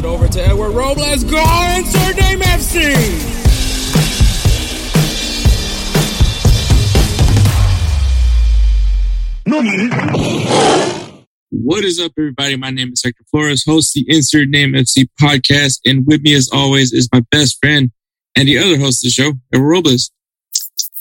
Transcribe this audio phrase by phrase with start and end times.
[0.00, 1.24] It over to Edward Robles.
[1.24, 1.44] Go
[1.76, 3.30] insert name FC.
[11.52, 12.56] What is up, everybody?
[12.56, 16.48] My name is Hector Flores, host the Insert Name FC podcast, and with me, as
[16.52, 17.90] always, is my best friend
[18.36, 20.10] and the other host of the show, Edward Robles.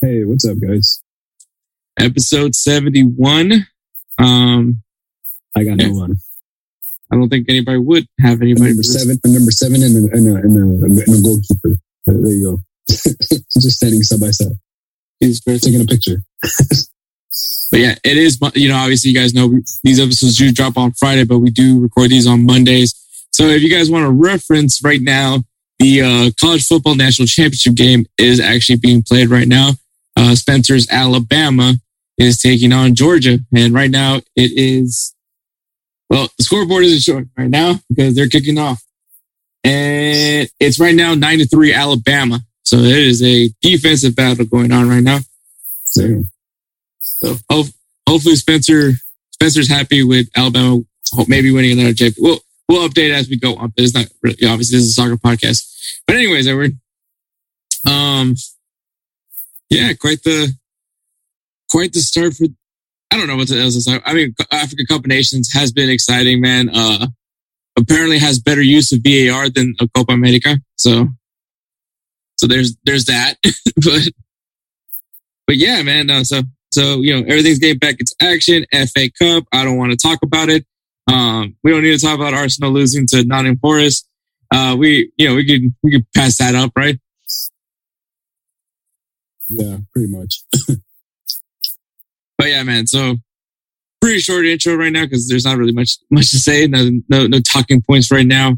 [0.02, 1.02] Hey, what's up, guys?
[1.99, 3.68] Episode seventy-one.
[4.18, 4.81] Um,
[5.55, 5.87] I got Yeah.
[5.87, 6.15] no one.
[7.12, 8.70] I don't think anybody would have anybody.
[8.70, 9.20] number seven.
[9.26, 11.76] Number seven, and a, and a, and a, and a goalkeeper.
[12.05, 12.62] There, you go.
[12.90, 14.54] Just standing side by side,
[15.20, 16.24] He's taking a picture.
[17.71, 20.91] But yeah, it is, you know, obviously you guys know these episodes do drop on
[20.93, 22.96] Friday, but we do record these on Mondays.
[23.32, 25.43] So if you guys want to reference right now,
[25.77, 29.71] the uh, college football national championship game is actually being played right now.
[30.15, 31.76] Uh, Spencer's Alabama
[32.18, 33.40] is taking on Georgia.
[33.55, 35.15] And right now it is,
[36.10, 38.84] well, the scoreboard isn't showing right now because they're kicking off.
[39.63, 42.40] And it's right now nine to three Alabama.
[42.63, 45.20] So it is a defensive battle going on right now.
[45.96, 46.30] Damn.
[46.99, 47.63] So ho-
[48.07, 48.91] hopefully Spencer
[49.32, 50.82] Spencer's happy with Alabama
[51.27, 52.13] maybe winning another chip.
[52.18, 53.74] We'll we'll update as we go on.
[53.76, 56.02] But it's not really, obviously this is a soccer podcast.
[56.07, 56.77] But anyways, Edward.
[57.87, 58.35] Um
[59.70, 60.54] yeah, quite the
[61.70, 62.48] quite the start for
[63.12, 63.99] I don't know what else to say.
[64.06, 66.70] I mean Africa Cup Nations has been exciting, man.
[66.74, 67.08] Uh
[67.78, 70.58] apparently has better use of VAR than a Copa America.
[70.75, 71.08] So
[72.38, 73.36] so there's there's that.
[73.75, 74.09] but
[75.47, 76.09] but yeah, man.
[76.09, 78.66] Uh, so so, you know, everything's getting back into action.
[78.72, 79.46] FA Cup.
[79.52, 80.66] I don't want to talk about it.
[81.12, 84.08] Um, we don't need to talk about Arsenal losing to Nottingham Forest.
[84.53, 87.00] Uh, we, you know, we could, we could pass that up, right?
[89.50, 90.44] Yeah, pretty much.
[92.40, 92.88] But yeah, man.
[92.88, 93.18] So
[94.02, 96.66] pretty short intro right now because there's not really much, much to say.
[96.68, 98.58] No, no, no talking points right now.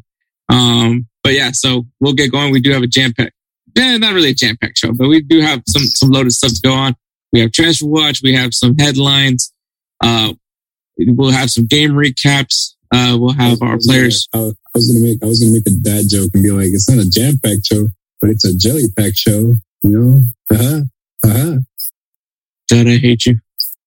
[0.49, 2.51] Um, but yeah, so we'll get going.
[2.51, 3.33] We do have a jam pack.
[3.75, 6.51] Yeah, not really a jam pack show, but we do have some, some loaded stuff
[6.53, 6.95] to go on.
[7.33, 8.21] We have transfer watch.
[8.21, 9.51] We have some headlines.
[10.03, 10.33] Uh,
[10.99, 12.75] we'll have some game recaps.
[12.93, 14.27] Uh, we'll have our players.
[14.33, 14.37] I,
[14.75, 15.23] was- gonna make.
[15.23, 17.57] I was gonna make a dad joke and be like, "It's not a jam pack
[17.65, 17.87] show,
[18.19, 20.21] but it's a jelly pack show." You know?
[20.53, 20.81] Uh huh.
[21.25, 21.57] Uh huh.
[22.67, 23.39] Dad, I hate you.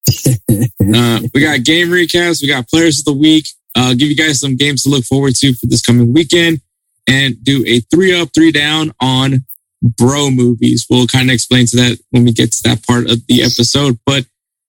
[0.07, 2.41] Uh, we got game recaps.
[2.41, 3.47] We got players of the week.
[3.75, 6.61] Uh, give you guys some games to look forward to for this coming weekend
[7.07, 9.45] and do a three up, three down on
[9.81, 10.85] bro movies.
[10.89, 13.99] We'll kind of explain to that when we get to that part of the episode.
[14.05, 14.25] But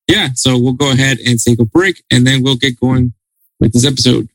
[0.09, 3.13] yeah, so we'll go ahead and take a break and then we'll get going
[3.61, 4.29] with this episode.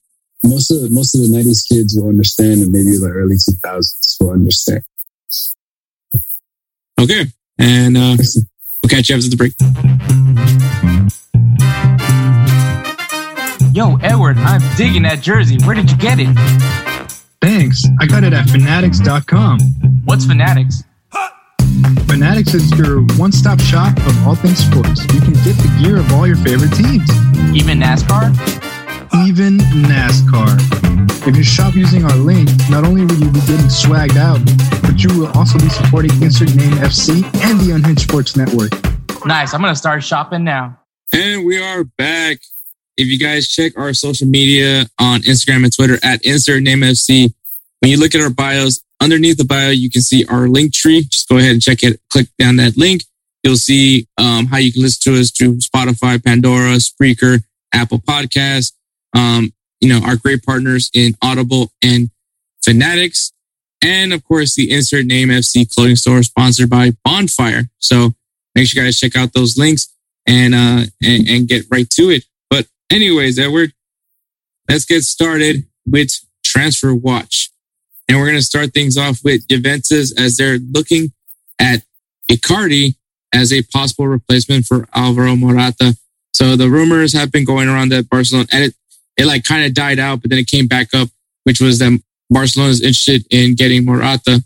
[0.44, 4.32] most of most of the '90s kids will understand, and maybe the early 2000s will
[4.32, 4.84] understand.
[7.00, 7.26] Okay.
[7.58, 10.71] And uh, we'll catch you after the break.
[13.74, 15.58] Yo, Edward, I'm digging that jersey.
[15.64, 16.28] Where did you get it?
[17.42, 17.84] Thanks.
[18.02, 19.60] I got it at fanatics.com.
[20.06, 20.84] What's Fanatics?
[22.08, 25.02] Fanatics is your one stop shop of all things sports.
[25.14, 27.10] You can get the gear of all your favorite teams,
[27.56, 28.30] Even NASCAR?
[29.28, 31.28] even NASCAR.
[31.28, 34.40] If you shop using our link, not only will you be getting swagged out,
[34.82, 38.72] but you will also be supporting Insert Name FC and the Unhinged Sports Network.
[39.26, 39.54] Nice.
[39.54, 40.78] I'm going to start shopping now.
[41.14, 42.40] And we are back.
[43.02, 47.34] If you guys check our social media on Instagram and Twitter at insert name FC,
[47.80, 51.02] when you look at our bios, underneath the bio, you can see our link tree.
[51.02, 52.00] Just go ahead and check it.
[52.12, 53.04] Click down that link.
[53.44, 57.44] You'll see um, how you can listen to us through Spotify, Pandora, Spreaker,
[57.74, 58.74] Apple Podcasts.
[59.16, 62.12] Um, you know, our great partners in Audible and
[62.64, 63.34] Fanatics.
[63.84, 67.64] And of course, the Insert Name FC clothing store sponsored by Bonfire.
[67.80, 68.14] So
[68.54, 69.92] make sure you guys check out those links
[70.28, 72.26] and uh and, and get right to it.
[72.92, 73.72] Anyways, Edward,
[74.70, 76.12] let's get started with
[76.44, 77.50] transfer watch.
[78.10, 81.14] And we're gonna start things off with Juventus as they're looking
[81.58, 81.84] at
[82.30, 82.96] Icardi
[83.34, 85.96] as a possible replacement for Alvaro Morata.
[86.34, 88.76] So the rumors have been going around that Barcelona and it,
[89.16, 91.08] it like kind of died out, but then it came back up,
[91.46, 91.98] which was that
[92.30, 94.44] Barcelona is interested in getting Morata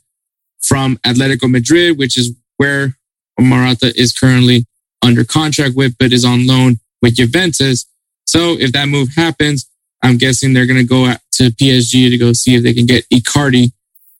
[0.61, 2.95] from Atletico Madrid, which is where
[3.39, 4.65] Morata is currently
[5.01, 7.87] under contract with, but is on loan with Juventus.
[8.25, 9.69] So if that move happens,
[10.03, 12.85] I'm guessing they're going to go out to PSG to go see if they can
[12.85, 13.71] get Icardi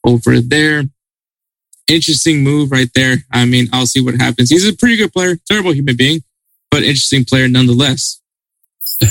[0.04, 0.84] over there.
[1.88, 3.18] Interesting move right there.
[3.32, 4.50] I mean, I'll see what happens.
[4.50, 6.22] He's a pretty good player, terrible human being,
[6.72, 8.20] but interesting player nonetheless.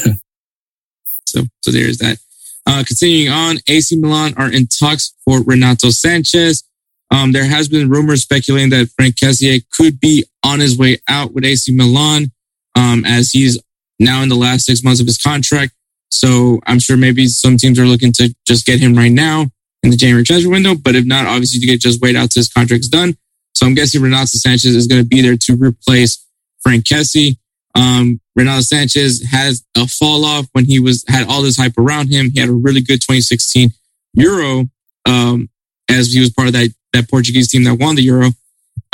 [1.25, 2.19] so, so there's that.
[2.67, 6.65] Uh, continuing on, AC Milan are in talks for Renato Sanchez.
[7.11, 11.33] Um, there has been rumors speculating that Frank Kessie could be on his way out
[11.33, 12.33] with AC Milan,
[12.75, 13.63] um, as he's
[14.05, 15.73] now in the last six months of his contract.
[16.11, 19.47] So I'm sure maybe some teams are looking to just get him right now
[19.83, 20.75] in the January transfer window.
[20.75, 23.17] But if not, obviously you could just wait out till his contract's done.
[23.55, 26.25] So I'm guessing Renato Sanchez is going to be there to replace
[26.63, 27.39] Frank Kessie.
[27.75, 32.11] Um, Renato Sanchez has a fall off when he was had all this hype around
[32.11, 32.31] him.
[32.31, 33.71] He had a really good 2016
[34.15, 34.69] Euro,
[35.07, 35.49] um,
[35.91, 38.31] as he was part of that that Portuguese team that won the Euro.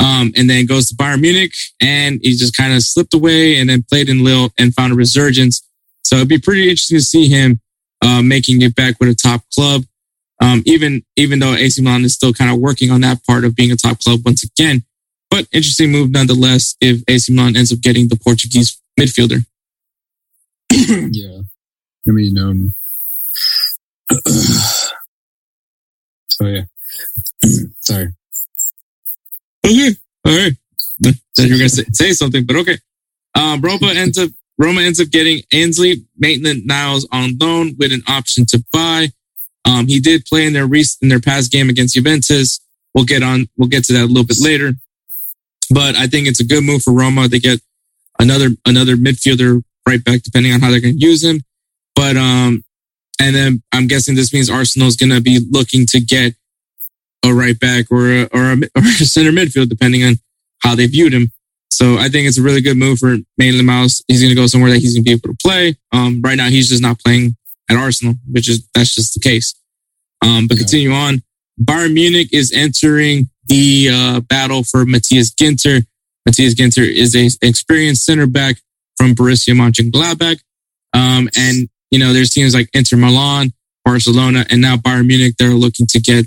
[0.01, 3.69] Um, and then goes to Bayern Munich and he just kind of slipped away and
[3.69, 5.61] then played in Lille and found a resurgence.
[6.03, 7.61] So it'd be pretty interesting to see him
[8.01, 9.83] uh, making it back with a top club.
[10.41, 13.55] Um, even even though AC Milan is still kind of working on that part of
[13.55, 14.83] being a top club once again,
[15.29, 16.75] but interesting move nonetheless.
[16.81, 19.45] If AC Milan ends up getting the Portuguese midfielder,
[20.71, 21.41] yeah,
[22.07, 22.73] I mean, um,
[26.27, 26.63] so yeah,
[27.81, 28.07] sorry.
[29.65, 29.95] Okay.
[30.25, 30.53] All right.
[31.03, 32.77] Thought you were gonna say, something, but okay.
[33.35, 38.03] Um, Roma ends up Roma ends up getting Ainsley Maitland Niles on loan with an
[38.07, 39.07] option to buy.
[39.65, 42.59] Um, he did play in their recent in their past game against Juventus.
[42.93, 43.47] We'll get on.
[43.57, 44.73] We'll get to that a little bit later.
[45.73, 47.27] But I think it's a good move for Roma.
[47.27, 47.61] They get
[48.19, 51.41] another another midfielder right back, depending on how they're going to use him.
[51.95, 52.63] But um,
[53.21, 56.33] and then I'm guessing this means Arsenal's going to be looking to get
[57.25, 60.15] a right back or a, or a, or a center midfield, depending on
[60.59, 61.31] how they viewed him.
[61.69, 64.01] So I think it's a really good move for Maitland Mouse.
[64.07, 65.75] He's going to go somewhere that he's going to be able to play.
[65.91, 67.35] Um, right now, he's just not playing
[67.69, 69.53] at Arsenal, which is that's just the case.
[70.21, 70.63] Um, but Yeah.
[70.63, 71.23] continue on.
[71.61, 75.85] Bayern Munich is entering the uh, battle for Matthias Ginter.
[76.25, 78.57] Matthias Ginter is a experienced center back
[78.97, 80.39] from Borussia Mönchengladbach.
[80.93, 83.53] Um, and you know, there's teams like Inter Milan,
[83.85, 85.35] Barcelona, and now Bayern Munich.
[85.37, 86.25] They're looking to get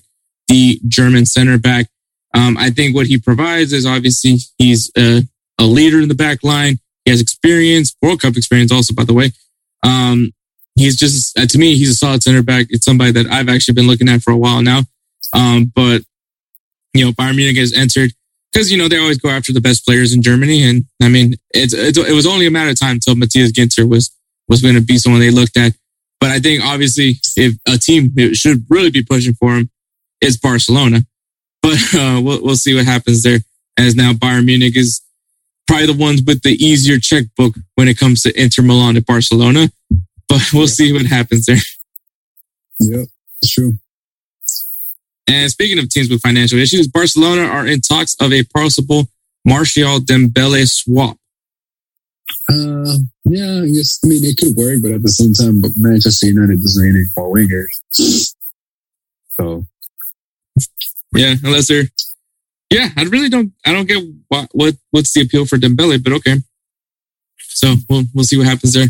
[0.49, 1.87] the German center back.
[2.35, 5.23] Um, I think what he provides is obviously he's a,
[5.59, 6.79] a leader in the back line.
[7.05, 9.33] He has experience, World Cup experience also, by the way.
[9.83, 10.33] Um,
[10.75, 12.67] he's just, uh, to me, he's a solid center back.
[12.71, 14.83] It's somebody that I've actually been looking at for a while now.
[15.33, 16.03] Um, but,
[16.93, 18.13] you know, Bayern Munich has entered
[18.53, 20.63] because, you know, they always go after the best players in Germany.
[20.63, 23.89] And I mean, it's, it's it was only a matter of time until Matthias Ginter
[23.89, 24.11] was,
[24.49, 25.73] was going to be someone they looked at.
[26.21, 29.71] But I think obviously if a team should really be pushing for him
[30.25, 31.05] is Barcelona.
[31.63, 33.41] But uh, we'll, we'll see what happens there.
[33.77, 35.03] As now Bayern Munich is
[35.67, 39.71] probably the ones with the easier checkbook when it comes to Inter Milan and Barcelona.
[40.29, 41.59] But we'll see what happens there.
[42.81, 43.09] Yep,
[43.41, 43.75] it's true.
[45.27, 49.09] And speaking of teams with financial issues, Barcelona are in talks of a possible
[49.45, 51.17] Martial Dembele swap.
[52.49, 54.01] Uh, yeah, I guess.
[54.05, 56.91] I mean, it could work, but at the same time, but Manchester United doesn't need
[56.91, 58.35] any more wingers.
[59.31, 59.67] So
[61.15, 61.85] Yeah, unless they're
[62.71, 66.13] yeah, I really don't I don't get what what what's the appeal for Dembele, but
[66.15, 66.37] okay.
[67.39, 68.89] So we'll we'll see what happens there.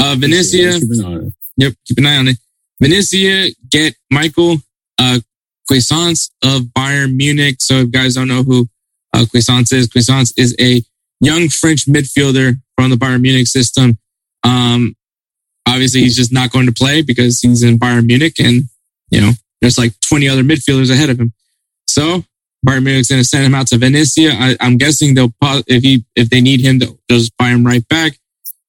[0.00, 1.34] Uh Venecia, keep an eye on it.
[1.56, 2.38] Yep, keep an eye on it.
[2.82, 4.56] Venecia get Michael
[4.98, 5.20] uh
[5.68, 7.56] Cuisance of Bayern Munich.
[7.60, 8.66] So if guys don't know who
[9.14, 10.82] uh Cuisance is, Cuisance is a
[11.20, 13.98] young French midfielder from the Bayern Munich system.
[14.42, 14.96] Um
[15.64, 18.64] obviously he's just not going to play because he's in Bayern Munich and
[19.10, 19.32] you know
[19.62, 21.32] there's like 20 other midfielders ahead of him.
[21.86, 22.24] So
[22.66, 24.32] Bayern Munich's going to send him out to Venecia.
[24.32, 27.86] I, I'm guessing they'll if he if they need him, they'll just buy him right
[27.88, 28.18] back.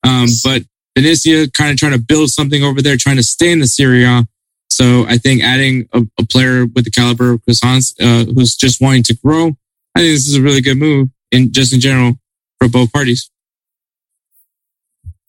[0.06, 0.64] Um, but
[0.98, 4.06] Venecia kind of trying to build something over there, trying to stay in the Serie
[4.06, 4.28] A.
[4.70, 8.82] So I think adding a, a player with the caliber of Cuisance, uh, who's just
[8.82, 9.50] wanting to grow,
[9.96, 12.14] I think this is a really good move in just in general
[12.60, 13.30] for both parties.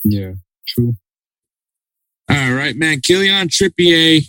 [0.02, 0.32] Yeah,
[0.66, 0.94] true.
[2.30, 3.00] All right, man.
[3.00, 4.22] Kieran Trippier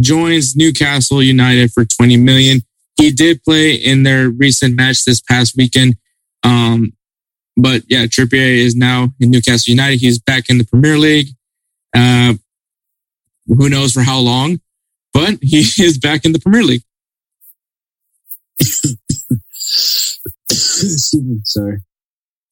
[0.00, 2.60] joins Newcastle United for 20 million.
[2.96, 5.96] He did play in their recent match this past weekend.
[6.42, 6.92] Um,
[7.56, 10.00] but yeah, Trippier is now in Newcastle United.
[10.00, 11.28] He's back in the Premier League.
[11.94, 12.34] Uh,
[13.46, 14.60] who knows for how long,
[15.12, 16.82] but he is back in the Premier League.
[20.50, 21.40] Excuse me.
[21.44, 21.78] Sorry.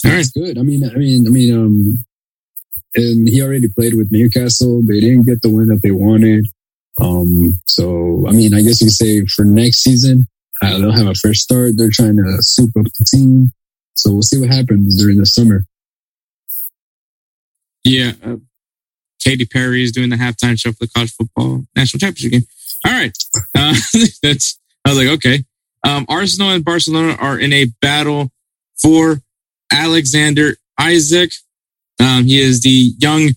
[0.04, 0.16] All right.
[0.16, 0.58] That's good.
[0.58, 2.04] I mean, I mean, I mean, um,
[2.94, 4.82] and he already played with Newcastle.
[4.86, 6.46] They didn't get the win that they wanted.
[7.00, 10.26] Um, so I mean, I guess you could say for next season,
[10.62, 11.72] Uh, they'll have a fresh start.
[11.76, 13.52] They're trying to soup up the team.
[13.94, 15.64] So we'll see what happens during the summer.
[17.84, 18.12] Yeah.
[18.24, 18.36] Uh,
[19.22, 22.46] Katy Perry is doing the halftime show for the college football national championship game.
[22.86, 23.16] All right.
[23.54, 23.74] Uh,
[24.22, 25.44] that's, I was like, okay.
[25.84, 28.30] Um, Arsenal and Barcelona are in a battle
[28.80, 29.20] for
[29.72, 31.32] Alexander Isak.
[32.00, 33.30] Um, he is the young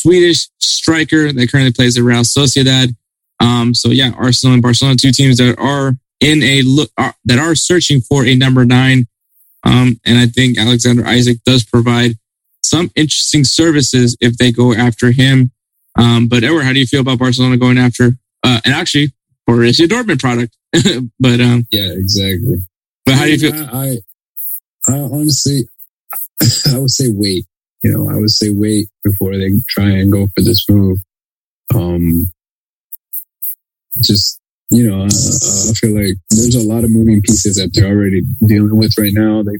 [0.00, 2.94] Swedish striker that currently plays at Real Sociedad.
[3.40, 7.38] Um, so yeah, Arsenal and Barcelona, two teams that are in a look are, that
[7.38, 9.06] are searching for a number nine.
[9.64, 12.12] Um, and I think Alexander Isak does provide
[12.62, 15.50] some interesting services if they go after him.
[15.96, 18.12] Um, but Edward, how do you feel about Barcelona going after
[18.44, 19.12] uh, and actually
[19.48, 20.56] Borussia Dortmund product?
[21.20, 22.56] but um, Yeah, exactly.
[23.04, 23.64] but how do you feel?
[23.72, 23.96] I,
[24.88, 25.68] I, I honestly,
[26.72, 27.46] I would say wait.
[27.82, 30.98] You know, I would say wait before they try and go for this move.
[31.74, 32.30] Um,
[34.02, 37.88] just you know, uh, I feel like there's a lot of moving pieces that they're
[37.88, 39.42] already dealing with right now.
[39.42, 39.58] They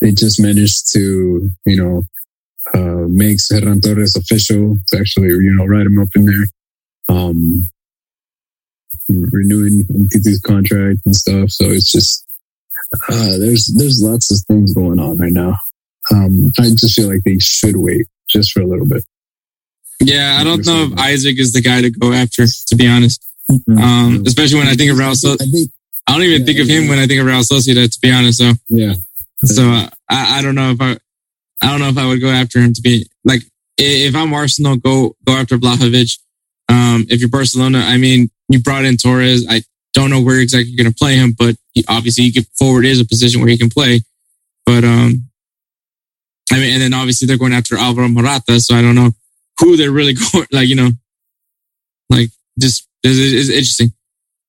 [0.00, 2.02] they just managed to you know
[2.74, 6.46] uh, make Ferran Torres official to actually you know write him up in there.
[7.08, 7.68] Um,
[9.08, 11.50] renewing his contract and stuff.
[11.50, 12.24] So it's just
[13.08, 15.58] uh, there's there's lots of things going on right now.
[16.10, 19.04] Um, I just feel like they should wait just for a little bit.
[20.00, 23.24] Yeah, I don't know if Isak is the guy to go after, to be honest.
[23.78, 25.36] Um, especially when I think of Real So-
[26.08, 26.88] I don't even Yeah, think of him yeah.
[26.90, 28.38] when I think of Real Sociedad, to be honest.
[28.38, 28.94] So, yeah,
[29.44, 30.96] so uh, I, I don't know if I,
[31.62, 33.42] I don't know if I would go after him to be like,
[33.78, 36.18] if I'm Arsenal, go, go after Vlahovic.
[36.68, 39.46] Um, if you're Barcelona, I mean, you brought in Torres.
[39.48, 39.62] I
[39.94, 42.84] don't know where exactly you're going to play him, but he, obviously he can, forward
[42.84, 44.00] is a position where he can play.
[44.66, 45.28] But, um,
[46.50, 48.60] I mean, and then obviously they're going after Alvaro Morata.
[48.60, 49.10] So I don't know
[49.58, 50.90] who they're really going, like, you know,
[52.10, 53.92] like just, it's, it's interesting.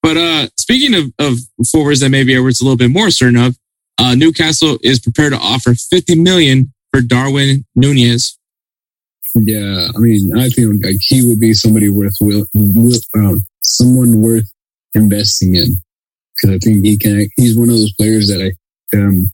[0.02, 1.40] But uh, speaking of, of
[1.72, 3.58] forwards that maybe Edwards a little bit more certain of,
[3.98, 8.38] uh, Newcastle is prepared to offer 50 million for Darwin Nunez.
[9.36, 9.88] yeah.
[9.96, 12.46] I mean, I feel like he would be somebody worth will
[13.16, 14.52] um, someone worth
[14.94, 15.78] investing in
[16.36, 17.28] because I think he can.
[17.36, 19.32] He's one of those players that I um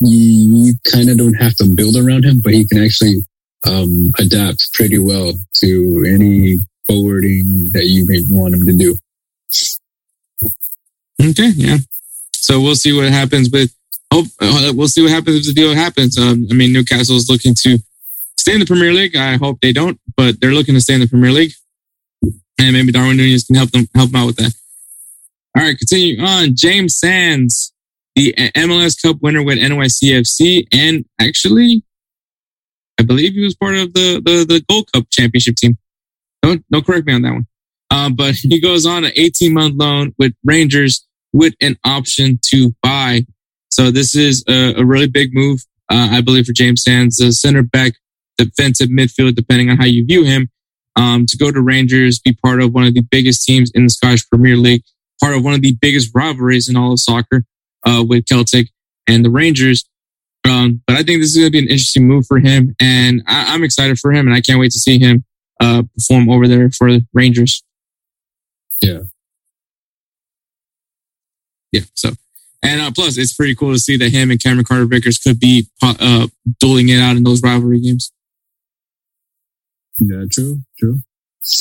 [0.00, 3.16] you you kind of don't have to build around him, but he can actually
[3.66, 8.96] um adapt pretty well to any forwarding that you may want him to do.
[11.22, 11.76] Okay, yeah.
[12.32, 13.72] So we'll see what happens with.
[14.12, 16.18] Hope uh, we'll see what happens if the deal happens.
[16.18, 17.78] Um, I mean, Newcastle is looking to
[18.36, 19.14] stay in the Premier League.
[19.14, 21.52] I hope they don't, but they're looking to stay in the Premier League,
[22.58, 24.52] and maybe Darwin Nunez can help them help them out with that.
[25.56, 26.56] All right, continue on.
[26.56, 27.72] James Sands,
[28.20, 31.82] the MLS Cup winner with NYCFC, and actually,
[32.98, 35.78] I believe he was part of the the, the Gold Cup championship team.
[36.42, 37.46] Don't don't correct me on that one.
[37.90, 42.74] Um, but he goes on an 18 month loan with Rangers with an option to
[42.82, 43.24] buy.
[43.70, 45.60] So this is a, a really big move,
[45.90, 47.92] uh, I believe, for James Sands, the center back,
[48.36, 50.50] defensive midfield, depending on how you view him,
[50.96, 53.90] um, to go to Rangers, be part of one of the biggest teams in the
[53.90, 54.82] Scottish Premier League,
[55.22, 57.44] part of one of the biggest rivalries in all of soccer
[57.86, 58.68] uh, with Celtic
[59.06, 59.84] and the Rangers.
[60.48, 63.22] Um, but I think this is going to be an interesting move for him, and
[63.26, 65.24] I, I'm excited for him, and I can't wait to see him
[65.60, 67.62] uh, perform over there for the Rangers.
[68.80, 69.00] Yeah.
[71.72, 71.82] Yeah.
[71.94, 72.10] So,
[72.62, 75.38] and uh, plus, it's pretty cool to see that him and Cameron Carter Vickers could
[75.38, 76.26] be uh,
[76.58, 78.12] dueling it out in those rivalry games.
[79.98, 81.00] Yeah, true, true.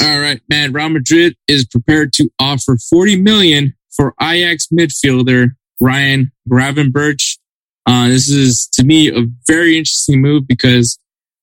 [0.01, 0.71] All right, man.
[0.71, 7.37] Real Madrid is prepared to offer 40 million for Ajax midfielder Ryan Gravenberch.
[7.85, 10.99] Uh, this is to me a very interesting move because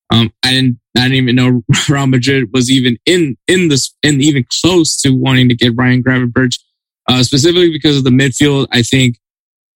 [0.09, 4.21] um, I didn't I didn't even know Real Madrid was even in in this and
[4.21, 6.59] even close to wanting to get Ryan Gravenberch,
[7.07, 8.67] uh, specifically because of the midfield.
[8.71, 9.17] I think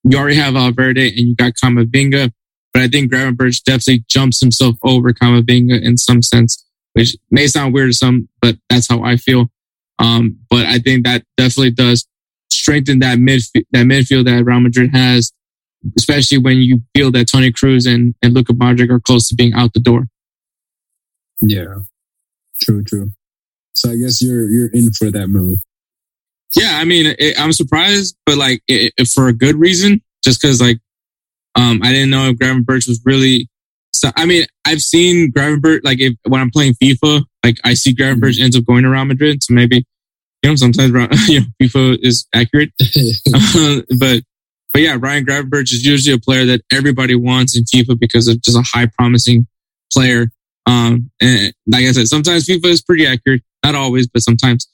[0.04, 2.32] you already have Valverde and you got Kamavinga,
[2.74, 7.74] but I think Gravenberch definitely jumps himself over Kamavinga in some sense, which may sound
[7.74, 9.52] weird to some, but that's how I feel.
[10.00, 12.08] Um, but I think that definitely does
[12.62, 15.32] strengthen that midfield that midfield that Real Madrid has,
[15.98, 19.54] especially when you feel that Toni Kroos and and Luka Modric are close to being
[19.54, 20.06] out the door.
[21.42, 21.76] Yeah,
[22.62, 23.10] true, true.
[23.74, 25.58] So I guess you're you're in for that move.
[26.56, 30.42] Yeah, I mean, it, I'm surprised, but like it, it- for a good reason, just
[30.42, 30.78] because like
[31.56, 33.48] um I didn't know if Gravenberch was really.
[33.94, 37.96] So I mean, I've seen Gravenberch like if when I'm playing FIFA, like I see
[37.96, 39.86] Gravenberch ends up going around Madrid, so maybe
[40.44, 40.90] you know sometimes
[41.30, 42.72] you know FIFA is accurate,
[44.00, 44.24] but
[44.74, 48.42] but yeah, Ryan Gravenberch is usually a player that everybody wants in FIFA because of
[48.42, 49.48] just a high promising
[49.92, 50.32] player.
[50.66, 54.68] Um, and like I said, sometimes FIFA is pretty accurate, not always, but sometimes.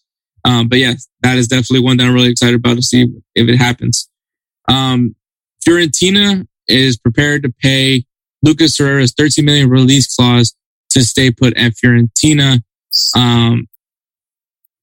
[0.46, 3.50] Um, but yeah, that is definitely one that I'm really excited about to see if
[3.50, 4.10] it happens.
[4.68, 5.16] Um,
[5.68, 8.06] Fiorentina is prepared to pay
[8.44, 10.56] Lucas Torreira's 13 million release clause
[10.92, 12.62] to stay put at Fiorentina.
[13.16, 13.68] Um,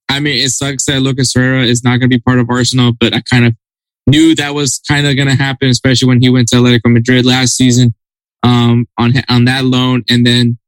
[0.08, 2.92] I mean, it sucks that Lucas Torreira is not going to be part of Arsenal,
[2.92, 3.54] but I kind of
[4.06, 7.24] knew that was kind of going to happen, especially when he went to Atletico Madrid
[7.24, 7.94] last season
[8.42, 10.58] um, on on that loan, and then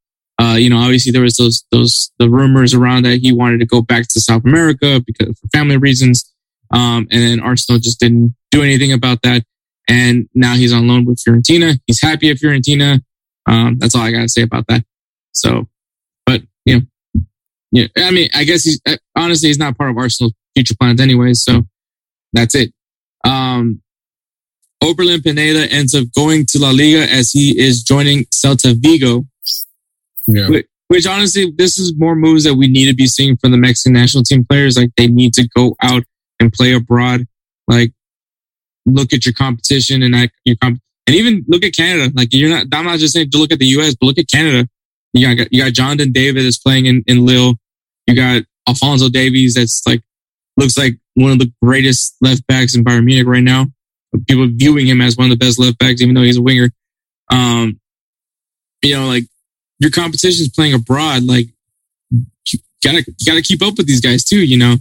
[0.40, 3.66] uh, you know, obviously there was those those the rumors around that he wanted to
[3.66, 6.30] go back to South America because for family reasons,
[6.72, 9.44] um, and then Arsenal just didn't do anything about that,
[9.88, 11.78] and now he's on loan with Fiorentina.
[11.86, 13.00] He's happy at Fiorentina.
[13.46, 14.84] Um, that's all I got to say about that.
[15.32, 15.68] So,
[16.26, 16.86] but you know,
[17.76, 18.80] yeah, I mean, I guess he's
[19.14, 21.34] honestly he's not part of Arsenal's future plans anyway.
[21.34, 21.62] So
[22.32, 22.72] that's it.
[23.24, 23.82] Um,
[24.82, 29.24] Orbelín Pineda ends up going to La Liga as he is joining Celta Vigo.
[30.26, 30.48] Yeah.
[30.48, 33.58] Which, which honestly, this is more moves that we need to be seeing from the
[33.58, 34.76] Mexican national team players.
[34.76, 36.04] Like they need to go out
[36.40, 37.26] and play abroad.
[37.66, 37.92] Like
[38.86, 42.12] look at your competition and like your comp- and even look at Canada.
[42.14, 44.30] Like you're not, I'm not just saying to look at the US, but look at
[44.30, 44.68] Canada.
[45.12, 47.54] You got, you got Jonathan David is playing in, in Lille.
[48.06, 50.02] You got Alfonso Davies that's like,
[50.56, 53.66] looks like one of the greatest left backs in Bayern Munich right now.
[54.28, 56.70] People viewing him as one of the best left backs, even though he's a winger.
[57.30, 57.80] Um,
[58.82, 59.24] you know, like
[59.78, 61.24] your competition is playing abroad.
[61.24, 61.46] Like
[62.10, 64.76] you gotta, you gotta keep up with these guys too, you know?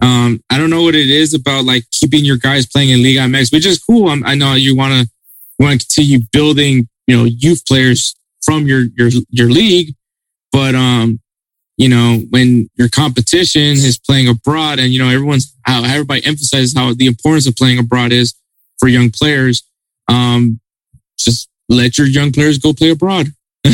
[0.00, 3.20] Um, I don't know what it is about like keeping your guys playing in Liga
[3.20, 4.08] MX, which is cool.
[4.08, 5.10] I'm, i know you want to,
[5.58, 9.94] want to continue building, you know, youth players from your, your, your league.
[10.52, 11.20] But, um,
[11.76, 16.74] you know, when your competition is playing abroad and, you know, everyone's how everybody emphasizes
[16.76, 18.34] how the importance of playing abroad is
[18.78, 19.62] for young players.
[20.08, 20.60] Um,
[21.18, 23.28] just let your young players go play abroad.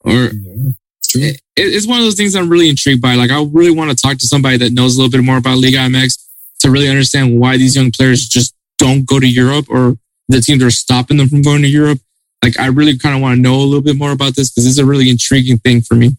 [0.00, 0.30] or
[1.14, 1.32] Yeah.
[1.32, 3.14] It, it's one of those things I'm really intrigued by.
[3.16, 5.58] Like, I really want to talk to somebody that knows a little bit more about
[5.58, 6.18] Liga MX
[6.60, 9.96] to really understand why these young players just don't go to Europe or
[10.28, 11.98] the teams are stopping them from going to Europe.
[12.42, 14.66] Like, I really kind of want to know a little bit more about this because
[14.66, 16.16] it's a really intriguing thing for me.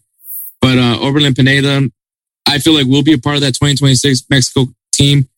[0.62, 1.90] But uh, Orbelín Pineda,
[2.48, 5.28] I feel like will be a part of that 2026 Mexico team.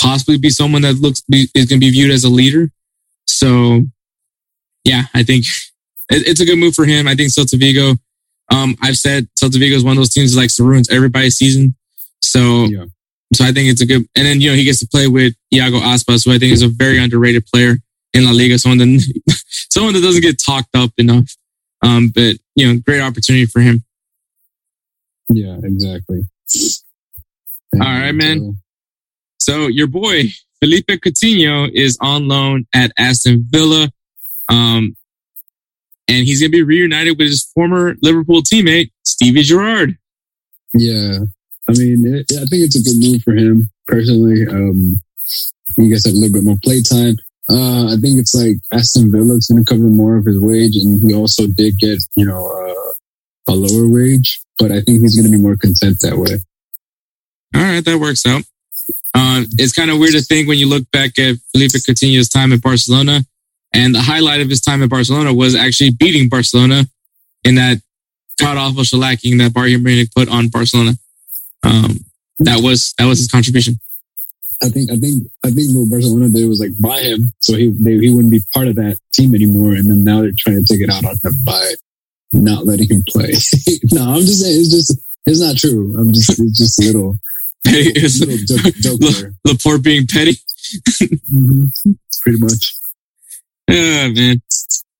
[0.00, 2.68] Possibly be someone that looks be, is going to be viewed as a leader.
[3.26, 3.82] So,
[4.84, 5.44] yeah, I think
[6.10, 7.06] it, it's a good move for him.
[7.08, 7.94] I think Celta Vigo.
[8.50, 11.36] Um, I've said Celta Vigo is one of those teams that likes to ruin everybody's
[11.36, 11.74] season.
[12.20, 12.86] So, Yeah.
[13.34, 14.04] so I think it's a good.
[14.16, 16.62] And then you know he gets to play with Iago Aspas, who I think is
[16.62, 17.78] a very underrated player
[18.12, 18.58] in La Liga.
[18.58, 21.36] Someone that someone that doesn't get talked up enough.
[21.82, 23.84] Um, but you know, great opportunity for him.
[25.28, 26.22] Yeah, exactly.
[27.74, 28.58] All right, man.
[29.38, 30.24] So your boy
[30.60, 33.90] Philippe Coutinho is on loan at Aston Villa.
[34.48, 34.96] Um,
[36.08, 39.96] and he's going to be reunited with his former Liverpool teammate, Stevie Gerrard.
[40.74, 41.18] Yeah,
[41.68, 44.46] I mean, it, I think it's a good move for him personally.
[44.48, 45.00] Um,
[45.76, 47.16] he gets a little bit more playtime.
[47.50, 51.02] Uh, I think it's like Aston Villa's going to cover more of his wage, and
[51.04, 55.28] he also did get, you know, uh, a lower wage, but I think he's going
[55.28, 56.38] to be more content that way.
[57.54, 58.42] All right, that works out.
[59.12, 62.52] Uh, it's kind of weird to think when you look back at Philippe Coutinho's time
[62.52, 63.22] at Barcelona,
[63.74, 66.84] and the highlight of his time at Barcelona was actually beating Barcelona
[67.42, 67.82] in that
[68.38, 70.92] god awful shellacking that Bayern Munich put on Barcelona.
[71.64, 72.04] Um,
[72.38, 73.80] that was that was his contribution.
[74.62, 77.74] I think, I think, I think what Barcelona did was like buy him, so he
[77.80, 80.72] they, he wouldn't be part of that team anymore, and then now they're trying to
[80.72, 81.74] take it out on him by
[82.32, 83.32] not letting him play.
[83.92, 85.94] no, I'm just saying it's just it's not true.
[85.98, 87.18] I'm just it's just a little
[87.64, 89.34] It's little joke, joke there.
[89.46, 90.32] Laporta being petty.
[91.32, 91.70] Mhm.
[92.22, 92.74] Pretty much.
[93.68, 94.42] Yeah, man.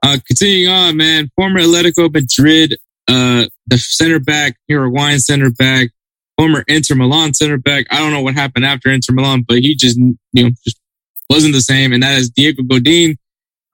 [0.05, 1.31] Uh, continuing on, man.
[1.37, 5.91] Former Atletico Madrid, uh, the center back, Uruguayan center back,
[6.37, 7.87] former Inter Milan center back.
[7.91, 10.79] I don't know what happened after Inter Milan, but he just, you know, just
[11.31, 11.93] wasn't the same.
[11.93, 13.17] And that is Diego Godin.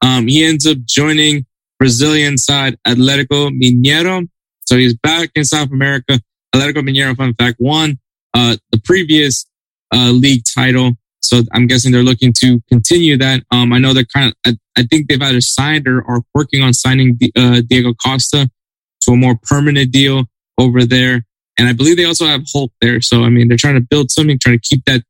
[0.03, 1.47] Um, he ends up joining
[1.79, 4.29] Brazilian side Atletico Mineiro.
[4.67, 6.21] So he's back in South America.
[6.55, 7.99] Atletico Mineiro, fun fact, won,
[8.35, 9.47] uh, the previous,
[9.95, 10.93] uh, league title.
[11.21, 13.43] So I'm guessing they're looking to continue that.
[13.51, 16.63] Um, I know they're kind of, I, I think they've either signed or are working
[16.63, 18.51] on signing uh, Diego Costa
[19.03, 20.25] to a more permanent deal
[20.59, 21.25] over there.
[21.59, 23.01] And I believe they also have Hulk there.
[23.01, 25.03] So, I mean, they're trying to build something, trying to keep that,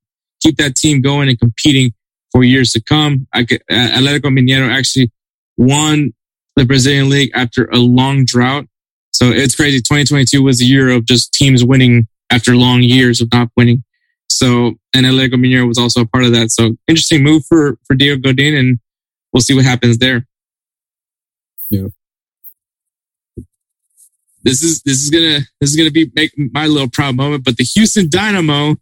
[0.42, 1.92] keep that team going and competing
[2.32, 3.26] for years to come.
[3.34, 5.12] I, could- uh, Atletico Mineiro actually
[5.58, 6.12] won
[6.58, 8.66] the Brazilian league after a long drought.
[9.12, 9.78] So it's crazy.
[9.78, 13.84] 2022 was the year of just teams winning after long years of not winning.
[14.28, 16.50] So, and Atletico Mineiro was also a part of that.
[16.50, 18.78] So interesting move for, for Diego Godin and
[19.32, 20.26] we'll see what happens there.
[21.70, 21.88] Yeah.
[24.42, 27.44] this is this is gonna this is gonna be make my little proud moment.
[27.44, 28.76] But the Houston Dynamo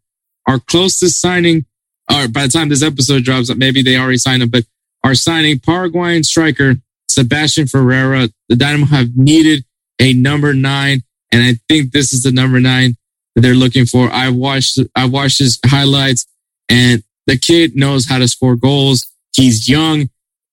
[0.47, 1.67] are close to signing,
[2.11, 4.65] or by the time this episode drops, up, maybe they already signed him, but
[5.03, 6.77] are signing Paraguayan striker
[7.17, 8.29] Sebastian Ferreira.
[8.49, 9.65] The Dynamo have needed
[10.01, 11.03] a number nine,
[11.33, 12.97] and I think this is the number nine
[13.35, 14.11] that they're looking for.
[14.11, 16.27] I watched I watched his highlights,
[16.69, 19.07] and the kid knows how to score goals.
[19.35, 20.11] He's young.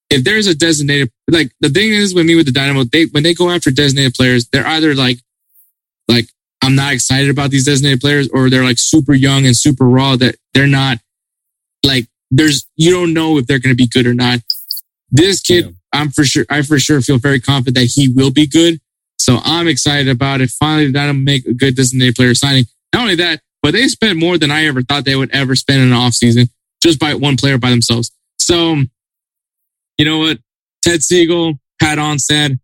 [0.10, 3.23] If there's a designated, like the thing is with me with the Dynamo, they when
[3.23, 5.19] they go after designated players, they're either like,
[6.08, 6.30] like
[6.63, 10.15] I'm not excited about these designated players, or they're like super young and super raw
[10.17, 10.99] that they're not
[11.86, 14.39] like there's you don't know if they're going to be good or not.
[15.12, 15.76] This kid.
[15.94, 18.80] I'm for sure, I for sure feel very confident that he will be good.
[19.18, 20.50] So I'm excited about it.
[20.50, 22.66] Finally, Dynamo make a good designated player signing.
[22.94, 25.82] Not only that, but they spent more than I ever thought they would ever spend
[25.82, 26.50] in an offseason
[26.82, 28.12] just by one player by themselves.
[28.38, 28.76] So,
[29.98, 30.40] you know what?
[30.82, 32.60] Ted Segal, Pat Onstad,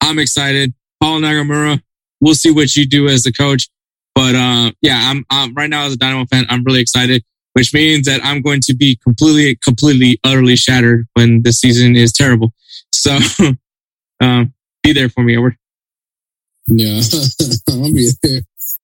[0.00, 0.74] I'm excited.
[1.00, 1.80] Paul Nagamura,
[2.20, 3.68] we'll see what you do as the coach.
[4.14, 7.72] But uh, yeah, I'm, I'm right now as a Dynamo fan, I'm really excited, which
[7.74, 12.52] means that I'm going to be completely, completely, utterly shattered when the season is terrible.
[12.92, 13.18] So,
[14.20, 15.56] um, be there for me, Edward.
[16.68, 17.00] Yeah,
[17.70, 18.40] I'll be there.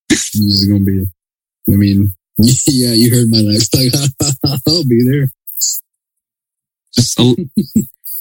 [0.09, 1.05] He's gonna be.
[1.69, 3.63] I mean, yeah, you heard my life.
[3.75, 5.29] Like, I'll be there.
[6.95, 7.35] Just a,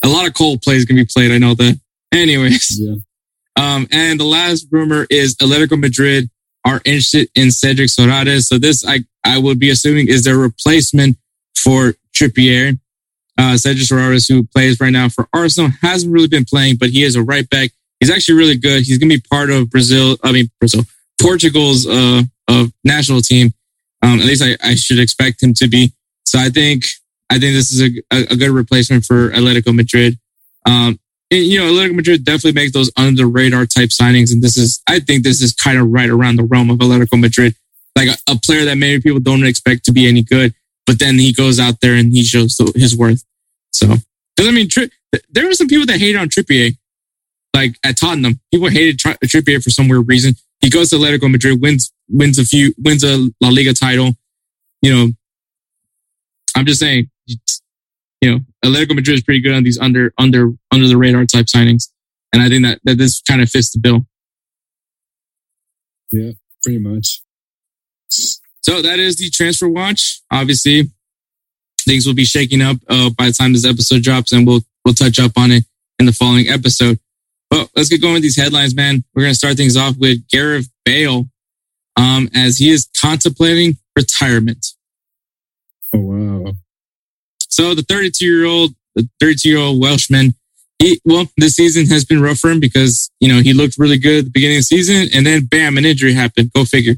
[0.04, 1.32] a lot of Coldplay plays to be played.
[1.32, 1.80] I know that.
[2.12, 2.94] Anyways, Yeah.
[3.56, 6.30] um, and the last rumor is Atletico Madrid
[6.68, 8.42] are interested in Cedric Soares.
[8.42, 11.16] So this, I, I would be assuming is their replacement
[11.56, 12.78] for Trippier.
[13.38, 17.04] Uh, Cedric Soares, who plays right now for Arsenal, hasn't really been playing, but he
[17.04, 17.70] is a right back.
[18.00, 18.82] He's actually really good.
[18.82, 20.16] He's going to be part of Brazil.
[20.22, 20.82] I mean, Brazil,
[21.20, 23.52] Portugal's, uh, of national team.
[24.02, 25.92] Um, at least I, I should expect him to be.
[26.24, 26.84] So I think,
[27.30, 30.18] I think this is a, a, a good replacement for Atletico Madrid.
[30.66, 30.98] Um,
[31.30, 34.32] you know, Atletico Madrid definitely make those under radar type signings.
[34.32, 37.20] And this is, I think this is kind of right around the realm of Atletico
[37.20, 37.54] Madrid.
[37.96, 40.54] Like a, a player that maybe people don't expect to be any good,
[40.86, 43.24] but then he goes out there and he shows the- his worth.
[43.72, 44.88] So, cause I mean, Tri-
[45.30, 46.76] there were some people that hated on Trippier,
[47.54, 48.40] like at Tottenham.
[48.52, 50.34] People hated Tri- Trippier for some weird reason.
[50.60, 54.12] He goes to Atletico Madrid, wins, wins a few, wins a La Liga title.
[54.80, 55.08] You know,
[56.56, 57.10] I'm just saying,
[58.20, 61.46] you know, Atletico Madrid is pretty good on these under under under the radar type
[61.46, 61.90] signings,
[62.32, 64.06] and I think that that this kind of fits the bill.
[66.10, 67.22] Yeah, pretty much.
[68.08, 70.20] So that is the transfer watch.
[70.30, 70.90] Obviously,
[71.80, 74.94] things will be shaking up uh, by the time this episode drops, and we'll we'll
[74.94, 75.64] touch up on it
[75.98, 76.98] in the following episode.
[77.50, 79.04] But let's get going with these headlines, man.
[79.14, 81.26] We're gonna start things off with Gareth Bale,
[81.96, 84.67] um, as he is contemplating retirement.
[87.58, 90.34] So the 32 year old, the 32 year old Welshman,
[90.78, 93.98] he, well, this season has been rough for him because, you know, he looked really
[93.98, 96.52] good at the beginning of the season and then bam, an injury happened.
[96.54, 96.94] Go figure.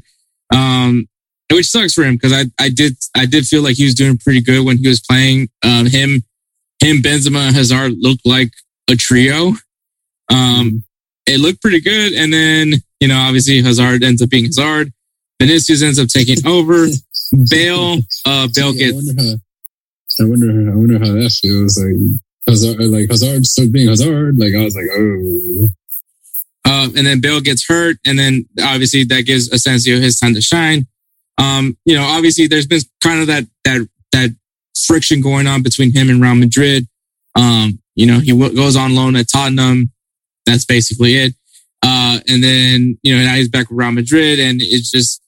[0.53, 1.07] Um,
[1.51, 4.19] which sucks for him because I, I did, I did feel like he was doing
[4.19, 5.49] pretty good when he was playing.
[5.63, 6.23] Um, him,
[6.79, 8.51] him, Benzema, Hazard looked like
[8.87, 9.53] a trio.
[10.31, 10.83] Um,
[11.25, 12.13] it looked pretty good.
[12.13, 14.93] And then, you know, obviously Hazard ends up being Hazard.
[15.41, 16.85] Vinicius ends up taking over.
[17.49, 17.97] Bale,
[18.27, 19.41] uh, Bale gets,
[20.21, 20.71] I wonder.
[20.71, 20.99] I wonder.
[20.99, 21.77] How that feels.
[21.77, 24.37] Like Hazard, like Hazard starts being Hazard.
[24.37, 25.67] Like I was like, oh,
[26.65, 30.41] Um, and then Bale gets hurt, and then obviously that gives Asensio his time to
[30.41, 30.87] shine.
[31.37, 34.29] Um, you know, obviously there's been kind of that that that
[34.85, 36.87] friction going on between him and Real Madrid.
[37.35, 39.91] Um, you know, he w- goes on loan at Tottenham.
[40.45, 41.33] That's basically it.
[41.83, 45.21] Uh, and then you know now he's back with Real Madrid, and it's just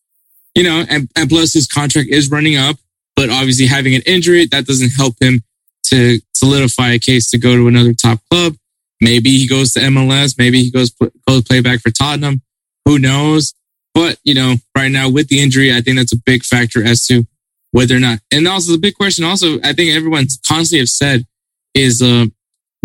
[0.56, 2.76] you know, and, and plus his contract is running up.
[3.16, 5.44] But obviously having an injury that doesn't help him
[5.86, 8.56] to solidify a case to go to another top club.
[9.02, 10.36] Maybe he goes to MLS.
[10.38, 10.92] Maybe he goes
[11.28, 12.42] goes play back for Tottenham.
[12.86, 13.54] Who knows?
[13.94, 17.06] But you know, right now with the injury, I think that's a big factor as
[17.08, 17.26] to
[17.72, 18.20] whether or not.
[18.32, 21.26] And also the big question, also I think everyone's constantly have said
[21.74, 22.26] is, uh,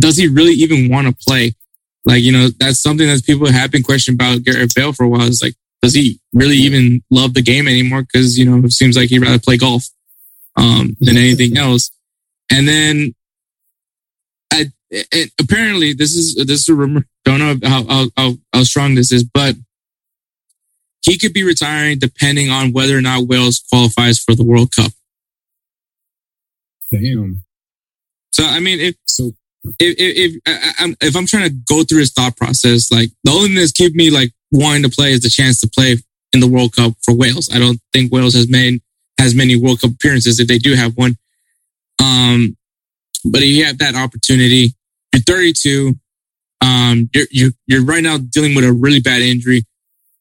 [0.00, 1.54] does he really even want to play?
[2.04, 5.08] Like you know, that's something that people have been questioning about Gareth Bale for a
[5.08, 5.22] while.
[5.22, 8.02] Is like, does he really even love the game anymore?
[8.02, 9.88] Because you know, it seems like he'd rather play golf
[10.56, 11.90] um, than anything else.
[12.50, 13.14] And then
[14.52, 14.66] I,
[15.12, 17.04] and apparently this is this is a rumor.
[17.24, 19.54] Don't know how, how how how strong this is, but
[21.02, 24.92] he could be retiring depending on whether or not Wales qualifies for the World Cup.
[26.90, 27.42] damn.
[28.32, 29.32] So I mean, if So
[29.78, 33.10] if if, if I, I'm if I'm trying to go through his thought process, like
[33.24, 35.96] the only thing that's keeping me like wanting to play is the chance to play
[36.32, 37.48] in the World Cup for Wales.
[37.52, 38.80] I don't think Wales has made
[39.18, 41.16] has many World Cup appearances if they do have one.
[42.02, 42.56] Um,
[43.24, 44.74] but if you have that opportunity,
[45.12, 45.94] you're 32.
[46.60, 49.64] Um, you're, you're, you're right now dealing with a really bad injury,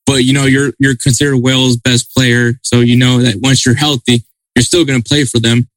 [0.05, 2.53] but you know, you're, you're considered Wales' best player.
[2.63, 4.23] So you know that once you're healthy,
[4.55, 5.67] you're still going to play for them.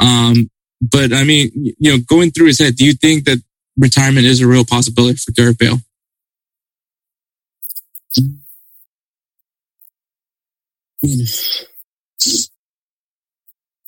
[0.00, 3.42] Um, but I mean, you know, going through his head, do you think that
[3.76, 5.78] retirement is a real possibility for Gareth Bale?
[11.02, 11.26] Mean,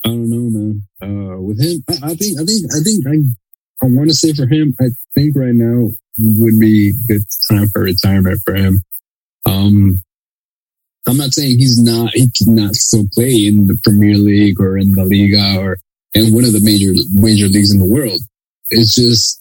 [0.05, 0.83] I don't know, man.
[1.03, 4.33] Uh, with him, I, I think, I think, I think, I, I want to say
[4.33, 8.83] for him, I think right now would be good time for retirement for him.
[9.47, 10.03] Um,
[11.07, 14.93] I'm not saying he's not, he cannot still play in the Premier League or in
[14.93, 15.79] the Liga or
[16.13, 18.21] in one of the major, major leagues in the world.
[18.71, 19.41] It's just,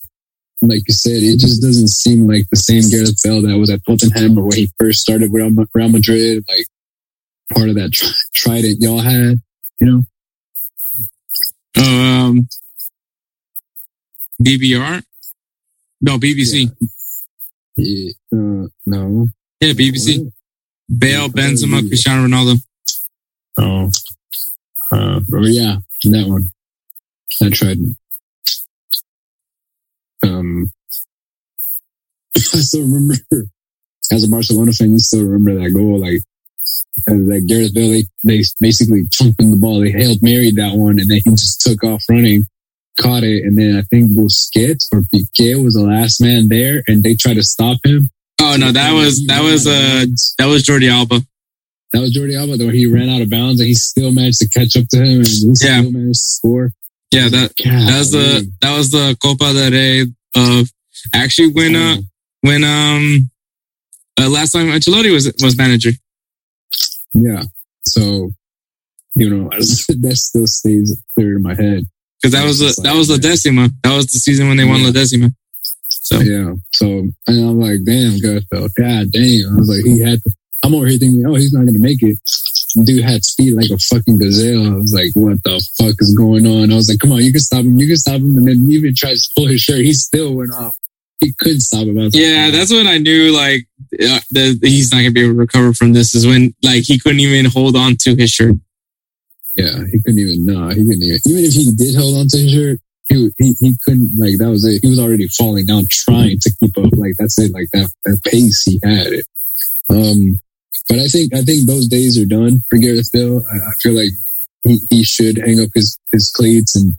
[0.61, 3.81] like you said, it just doesn't seem like the same Gareth Bale that was at
[3.85, 6.65] Tottenham or when he first started with Real Madrid, like
[7.53, 9.41] part of that tri- trident y'all had,
[9.79, 10.03] you know?
[11.77, 12.47] Um,
[14.41, 15.03] BBR?
[16.01, 16.69] No, BBC.
[17.77, 19.27] Yeah, uh, no.
[19.59, 20.31] Yeah, BBC.
[20.97, 22.61] Bale, Benzema, Cristiano Ronaldo.
[23.57, 23.89] Oh,
[24.91, 26.51] uh, yeah, that one.
[27.39, 27.97] That trident.
[30.23, 30.71] Um,
[32.35, 33.15] I still remember
[34.11, 36.21] as a Barcelona fan, you still remember that goal, like
[37.07, 39.79] that Gareth Bale, they, they basically chunked him the ball.
[39.81, 42.45] They hailed married that one, and then he just took off running,
[42.99, 47.03] caught it, and then I think Busquets or Piqué was the last man there, and
[47.03, 48.09] they tried to stop him.
[48.41, 50.05] Oh no, that was that was uh
[50.37, 51.21] that was Jordi Alba.
[51.93, 54.49] That was Jordi Alba, though he ran out of bounds, and he still managed to
[54.49, 55.79] catch up to him, and he Yeah.
[55.81, 56.73] still managed to score.
[57.11, 60.69] Yeah, that God, that was the that was the Copa del Rey of
[61.13, 61.97] actually when uh
[62.41, 63.29] when um
[64.19, 65.91] uh, last time Ancelotti was was manager.
[67.13, 67.43] Yeah.
[67.83, 68.31] So,
[69.15, 71.83] you know, that still stays clear in my head.
[72.21, 73.69] Because that was the, that was La Decima.
[73.83, 75.29] That was the season when they won La Decima.
[75.89, 76.53] So Yeah.
[76.73, 79.51] So, and I'm like, damn, God, felt, God damn.
[79.51, 80.31] I was like, he had to,
[80.63, 82.17] I'm over here thinking, oh, he's not going to make it.
[82.85, 84.65] Dude had speed like a fucking gazelle.
[84.65, 86.71] I was like, what the fuck is going on?
[86.71, 87.77] I was like, come on, you can stop him.
[87.77, 88.35] You can stop him.
[88.37, 89.85] And then he even tried to pull his shirt.
[89.85, 90.75] He still went off.
[91.23, 91.97] He couldn't stop him.
[92.13, 95.73] Yeah, that's when I knew like uh, that he's not gonna be able to recover
[95.73, 96.13] from this.
[96.13, 98.55] Is when like he couldn't even hold on to his shirt.
[99.55, 100.45] Yeah, he couldn't even.
[100.45, 101.19] No, he couldn't even.
[101.27, 104.11] Even if he did hold on to his shirt, he he he couldn't.
[104.17, 104.81] Like that was it.
[104.81, 106.91] He was already falling down, trying to keep up.
[106.93, 107.53] Like that's it.
[107.53, 109.25] Like that that pace he had it.
[109.89, 110.39] Um,
[110.89, 113.43] but I think I think those days are done for Gareth Bale.
[113.51, 114.11] I, I feel like
[114.63, 116.93] he, he should hang up his his cleats and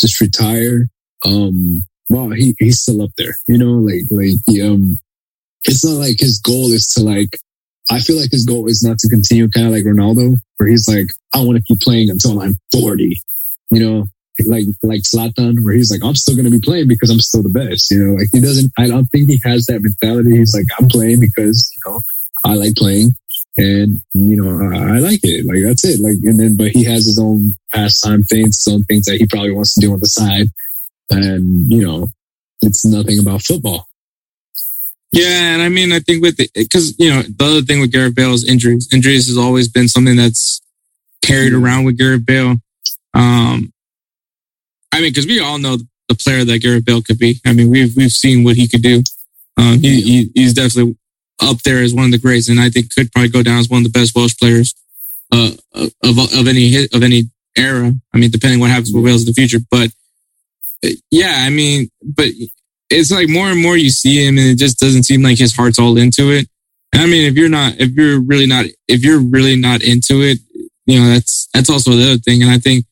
[0.00, 0.86] just retire.
[1.24, 3.34] Um, wow, he he's still up there.
[3.48, 4.98] You know, like like he, um,
[5.64, 7.38] it's not like his goal is to like.
[7.88, 10.88] I feel like his goal is not to continue kind of like Ronaldo, where he's
[10.88, 13.16] like, I want to keep playing until I'm 40.
[13.70, 14.04] You know,
[14.44, 17.42] like like Zlatan, where he's like, I'm still going to be playing because I'm still
[17.42, 17.90] the best.
[17.90, 18.72] You know, like he doesn't.
[18.78, 20.36] I don't think he has that mentality.
[20.36, 22.00] He's like, I'm playing because you know
[22.44, 23.14] I like playing,
[23.56, 25.46] and you know I, I like it.
[25.46, 26.00] Like that's it.
[26.02, 29.26] Like and then, but he has his own pastime things, his own things that he
[29.26, 30.48] probably wants to do on the side,
[31.10, 32.08] and you know,
[32.62, 33.88] it's nothing about football.
[35.12, 38.14] Yeah, and I mean, I think with because you know the other thing with Gareth
[38.14, 38.88] Bale is injuries.
[38.92, 40.60] Injuries has always been something that's
[41.22, 42.56] carried around with Gareth Bale.
[43.14, 43.72] Um,
[44.92, 47.40] I mean, because we all know the player that Gareth Bale could be.
[47.46, 49.02] I mean, we've we've seen what he could do.
[49.56, 50.96] Um, he, he he's definitely
[51.40, 53.68] up there as one of the greats, and I think could probably go down as
[53.68, 54.74] one of the best Welsh players
[55.32, 57.92] uh, of of any hit of any era.
[58.12, 59.90] I mean, depending what happens with Wales in the future, but
[61.10, 62.28] yeah, I mean, but
[62.90, 65.54] it's like more and more you see him, and it just doesn't seem like his
[65.54, 66.48] heart's all into it.
[66.94, 70.38] I mean, if you're not, if you're really not, if you're really not into it,
[70.86, 72.42] you know, that's that's also the other thing.
[72.42, 72.86] And I think,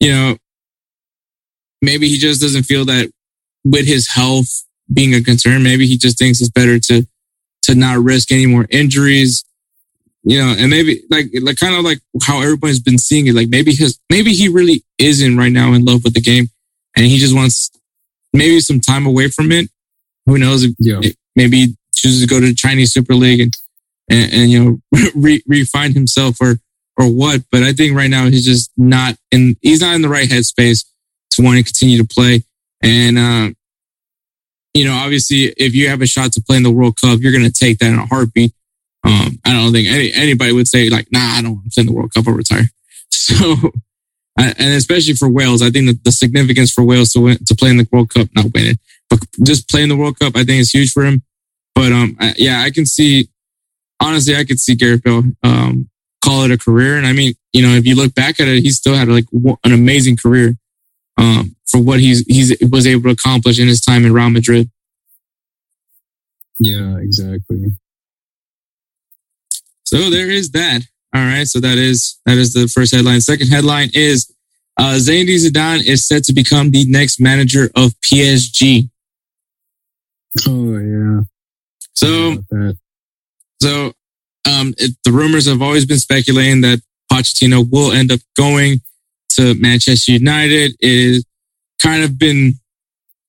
[0.00, 0.36] you know,
[1.82, 3.10] maybe he just doesn't feel that
[3.64, 5.62] with his health being a concern.
[5.62, 7.06] Maybe he just thinks it's better to
[7.62, 9.44] to not risk any more injuries.
[10.24, 13.34] You know, and maybe like like kind of like how everybody's been seeing it.
[13.34, 16.48] Like maybe his maybe he really isn't right now in love with the game,
[16.98, 17.70] and he just wants
[18.32, 19.70] maybe some time away from it.
[20.26, 20.66] Who knows?
[20.78, 21.00] Yeah.
[21.36, 23.52] Maybe he chooses to go to the Chinese Super League and
[24.10, 26.56] and, and you know re, refine himself or
[26.98, 27.42] or what.
[27.52, 29.56] But I think right now he's just not in.
[29.62, 30.84] He's not in the right headspace
[31.32, 32.42] to want to continue to play.
[32.82, 33.50] And uh,
[34.74, 37.32] you know, obviously, if you have a shot to play in the World Cup, you're
[37.32, 38.52] going to take that in a heartbeat.
[39.04, 41.80] Um, I don't think any, anybody would say like, "Nah, I don't want to play
[41.82, 42.26] in the World Cup.
[42.26, 42.64] I'll retire."
[43.10, 43.72] So,
[44.38, 47.70] and especially for Wales, I think that the significance for Wales to win, to play
[47.70, 48.78] in the World Cup, not win it,
[49.10, 51.22] but just play in the World Cup, I think is huge for him.
[51.74, 53.28] But um, I, yeah, I can see.
[54.00, 55.88] Honestly, I could see Gareth Bale um,
[56.24, 58.62] call it a career, and I mean, you know, if you look back at it,
[58.62, 59.26] he still had like
[59.64, 60.54] an amazing career
[61.16, 64.70] um, for what he's he's was able to accomplish in his time in Real Madrid.
[66.60, 67.66] Yeah, exactly.
[69.84, 70.82] So there is that.
[71.14, 71.46] All right.
[71.46, 73.20] So that is that is the first headline.
[73.20, 74.32] Second headline is
[74.78, 78.90] uh, Zinedine Zidane is set to become the next manager of PSG.
[80.46, 81.20] Oh yeah.
[81.94, 82.42] So
[83.60, 83.92] so
[84.48, 88.80] um, it, the rumors have always been speculating that Pochettino will end up going
[89.30, 90.72] to Manchester United.
[90.80, 91.24] It is
[91.82, 92.54] kind of been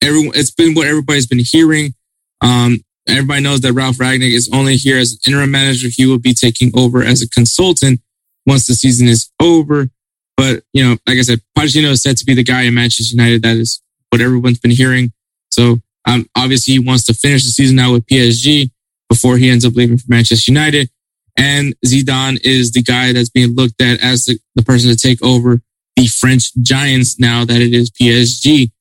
[0.02, 0.34] everyone.
[0.36, 1.94] It's been what everybody's been hearing.
[2.42, 2.80] Um,
[3.10, 5.88] everybody knows that Ralf Rangnick is only here as interim manager.
[5.92, 8.02] He will be taking over as a consultant
[8.46, 9.90] once the season is over.
[10.38, 13.16] But you know, like I said, Pochettino is said to be the guy in Manchester
[13.16, 13.42] United.
[13.44, 15.12] That is what everyone's been hearing.
[15.50, 18.72] So um, obviously, he wants to finish the season out with PSG
[19.10, 20.90] before he ends up leaving for Manchester United.
[21.38, 25.22] And Zidane is the guy that's being looked at as the, the person to take
[25.24, 25.62] over
[25.96, 28.72] the French Giants now that it is PSG.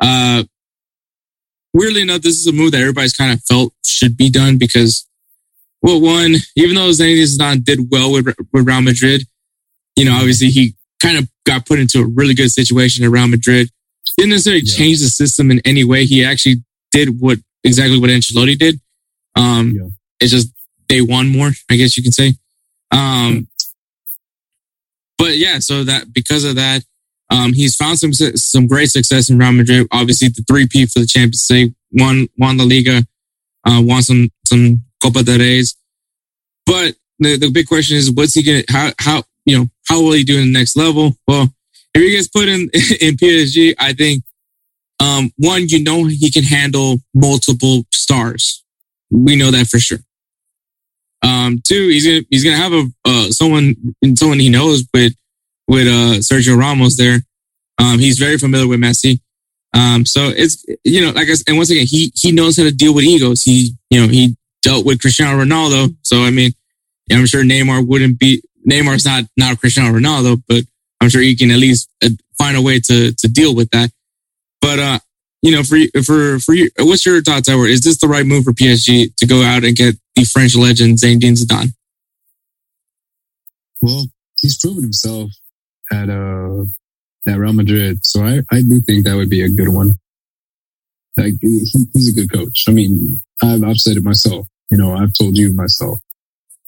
[0.00, 0.44] Uh,
[1.76, 5.06] weirdly enough, this is a move that everybody's kind of felt should be done because,
[5.82, 9.22] well, one, even though Zinedine Zidane did well with, with Real Madrid,
[9.94, 13.28] you know, obviously he kind of got put into a really good situation at Real
[13.28, 13.68] Madrid.
[14.16, 14.76] Didn't necessarily Yeah.
[14.76, 16.06] change the system in any way.
[16.06, 16.62] He actually
[16.92, 18.80] did what exactly what Ancelotti did.
[19.36, 19.88] Um, Yeah.
[20.20, 20.48] it's just
[20.88, 22.34] they won more, I guess you can say.
[22.90, 23.48] Um,
[25.18, 26.84] but yeah, so that because of that,
[27.30, 29.86] um, he's found some some great success in Real Madrid.
[29.90, 33.06] Obviously, the three P for the Champions League, won won La Liga,
[33.66, 35.76] uh, won some some Copa del Reyes.
[36.64, 40.12] But the, the big question is, what's he gonna how how you know how will
[40.12, 41.16] he do in the next level?
[41.26, 41.48] Well,
[41.94, 42.60] if he gets put in
[43.00, 44.22] in PSG, I think
[45.00, 48.64] um, one, you know, he can handle multiple stars.
[49.10, 49.98] We know that for sure.
[51.22, 53.74] Um, two, he's gonna he's gonna have a uh, someone
[54.14, 55.12] someone he knows with
[55.68, 57.20] with uh, Sergio Ramos there.
[57.78, 59.20] Um, he's very familiar with Messi.
[59.74, 62.70] Um, so it's you know, like I and once again, he he knows how to
[62.70, 63.42] deal with egos.
[63.42, 65.94] He you know he dealt with Cristiano Ronaldo.
[66.02, 66.52] So I mean,
[67.12, 70.64] I'm sure Neymar wouldn't be Neymar's not not Cristiano Ronaldo, but
[71.00, 73.90] I'm sure he can at least uh, find a way to to deal with that.
[74.62, 74.98] But uh,
[75.42, 77.68] you know, for for for you, what's your thoughts, Edward?
[77.68, 80.98] Is this the right move for PSG to go out and get the French legend
[80.98, 81.74] Zinedine Zidane?
[83.82, 85.30] Well, he's proven himself
[85.92, 86.64] at uh
[87.28, 89.92] at Real Madrid, so I I do think that would be a good one.
[91.16, 92.64] Like he, he's a good coach.
[92.68, 94.46] I mean, I've I've said it myself.
[94.70, 95.98] You know, I've told you myself.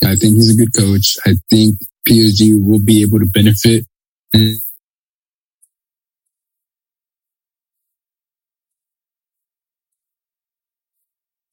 [0.04, 1.16] I think he's a good coach.
[1.26, 1.76] I think
[2.08, 3.84] PSG will be able to benefit.
[4.32, 4.58] And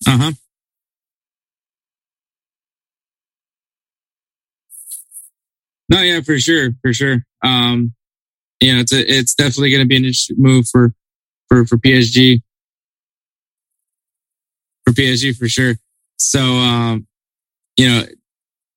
[0.08, 0.32] Uh huh.
[5.89, 7.23] No, yeah, for sure, for sure.
[7.45, 7.93] Um,
[8.60, 10.93] you know, it's a, it's definitely going to be an interesting move for
[11.47, 12.41] for for PSG,
[14.86, 15.75] for PSG for sure.
[16.17, 17.08] So, um,
[17.77, 18.03] you know,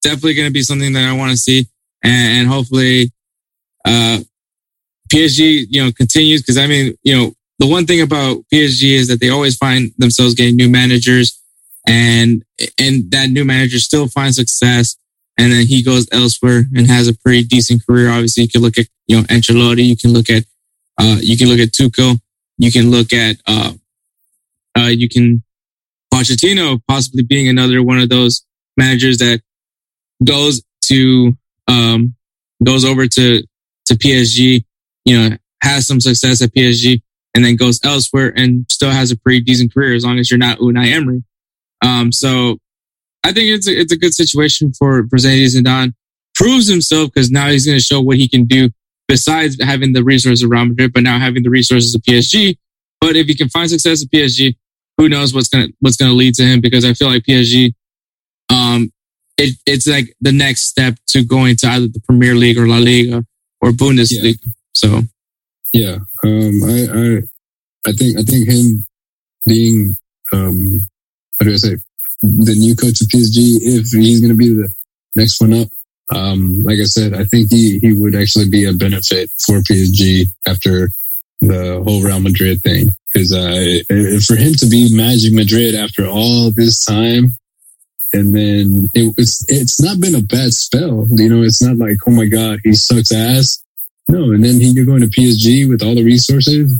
[0.03, 1.67] definitely going to be something that I want to see,
[2.03, 3.11] and, and hopefully,
[3.85, 4.19] uh,
[5.11, 6.41] PSG, you know, continues.
[6.41, 9.91] Because I mean, you know, the one thing about PSG is that they always find
[9.97, 11.41] themselves getting new managers,
[11.87, 12.43] and
[12.77, 14.97] and that new manager still finds success,
[15.39, 18.09] and then he goes elsewhere and has a pretty decent career.
[18.11, 20.43] Obviously, you can look at you know Ancelotti, you can look at
[20.99, 22.19] uh, you can look at Tuchel,
[22.57, 23.71] you can look at uh,
[24.77, 25.41] uh, you can
[26.13, 29.41] Pochettino possibly being another one of those managers that
[30.23, 31.37] goes to
[31.69, 32.15] um,
[32.63, 33.41] goes over to
[33.85, 34.65] to PSG,
[35.05, 37.01] you know, has some success at PSG,
[37.33, 40.37] and then goes elsewhere and still has a pretty decent career as long as you're
[40.37, 41.23] not Unai Emery.
[41.81, 42.59] Um, so
[43.23, 45.93] I think it's a, it's a good situation for for and Don.
[46.35, 48.69] Proves himself because now he's going to show what he can do
[49.09, 52.57] besides having the resources of Real Madrid, but now having the resources of PSG.
[53.01, 54.55] But if he can find success at PSG,
[54.97, 56.61] who knows what's gonna what's gonna lead to him?
[56.61, 57.73] Because I feel like PSG,
[58.49, 58.91] um,
[59.37, 62.77] it, it's like the next step to going to either the Premier League or La
[62.77, 63.25] Liga
[63.61, 64.37] or Bundesliga.
[64.73, 65.01] So
[65.73, 67.21] yeah, um, I I
[67.87, 68.85] I think I think him
[69.45, 69.95] being
[70.33, 70.87] um
[71.39, 71.77] how do I say
[72.21, 74.69] the new coach of PSG, if he's going to be the
[75.15, 75.67] next one up,
[76.09, 80.25] um, like I said, I think he he would actually be a benefit for PSG
[80.47, 80.89] after
[81.39, 82.89] the whole Real Madrid thing.
[83.13, 83.79] Because uh,
[84.25, 87.37] for him to be Magic Madrid after all this time,
[88.13, 91.07] and then it, it's it's not been a bad spell.
[91.11, 93.63] You know, it's not like oh my god he sucks ass.
[94.07, 96.73] No, and then he, you're going to PSG with all the resources,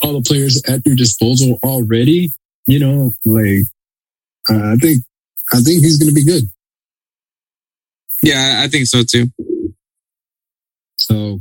[0.00, 2.32] all the players at your disposal already.
[2.66, 3.66] You know, like
[4.50, 5.04] uh, I think
[5.52, 6.44] I think he's going to be good.
[8.22, 9.26] yeah, I think so too.
[10.96, 11.40] So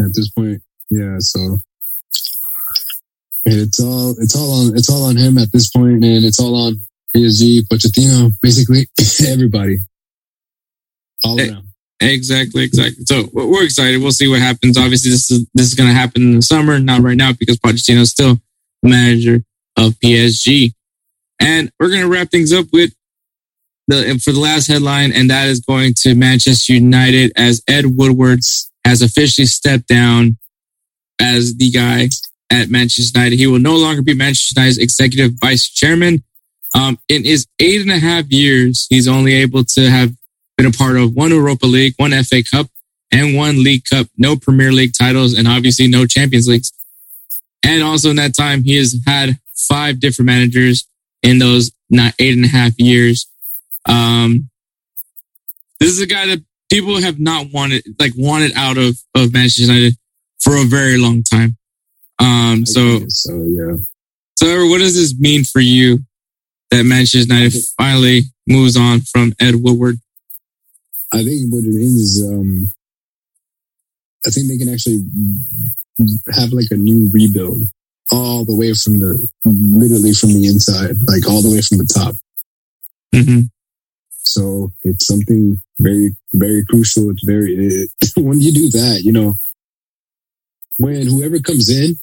[0.00, 1.16] at this point, yeah.
[1.20, 1.58] So
[3.44, 6.54] It's all it's all on it's all on him at this point, and it's all
[6.66, 6.80] on
[7.16, 8.86] PSG, Pochettino, basically
[9.28, 9.78] everybody.
[11.24, 11.50] All Hey.
[11.50, 11.68] around.
[12.00, 13.04] Exactly, exactly.
[13.06, 14.00] So we're we're excited.
[14.02, 14.76] We'll see what happens.
[14.76, 17.58] Obviously, this is this is going to happen in the summer, not right now because
[17.58, 18.40] Pochettino is still
[18.82, 19.44] the manager
[19.76, 20.72] of PSG.
[21.42, 22.94] And we're going to wrap things up with
[23.88, 28.40] the for the last headline, and that is going to Manchester United as Ed Woodward
[28.84, 30.38] has officially stepped down
[31.20, 32.08] as the guy
[32.50, 33.36] at Manchester United.
[33.36, 36.22] He will no longer be Manchester United's executive vice chairman.
[36.74, 40.12] Um, in his eight and a half years, he's only able to have
[40.56, 42.68] been a part of one Europa League, one FA Cup,
[43.10, 44.06] and one League Cup.
[44.16, 46.72] No Premier League titles, and obviously no Champions Leagues.
[47.64, 50.86] And also in that time, he has had five different managers
[51.22, 53.28] in those not eight and a half years.
[53.86, 54.50] Um,
[55.80, 59.62] this is a guy that people have not wanted, like wanted out of of Manchester
[59.62, 59.94] United
[60.40, 61.56] for a very long time.
[62.18, 63.76] Um, so so yeah.
[64.36, 66.00] so, what does this mean for you
[66.70, 69.96] that Manchester United finally moves on from Ed Woodward?
[71.12, 72.70] I think what it means is, um,
[74.24, 75.00] I think they can actually
[76.34, 77.62] have like a new rebuild
[78.12, 81.88] all the way from the, literally from the inside, like all the way from the
[81.92, 82.14] top.
[83.14, 83.48] Mm-hmm.
[84.10, 87.10] So it's something very, very crucial.
[87.10, 89.34] It's very, it, when you do that, you know,
[90.78, 91.96] when whoever comes in,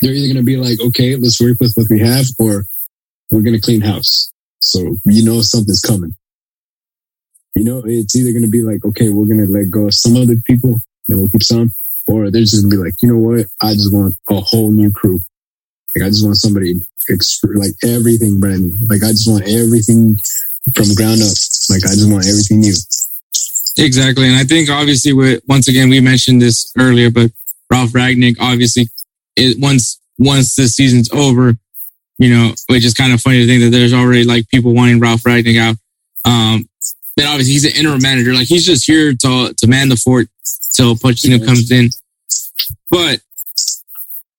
[0.00, 2.64] they're either going to be like, okay, let's work with what we have or
[3.30, 4.32] we're going to clean house.
[4.60, 6.14] So you know something's coming.
[7.54, 9.94] You know, it's either going to be like, okay, we're going to let go of
[9.94, 11.70] some other people and we'll keep some,
[12.06, 13.46] or they're just to be like, you know what?
[13.60, 15.20] I just want a whole new crew.
[15.96, 16.74] Like, I just want somebody
[17.54, 18.86] like everything brand new.
[18.88, 20.16] Like, I just want everything
[20.74, 21.36] from ground up.
[21.70, 22.74] Like, I just want everything new.
[23.76, 24.26] Exactly.
[24.28, 27.30] And I think obviously with, once again, we mentioned this earlier, but
[27.70, 28.88] Ralf Rangnick, obviously
[29.36, 31.56] it, once, once the season's over,
[32.18, 35.00] you know, which is kind of funny to think that there's already like people wanting
[35.00, 35.76] Ralf Rangnick out.
[36.24, 36.68] Um,
[37.16, 38.32] then obviously he's an interim manager.
[38.32, 40.28] Like he's just here to, to man the fort
[40.74, 41.90] till Pochettino comes in.
[42.90, 43.20] But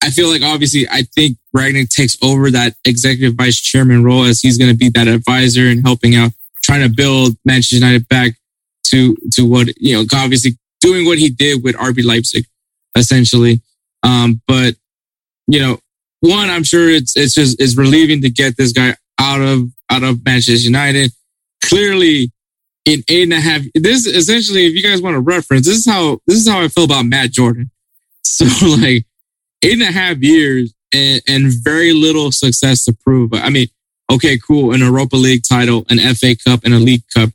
[0.02, 4.40] I feel like obviously I think Rangnick takes over that executive vice chairman role as
[4.40, 6.30] he's going to be that advisor and helping out,
[6.62, 8.32] trying to build Manchester United back
[8.84, 12.46] to to what you know, obviously doing what he did with RB Leipzig,
[12.96, 13.60] essentially.
[14.02, 14.76] Um, but
[15.48, 15.78] you know,
[16.20, 20.02] one, I'm sure it's it's just it's relieving to get this guy out of out
[20.02, 21.10] of Manchester United.
[21.64, 22.30] Clearly,
[22.86, 25.86] in eight and a half, this essentially, if you guys want to reference, this is
[25.86, 27.70] how this is how I feel about Matt Jordan.
[28.28, 29.06] So like
[29.62, 33.32] eight and a half years and, and very little success to prove.
[33.32, 33.68] I mean,
[34.12, 37.30] okay, cool, an Europa League title, an FA Cup, and a League Cup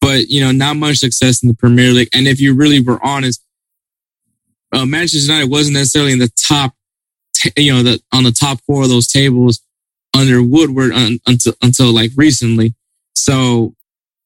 [0.00, 2.08] but you know, not much success in the Premier League.
[2.12, 3.42] And if you really were honest,
[4.72, 6.74] uh, Manchester United wasn't necessarily in the top,
[7.34, 9.60] t- you know, the on the top four of those tables
[10.16, 12.74] under Woodward un- until until like recently.
[13.14, 13.74] So,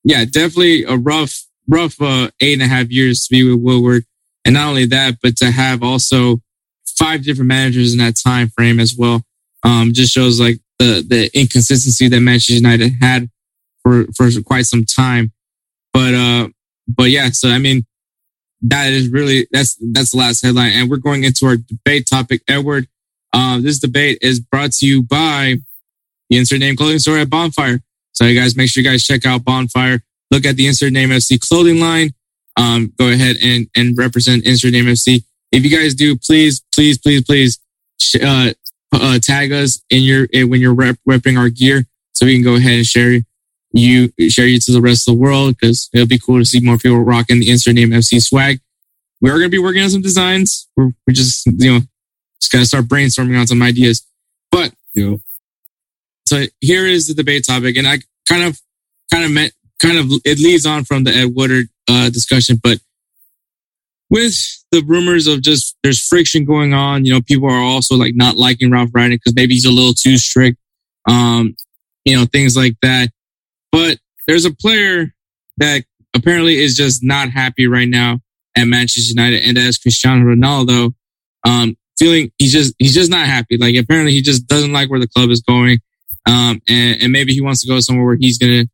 [0.05, 4.05] yeah, definitely a rough, rough uh, eight and a half years to be with Woodward,
[4.45, 6.41] and not only that, but to have also
[6.87, 9.23] five different managers in that time frame as well.
[9.63, 13.31] Um, just shows like the the inconsistency that Manchester United had
[13.83, 15.33] for for quite some time.
[15.93, 16.49] But uh,
[16.89, 17.31] but yeah.
[17.31, 17.87] So I mean,
[18.63, 22.43] that is really that's that's the last headline, and we're going into our debate topic.
[22.49, 22.89] Edward,
[23.33, 25.57] uh, this debate is brought to you by
[26.29, 27.83] the Insert Name Clothing Store at Bonfire.
[28.13, 30.03] So you guys make sure you guys check out Bonfire.
[30.31, 32.11] Look at the Insert Name FC clothing line.
[32.57, 35.25] Um, go ahead and and represent Insert Name FC.
[35.51, 37.59] If you guys do, please, please, please, please,
[38.23, 38.53] uh,
[38.93, 42.45] uh, tag us in your eh, when you're rep- repping our gear, so we can
[42.45, 43.21] go ahead and share
[43.73, 46.61] you share you to the rest of the world because it'll be cool to see
[46.61, 48.61] more people rocking the Insert Name FC swag.
[49.21, 50.69] We are going to be working on some designs.
[50.77, 51.81] We're, we're just you know
[52.41, 54.07] just got to start brainstorming on some ideas.
[54.51, 55.21] But You know,
[56.27, 57.99] so here is the debate topic, and I
[58.29, 58.61] kind of
[59.13, 62.79] kind of meant kind of it leads on from the Ed Woodward uh, discussion, but
[64.13, 64.35] with
[64.71, 68.37] the rumors of just there's friction going on, you know, people are also like not
[68.37, 70.59] liking Ralf Rangnick because maybe he's a little too strict,
[71.09, 71.57] um,
[72.05, 73.09] you know, things like that.
[73.73, 75.15] But there's a player
[75.57, 78.21] that apparently is just not happy right now
[78.55, 80.93] at Manchester United, and that's Cristiano Ronaldo.
[81.47, 83.57] Um, feeling he's just he's just not happy.
[83.57, 85.81] Like apparently he just doesn't like where the club is going,
[86.27, 88.65] um, and, and maybe he wants to go somewhere where he's gonna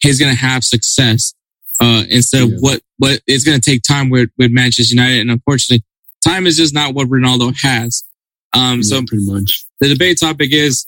[0.00, 1.34] he's gonna have success
[1.80, 2.54] uh, instead Yeah.
[2.54, 5.20] of what what it's gonna take time with with Manchester United.
[5.20, 5.84] And unfortunately,
[6.24, 8.04] time is just not what Ronaldo has.
[8.54, 9.64] Um, so pretty much.
[9.80, 10.86] the debate topic is: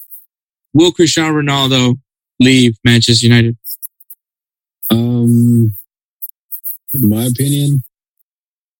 [0.74, 1.96] Will Cristiano Ronaldo
[2.40, 3.56] leave Manchester United?
[4.90, 5.74] Um,
[6.92, 7.82] in my opinion,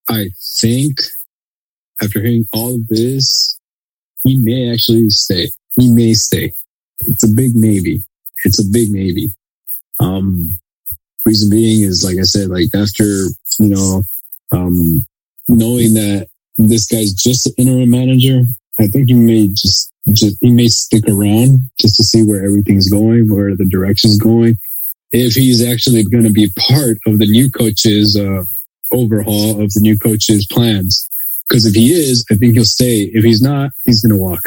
[0.09, 0.29] I
[0.61, 0.99] think
[2.03, 3.59] after hearing all of this,
[4.23, 5.49] he may actually stay.
[5.79, 6.53] He may stay.
[7.01, 8.03] It's a big maybe.
[8.45, 9.31] It's a big maybe.
[10.01, 10.59] Um,
[11.27, 13.05] reason being is like I said, like after
[13.59, 14.03] you know,
[14.51, 15.07] um,
[15.49, 16.29] knowing that
[16.59, 18.43] this guy's just an interim manager,
[18.79, 22.91] I think he may just just he may stick around just to see where everything's
[22.91, 24.57] going, where the direction's going.
[25.13, 28.45] If he's actually going to be part of the new coach's uh,
[28.93, 31.09] overhaul of the new coach's plans,
[31.49, 33.03] because if he is, I think he'll stay.
[33.03, 34.41] If he's not, he's going to walk.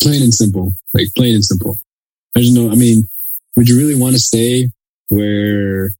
[0.00, 1.78] Plain and simple, like plain and simple.
[2.34, 3.08] There's no, I mean,
[3.56, 4.68] would you really want to stay
[5.08, 5.90] where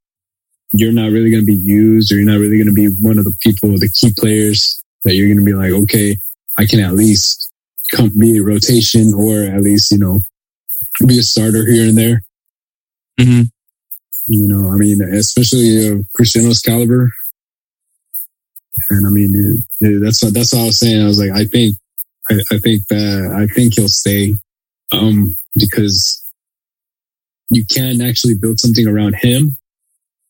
[0.72, 3.18] you're not really going to be used or you're not really going to be one
[3.18, 6.16] of the people, the key players that you're going to be like, okay,
[6.58, 7.52] I can at least
[7.92, 10.20] come be a rotation or at least, you know,
[11.06, 12.22] be a starter here and there.
[13.18, 13.42] Mm-hmm.
[14.28, 17.10] You know, I mean, especially uh, Cristiano's caliber.
[18.90, 21.02] And I mean, it, it, that's what, that's what I was saying.
[21.02, 21.76] I was like, I think,
[22.30, 24.36] I, I think that, I think he'll stay,
[24.92, 26.22] um, because
[27.50, 29.56] you can actually build something around him,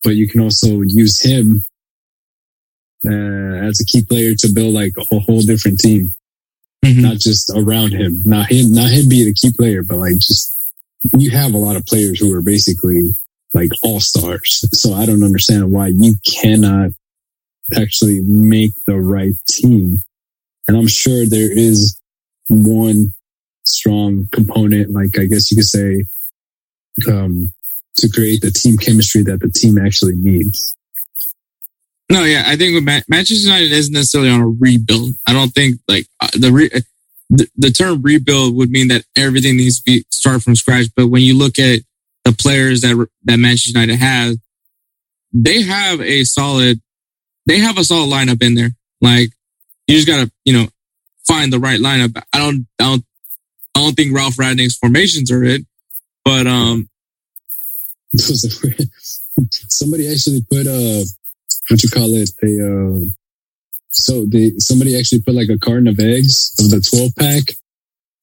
[0.05, 1.63] but you can also use him
[3.07, 6.13] uh, as a key player to build like a whole different team,
[6.85, 7.03] Mhm.
[7.03, 10.55] not just around him, not him, not him being a key player, but like just
[11.17, 13.15] you have a lot of players who are basically
[13.55, 14.65] like all stars.
[14.73, 16.91] So I don't understand why you cannot
[17.77, 20.03] actually make the right team.
[20.69, 21.99] And I'm sure there is
[22.49, 23.15] one
[23.65, 26.05] strong component, like I guess you could say,
[27.11, 27.53] um,
[27.97, 30.77] to create the team chemistry that the team actually needs.
[32.11, 35.15] No, yeah, I think with Ma- Manchester United isn't necessarily on a rebuild.
[35.27, 36.71] I don't think like uh, the, re-
[37.31, 40.87] the the term rebuild would mean that everything needs to be start from scratch.
[40.97, 41.81] But when you look at
[42.25, 44.39] the players that that Manchester United has,
[45.33, 46.81] they have a solid,
[47.47, 48.71] they have a solid lineup in there.
[49.03, 49.31] Like
[49.89, 50.69] you just gotta you know
[51.27, 52.17] find the right lineup.
[52.33, 53.05] I don't I don't
[53.75, 55.63] I don't think Ralf Rangnick's formations are it,
[56.25, 56.89] but um
[59.69, 61.03] somebody actually put uh
[61.69, 63.05] what you call it a uh
[63.91, 67.55] so they somebody actually put like a carton of eggs of the 12 pack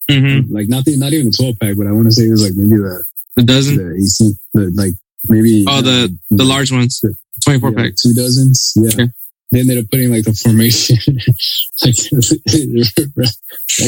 [0.09, 2.31] mhm, like not the not even the 12 pack but i want to say it
[2.31, 3.03] was like maybe the
[3.35, 4.93] the dozen the 18 the like
[5.27, 7.01] maybe oh the the large ones,
[7.43, 7.93] twenty four yeah, pack.
[8.01, 9.11] two dozens yeah Okay.
[9.51, 10.97] They ended up putting like the formation
[11.85, 11.95] like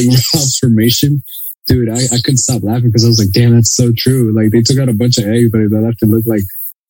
[0.10, 0.20] like
[0.60, 1.22] formation
[1.66, 4.50] dude I, I couldn't stop laughing because i was like damn that's so true like
[4.50, 6.42] they took out a bunch of eggs but they left it look like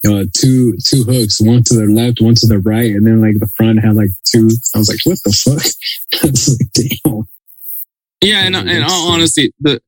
[0.07, 3.39] uh, two two hooks, one to the left, one to the right, and then like
[3.39, 4.49] the front had like two.
[4.75, 6.23] I was like, what the fuck?
[6.23, 7.25] I was like, damn.
[8.23, 9.81] Yeah, and and all honesty, the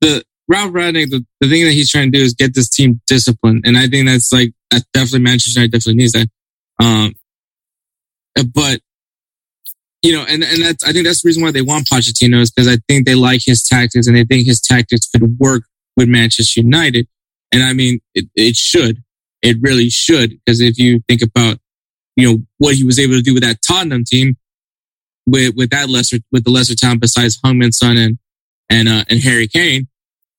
[0.00, 3.00] the Ralf Rangnick, the, the thing that he's trying to do is get this team
[3.06, 6.28] disciplined, and I think that's like that definitely Manchester United definitely needs that.
[6.80, 7.14] Um,
[8.54, 8.80] but
[10.02, 12.50] you know, and and that's I think that's the reason why they want Pochettino is
[12.50, 15.62] because I think they like his tactics and they think his tactics could work
[15.96, 17.06] with Manchester United,
[17.52, 19.02] and I mean it, it should,
[19.42, 21.58] it really should, because if you think about
[22.16, 24.36] you know what he was able to do with that Tottenham team,
[25.26, 28.18] with with that lesser with the lesser talent besides Heung-min Son and
[28.68, 29.86] and uh, and Harry Kane,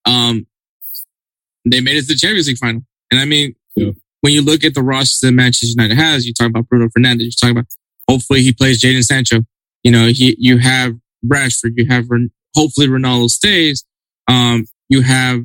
[0.05, 0.45] um,
[1.69, 2.81] they made it to the Champions League final.
[3.11, 3.91] And I mean, Yeah.
[4.21, 7.21] when you look at the roster that Manchester United has, you talk about Bruno Fernandes,
[7.23, 7.67] you talk about
[8.09, 9.41] hopefully he plays Jadon Sancho.
[9.83, 10.93] You know, he you have
[11.25, 12.07] Rashford, you have
[12.55, 13.85] hopefully Ronaldo stays.
[14.27, 15.41] Um, you have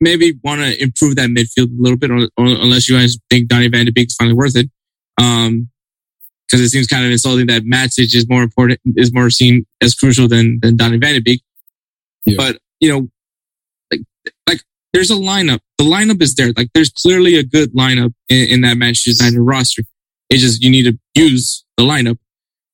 [0.00, 3.48] maybe want to improve that midfield a little bit, or, or unless you guys think
[3.48, 4.68] Donny Van de Beek is finally worth it.
[5.20, 5.68] Um,
[6.46, 9.94] because it seems kind of insulting that Matic is more important, is more seen as
[9.94, 11.42] crucial than than Donny Van de Beek.
[12.26, 12.34] Yeah.
[12.36, 13.08] But you know,
[13.90, 14.00] like
[14.46, 15.60] like there's a lineup.
[15.78, 16.52] The lineup is there.
[16.54, 19.82] Like there's clearly a good lineup in, in that Manchester United roster.
[20.32, 22.16] It's just you need to use the lineup.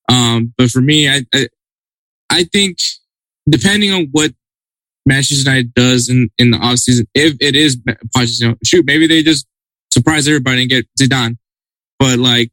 [0.09, 1.47] Um, but for me, I, I
[2.29, 2.77] I think
[3.47, 4.31] depending on what
[5.05, 7.77] Manchester United does in in the offseason, if it is
[8.15, 9.45] Pochettino, shoot, maybe they just
[9.91, 11.37] surprise everybody and get Zidane.
[11.99, 12.49] But like,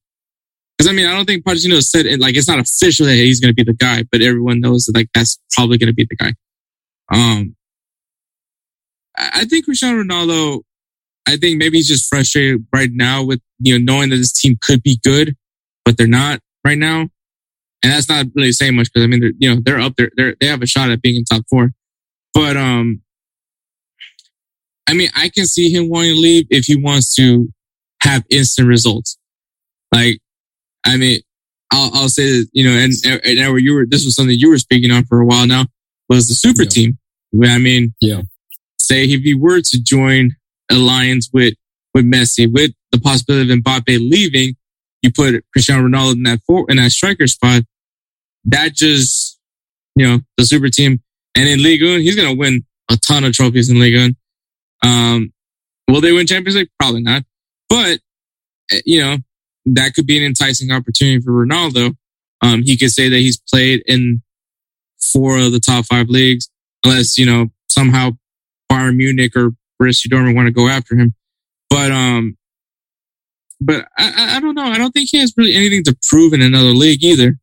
[0.77, 3.39] because I mean, I don't think Pochettino said it like it's not official that he's
[3.39, 6.09] going to be the guy, but everyone knows that like that's probably going to be
[6.11, 6.35] the guy.
[7.13, 7.55] Um,
[9.17, 10.63] I think Cristiano Ronaldo.
[11.29, 14.57] I think maybe he's just frustrated right now with you know knowing that this team
[14.61, 15.37] could be good,
[15.85, 17.11] but they're not right now, and
[17.93, 20.35] that's not really saying much because I mean they're you know they're up there they
[20.41, 21.73] they have a shot at being in top four,
[22.35, 23.03] but um,
[24.89, 27.49] I mean I can see him wanting to leave if he wants to
[28.03, 29.19] have instant results.
[29.93, 30.19] Like,
[30.85, 31.21] I mean,
[31.73, 34.51] I'll, I'll say that, you know, and, and Edward, you were, this was something you
[34.51, 35.65] were speaking on for a while now,
[36.09, 36.69] was the super Yeah.
[36.69, 36.99] team.
[37.43, 38.23] I mean, Yeah.
[38.79, 40.37] say if he were to join
[40.71, 41.55] alliance with,
[41.95, 44.55] with Messi, with the possibility of Mbappe leaving,
[45.03, 47.63] you put Cristiano Ronaldo in that four, in that striker spot.
[48.45, 49.37] That just
[49.97, 51.01] you know, the super team.
[51.35, 54.17] And in Ligue 1, he's going to win a ton of trophies in Ligue 1.
[54.85, 55.33] Um,
[55.89, 56.69] will they win Champions League?
[56.79, 57.25] Probably not.
[57.69, 57.99] But,
[58.71, 59.17] eh, you know,
[59.67, 61.97] that could be an enticing opportunity for Ronaldo.
[62.43, 64.23] Um, he could say that he's played in
[65.13, 66.49] four of the top five leagues,
[66.85, 68.11] unless, you know, somehow
[68.71, 71.15] Bayern Munich or Borussia Dortmund want to go after him.
[71.71, 72.37] But, um,
[73.61, 74.65] but I, I don't know.
[74.65, 77.39] I don't think he has really anything to prove in another league either.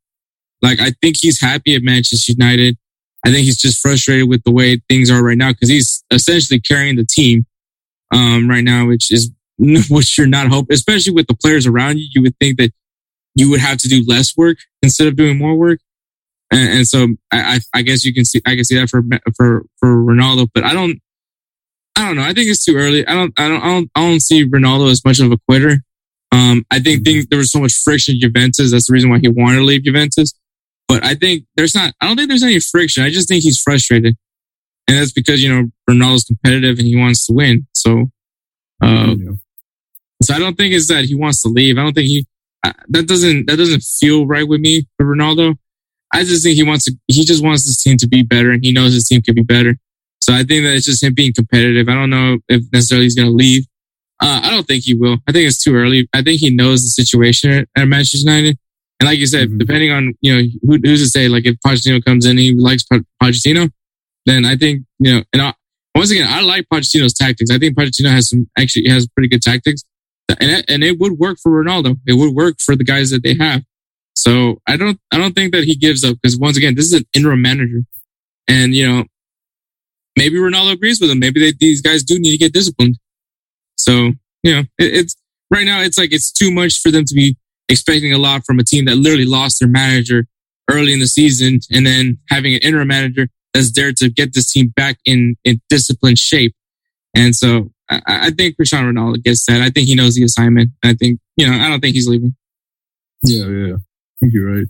[0.62, 2.78] Like, I think he's happy at Manchester United.
[3.26, 6.60] I think he's just frustrated with the way things are right now because he's essentially
[6.60, 7.46] carrying the team,
[8.12, 9.32] um, right now, which is,
[9.90, 12.08] which you're not hoping, especially with the players around you.
[12.12, 12.72] You would think that
[13.36, 15.80] you would have to do less work instead of doing more work.
[16.52, 19.02] And, and so I, I, I guess you can see, I can see that for,
[19.36, 21.00] for, for Ronaldo, but I don't,
[21.96, 22.24] I don't know.
[22.24, 23.06] I think it's too early.
[23.08, 25.84] I don't, I don't, I don't, I don't see Ronaldo as much of a quitter.
[26.32, 28.72] Um, I think things, there was so much friction in Juventus.
[28.72, 30.34] That's the reason why he wanted to leave Juventus.
[30.88, 33.04] But I think there's not, I don't think there's any friction.
[33.04, 34.16] I just think he's frustrated.
[34.88, 37.68] And that's because, you know, Ronaldo's competitive and he wants to win.
[37.74, 38.10] So,
[38.82, 39.32] uh, Yeah.
[40.24, 41.78] so I don't think it's that he wants to leave.
[41.78, 42.26] I don't think he,
[42.66, 45.56] uh, that doesn't, that doesn't feel right with me for Ronaldo.
[46.12, 48.64] I just think he wants to, he just wants his team to be better and
[48.64, 49.78] he knows his team could be better.
[50.24, 51.89] So I think that it's just him being competitive.
[51.89, 53.65] I don't know if necessarily he's going to leave.
[54.21, 55.17] Uh, I don't think he will.
[55.28, 56.07] I think it's too early.
[56.13, 58.57] I think he knows the situation at, Manchester United.
[59.01, 59.59] And like you said, Mhm.
[59.59, 62.53] depending on, you know, who, who's to say, like if Pochettino comes in and he
[62.53, 63.69] likes Po- Pochettino,
[64.26, 65.53] then I think, you know, and I,
[65.93, 67.51] once again, I like Pochettino's tactics.
[67.51, 69.84] I think Pochettino has some, actually has pretty good tactics
[70.39, 71.97] and it, and it would work for Ronaldo.
[72.07, 73.63] It would work for the guys that they have.
[74.15, 76.93] So I don't, I don't think that he gives up because once again, this is
[76.93, 77.82] an interim manager
[78.47, 79.03] and, you know,
[80.18, 81.20] maybe Ronaldo agrees with him.
[81.20, 82.97] Maybe they, these guys do need to get disciplined.
[83.78, 85.16] So, you know, it, it's
[85.49, 87.38] right now, it's like it's too much for them to be
[87.70, 90.26] expecting a lot from a team that literally lost their manager
[90.70, 94.51] early in the season and then having an interim manager that's there to get this
[94.51, 96.55] team back in, in disciplined shape.
[97.16, 99.61] And so I, I think Cristiano Ronaldo gets that.
[99.61, 100.72] I think he knows the assignment.
[100.84, 102.36] I think, you know, I don't think he's leaving.
[103.24, 103.76] Yeah, yeah.
[103.76, 104.68] I think you're right.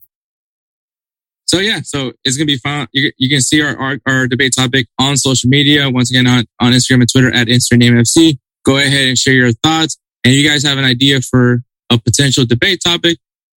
[1.46, 2.88] So yeah, so it's gonna be fun.
[2.94, 5.90] You, you can see our, our our debate topic on social media.
[5.90, 8.40] Once again, on on Instagram and Twitter at InsertNameFC.
[8.66, 9.98] Go ahead and share your thoughts.
[10.24, 13.18] And you guys have an idea for a potential debate topic,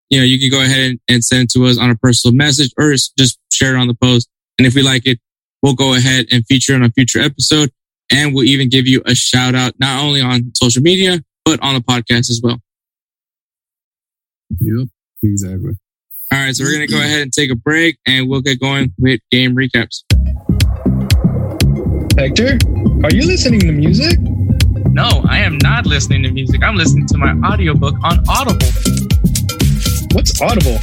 [0.09, 2.93] you know, you can go ahead and, send to us on a personal message or
[3.17, 4.29] just share it on the post.
[4.59, 5.19] And if we like it,
[5.63, 7.71] we'll go ahead and feature it on a future episode.
[8.11, 11.73] And we'll even give you a shout out, not only on social media, but on
[11.73, 12.59] the podcast as well.
[14.59, 14.87] Yep,
[15.23, 15.71] exactly.
[16.31, 16.55] All right.
[16.55, 17.05] So we're going to go mm-hmm.
[17.05, 20.03] ahead and take a break and we'll get going with game recaps.
[22.17, 22.57] Hector,
[23.03, 24.17] are you listening to music?
[24.91, 26.63] No, I am not listening to music.
[26.63, 28.67] I'm listening to my audiobook on Audible.
[30.13, 30.79] What's Audible?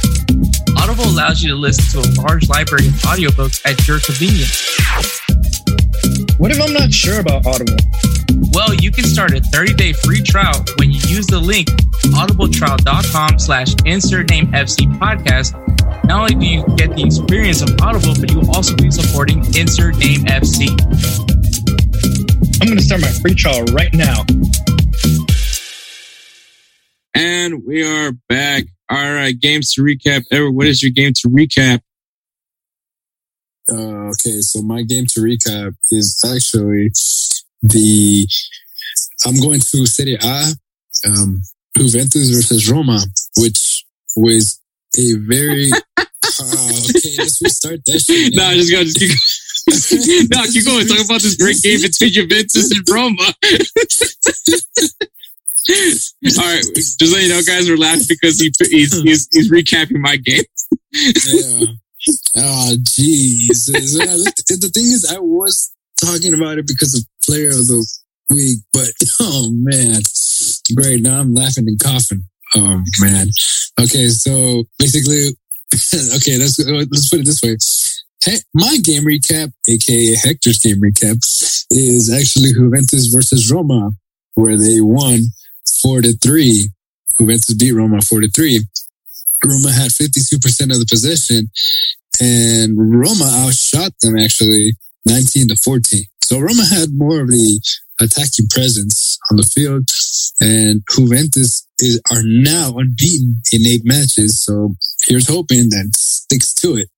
[0.77, 5.22] Audible allows you to listen to a large library of audiobooks at your convenience.
[6.37, 7.77] What if I'm not sure about Audible?
[8.51, 11.69] Well, you can start a 30-day free trial when you use the link
[12.13, 15.53] audibletrial.com slash insert name FC podcast.
[16.05, 19.39] Not only do you get the experience of Audible, but you will also be supporting
[19.55, 20.69] Insert Name FC.
[22.61, 24.25] I'm going to start my free trial right now.
[27.15, 28.65] And we are back.
[28.89, 29.33] All right.
[29.39, 30.23] Games to recap.
[30.31, 31.79] Edward, what is your game to recap?
[33.71, 36.91] Uh, okay, so my game to recap is actually
[37.61, 38.27] the.
[39.25, 40.43] I'm going to Serie A,
[41.07, 41.41] um,
[41.77, 42.99] Juventus versus Roma,
[43.37, 43.85] which
[44.15, 44.59] was
[44.97, 45.71] a very.
[45.71, 45.79] uh,
[46.89, 48.33] okay, let's restart that shit.
[48.35, 48.57] No, man.
[48.57, 48.83] just go.
[48.83, 48.99] Just
[49.89, 50.87] keep, no, keep going.
[50.87, 53.33] Talk about this great game between Juventus and Roma.
[56.37, 59.99] All right, just let you know, guys, we're laughing because he, he's, he's he's recapping
[59.99, 60.43] my game.
[60.91, 61.65] Yeah.
[62.35, 63.65] Oh, jeez.
[63.65, 65.71] The thing is, I was
[66.03, 67.85] talking about it because of player of the
[68.29, 70.01] week, but oh man,
[70.75, 71.01] great.
[71.01, 72.23] Now I'm laughing and coughing.
[72.55, 73.27] Oh man.
[73.79, 75.35] Okay, so basically,
[76.17, 77.57] okay, let's let's put it this way.
[78.23, 81.17] Hey, my game recap, aka Hector's game recap,
[81.71, 83.91] is actually Juventus versus Roma,
[84.35, 85.21] where they won
[85.81, 86.69] four to three.
[87.19, 88.61] Juventus beat Roma four to three.
[89.45, 90.37] Roma had 52%
[90.71, 91.49] of the possession
[92.21, 94.73] and Roma outshot them actually
[95.05, 96.03] 19 to 14.
[96.23, 97.61] So Roma had more of the
[97.99, 99.87] attacking presence on the field
[100.41, 104.43] and Juventus is, are now unbeaten in eight matches.
[104.43, 104.75] So
[105.07, 106.89] here's hoping that sticks to it.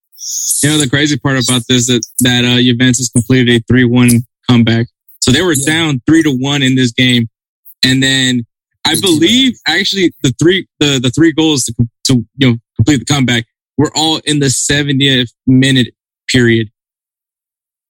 [0.64, 4.10] You know, the crazy part about this that that uh, Juventus completed a three-one
[4.50, 4.88] comeback.
[5.22, 5.66] So they were Yeah.
[5.66, 7.28] down three to one in this game,
[7.84, 8.44] and then
[8.86, 11.74] I believe actually the three the the three goals to
[12.06, 13.46] to you know complete the comeback
[13.78, 15.94] were all in the 70th minute
[16.30, 16.70] period.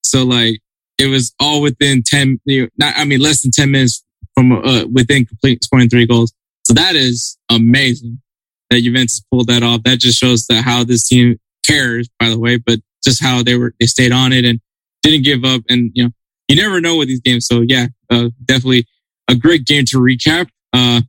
[0.04, 0.60] So like
[0.98, 4.52] it was all within 10, you know, not, I mean, less than 10 minutes from
[4.52, 6.34] uh, within complete scoring three goals.
[6.64, 8.22] So that is amazing
[8.70, 9.84] that Juventus pulled that off.
[9.84, 13.56] That just shows that how this team cares, by the way, but just how they
[13.56, 14.60] were, they stayed on it and
[15.04, 15.62] didn't give up.
[15.70, 16.10] And, you know,
[16.48, 17.46] you never know with these games.
[17.46, 18.88] So yeah, uh, definitely
[19.28, 20.48] a great game to recap.
[20.76, 21.02] Uh,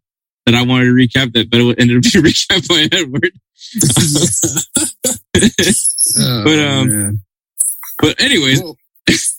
[0.46, 3.32] that I wanted to recap that, but it ended up being recapped by Edward.
[6.18, 7.20] Oh, But, um, man.
[8.00, 8.76] But anyways, Well,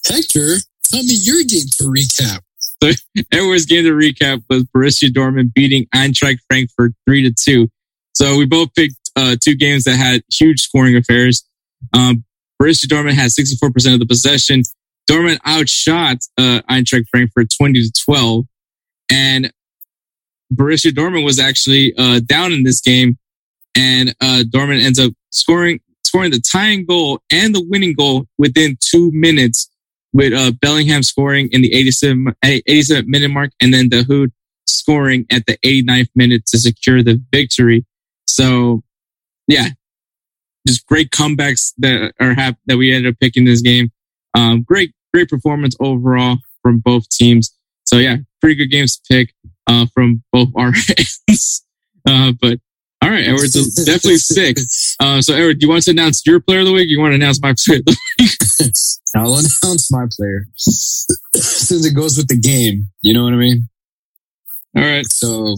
[0.05, 2.39] Hector, tell me your game to recap.
[2.59, 2.91] So
[3.31, 7.69] Edward's game to recap was Borussia Dortmund beating Eintracht Frankfurt three to two.
[8.13, 11.43] So we both picked uh, two games that had huge scoring affairs.
[11.93, 12.25] Um,
[12.61, 14.63] Borussia Dortmund had 64% of the possession.
[15.09, 18.45] Dortmund outshot uh, Eintracht Frankfurt 20 to 12.
[19.11, 19.51] And
[20.53, 23.17] Borussia Dortmund was actually uh, down in this game.
[23.75, 29.11] And uh, ends up scoring scoring the tying goal and the winning goal within two
[29.13, 29.69] minutes
[30.13, 34.31] with uh, Bellingham scoring in the 87, 87 minute mark and then Dahoud
[34.65, 37.85] scoring at the 89th minute to secure the victory.
[38.25, 38.83] So
[39.47, 39.67] yeah,
[40.67, 43.91] just great comebacks that are hap- that we ended up picking this game.
[44.33, 47.53] Um, great, great performance overall from both teams.
[47.85, 49.33] So yeah, pretty good games to pick,
[49.67, 50.71] uh, from both our
[51.29, 51.65] ends.
[52.07, 52.59] uh, but
[53.01, 53.51] all right, Edward,
[53.85, 54.57] definitely sick.
[54.99, 56.89] Uh, so Edward, do you want to announce your player of the week?
[56.89, 58.31] You want to announce my player of the week?
[59.15, 62.87] I'll announce my player since it goes with the game.
[63.01, 63.69] You know what I mean?
[64.75, 65.05] All right.
[65.11, 65.55] So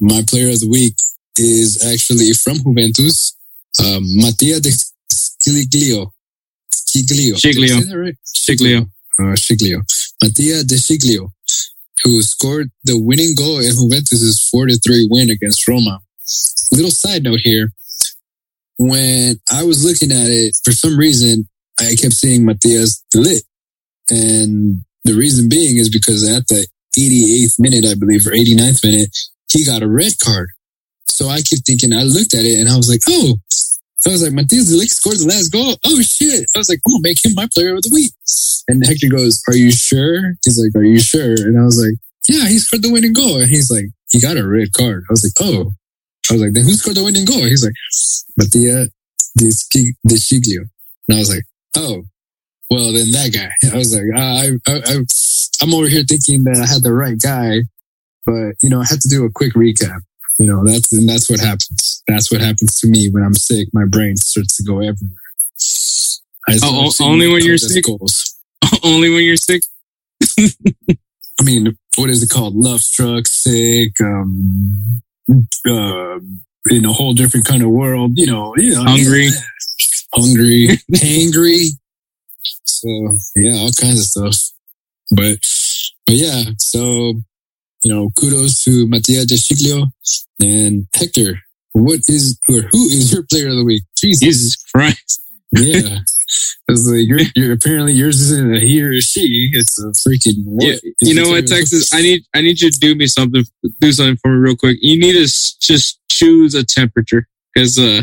[0.00, 0.94] my player of the week
[1.38, 3.36] is actually from Juventus,
[3.80, 4.70] um, Mattia de
[5.10, 6.12] Sciglio.
[6.72, 7.36] Sciglio.
[7.36, 7.68] Sciglio.
[7.68, 8.16] Did I say that right?
[8.26, 8.90] Shiglio.
[9.18, 9.82] Uh, Sciglio.
[10.22, 11.32] Mattia de Sciglio,
[12.02, 16.00] who scored the winning goal in Juventus' 4 to 3 win against Roma.
[16.72, 17.72] Little side note here.
[18.78, 23.42] When I was looking at it, for some reason, I kept seeing Matias Delit.
[24.10, 26.66] And the reason being is because at the
[26.98, 29.10] 88th minute, I believe, or 89th minute,
[29.50, 30.48] he got a red card.
[31.08, 33.36] So I kept thinking, I looked at it and I was like, oh,
[34.10, 35.76] I was like, Matthijs de Ligt scored the last goal.
[35.84, 36.50] Oh shit.
[36.54, 38.12] I was like, gonna make him my player of the week.
[38.68, 40.34] And Hector goes, are you sure?
[40.44, 41.34] He's like, are you sure?
[41.34, 41.94] And I was like,
[42.28, 43.40] yeah, he scored the winning goal.
[43.40, 45.04] And he's like, he got a red card.
[45.08, 45.72] I was like, oh.
[46.30, 47.42] I was like, then who scored the winning goal?
[47.42, 47.74] He's like,
[48.36, 48.88] Mattia
[49.36, 50.66] De Sci- De Sciglio.
[51.08, 51.44] And I was like,
[51.76, 52.02] oh,
[52.70, 53.50] well, then that guy.
[53.72, 54.96] I was like, I, I, I,
[55.62, 57.62] I'm over here thinking that I had the right guy,
[58.24, 60.00] but you know, I had to do a quick recap.
[60.42, 62.02] You know, that's, and that's what happens.
[62.08, 63.68] That's what happens to me when I'm sick.
[63.72, 65.22] My brain starts to go everywhere.
[66.64, 67.84] Oh, seeing only when you're sick?
[67.84, 68.40] Goals.
[68.82, 69.62] Only when you're sick.
[70.40, 72.56] I mean, what is it called?
[72.56, 76.18] Love struck, sick, um, uh,
[76.70, 79.28] in a whole different kind of world, you know, you know, Hungry.
[80.12, 81.66] hungry, hangry.
[82.64, 84.36] So yeah, all kinds of stuff.
[85.14, 85.38] But,
[86.04, 87.14] but yeah, so,
[87.82, 89.92] you know, kudos to Mattia De Sciglio
[90.40, 91.40] and Hector.
[91.72, 93.82] What is, or who is your player of the week?
[93.96, 94.20] Jesus.
[94.20, 95.20] Jesus Christ.
[95.52, 95.98] Yeah.
[96.68, 99.50] It's like you're, you're apparently yours isn't a he or a she.
[99.52, 100.64] It's a freaking what?
[100.66, 101.92] Yeah, you know what, Texas?
[101.92, 103.44] I need I need you to do me something,
[103.80, 104.78] do something for me real quick.
[104.80, 105.24] You need to
[105.60, 108.02] just choose a temperature because uh,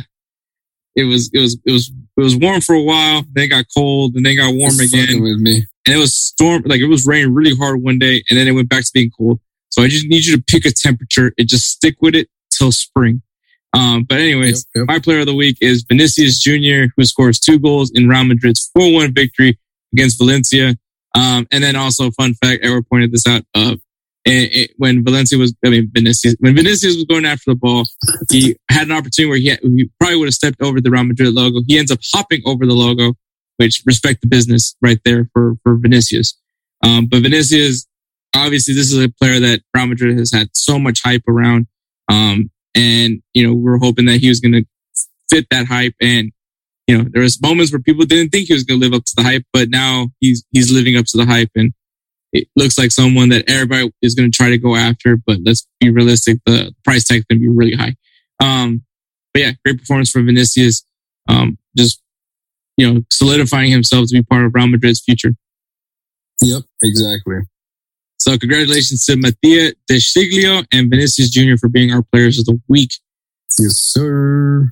[0.95, 3.65] it was it was it was it was warm for a while, then it got
[3.75, 5.65] cold, and then it got warm It's again, with me.
[5.87, 8.51] and it was storm like it was raining really hard one day, and then it
[8.51, 9.39] went back to being cold.
[9.69, 12.71] So I just need you to pick a temperature and just stick with it till
[12.71, 13.21] spring.
[13.73, 14.87] Um, but anyways, Yep, yep.
[14.87, 18.69] my player of the week is Vinicius Jr., who scores two goals in Real Madrid's
[18.77, 19.59] 4-1 victory
[19.93, 20.75] against Valencia.
[21.15, 23.75] Um, and then also, fun fact, Edward pointed this out, uh,
[24.25, 27.85] it, it- when Valencia was, I mean, Vinicius, when Vinicius was going after the ball,
[28.31, 31.03] he had an opportunity where he, had, he probably would have stepped over the Real
[31.03, 31.61] Madrid logo.
[31.67, 33.13] He ends up hopping over the logo,
[33.57, 36.35] which respect the business right there for, for Vinicius.
[36.83, 37.85] Um, but Vinicius,
[38.35, 41.67] obviously, this is a player that Real Madrid has had so much hype around.
[42.09, 44.65] Um, and, you know, we are hoping that he was going to
[45.29, 45.95] fit that hype.
[46.01, 46.31] And,
[46.87, 49.05] you know, there was moments where people didn't think he was going to live up
[49.05, 51.51] to the hype, but now he's, he's living up to the hype.
[51.55, 51.73] And
[52.31, 55.67] it looks like someone that everybody is going to try to go after, but let's
[55.79, 56.39] be realistic.
[56.45, 57.95] The price tag is going to be really high.
[58.39, 58.83] Um,
[59.33, 60.83] but yeah, great performance from Vinicius.
[61.27, 62.01] Um, just,
[62.77, 65.33] you know, solidifying himself to be part of Real Madrid's future.
[66.41, 67.39] Yep, exactly.
[68.19, 71.55] So congratulations to Mattia De Sciglio and Vinicius Jr.
[71.57, 72.91] for being our players of the week.
[73.57, 74.71] Yes, sir.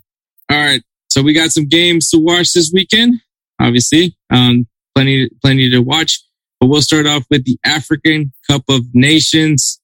[0.52, 0.84] All right.
[1.10, 3.16] So we got some games to watch this weekend.
[3.60, 6.24] Obviously, um, plenty, plenty to watch.
[6.60, 9.80] But we'll start off with the African Cup of Nations.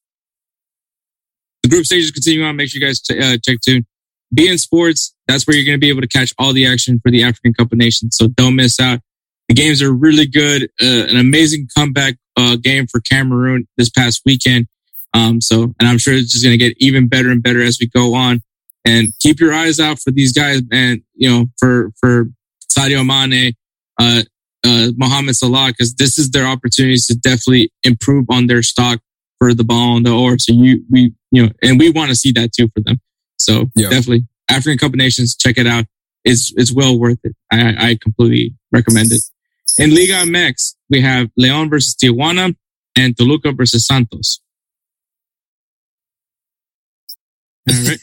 [1.64, 2.58] The group stages continue on.
[2.58, 3.86] Make sure you guys t- uh, check tune.
[4.36, 7.12] beIN Sports, that's where you're going to be able to catch all the action for
[7.12, 8.18] the African Cup of Nations.
[8.18, 9.00] So don't miss out.
[9.48, 10.64] The games are really good.
[10.82, 14.68] Uh, an amazing comeback uh, game for Cameroon this past weekend.
[15.14, 17.78] Um, so, and I'm sure it's just going to get even better and better as
[17.80, 18.42] we go on.
[18.86, 22.26] And keep your eyes out for these guys, and you know, for for
[22.70, 23.54] Sadio Mane,
[23.98, 24.24] uh,
[24.66, 29.00] uh, Mohamed Salah, because this is their opportunities to definitely improve on their stock
[29.40, 30.42] for the ball on the orb.
[30.42, 33.00] So you, we, you know, and we want to see that too for them.
[33.38, 33.90] So Yeah.
[33.90, 35.86] definitely African Cup of Nations, check it out.
[36.24, 37.36] It's, it's well worth it.
[37.52, 39.22] I, I completely recommend it.
[39.80, 42.56] In Liga MX, we have Leon versus Tijuana
[42.96, 44.40] and Toluca versus Santos.
[47.70, 48.00] All right.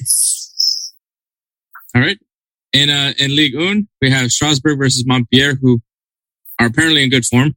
[1.94, 2.18] All right.
[2.72, 5.80] In, uh, in Ligue 1, we have Strasbourg versus Montpellier, who
[6.58, 7.56] are apparently in good form,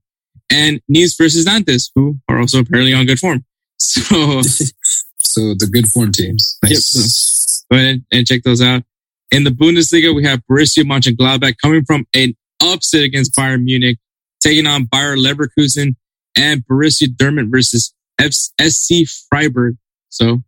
[0.51, 3.45] and Nice versus Nantes, who are also apparently on good form.
[3.77, 4.41] So,
[5.25, 6.57] So the good form teams.
[6.63, 6.71] Yep.
[6.71, 7.65] Nice.
[7.71, 8.83] go ahead and check those out.
[9.31, 12.35] In the Bundesliga, we have Borussia Mönchengladbach coming from an
[12.71, 13.97] upset against Bayern Munich,
[14.41, 15.95] taking on Bayer Leverkusen
[16.37, 19.77] and Borussia Dortmund versus SC Freiburg.
[20.09, 20.43] So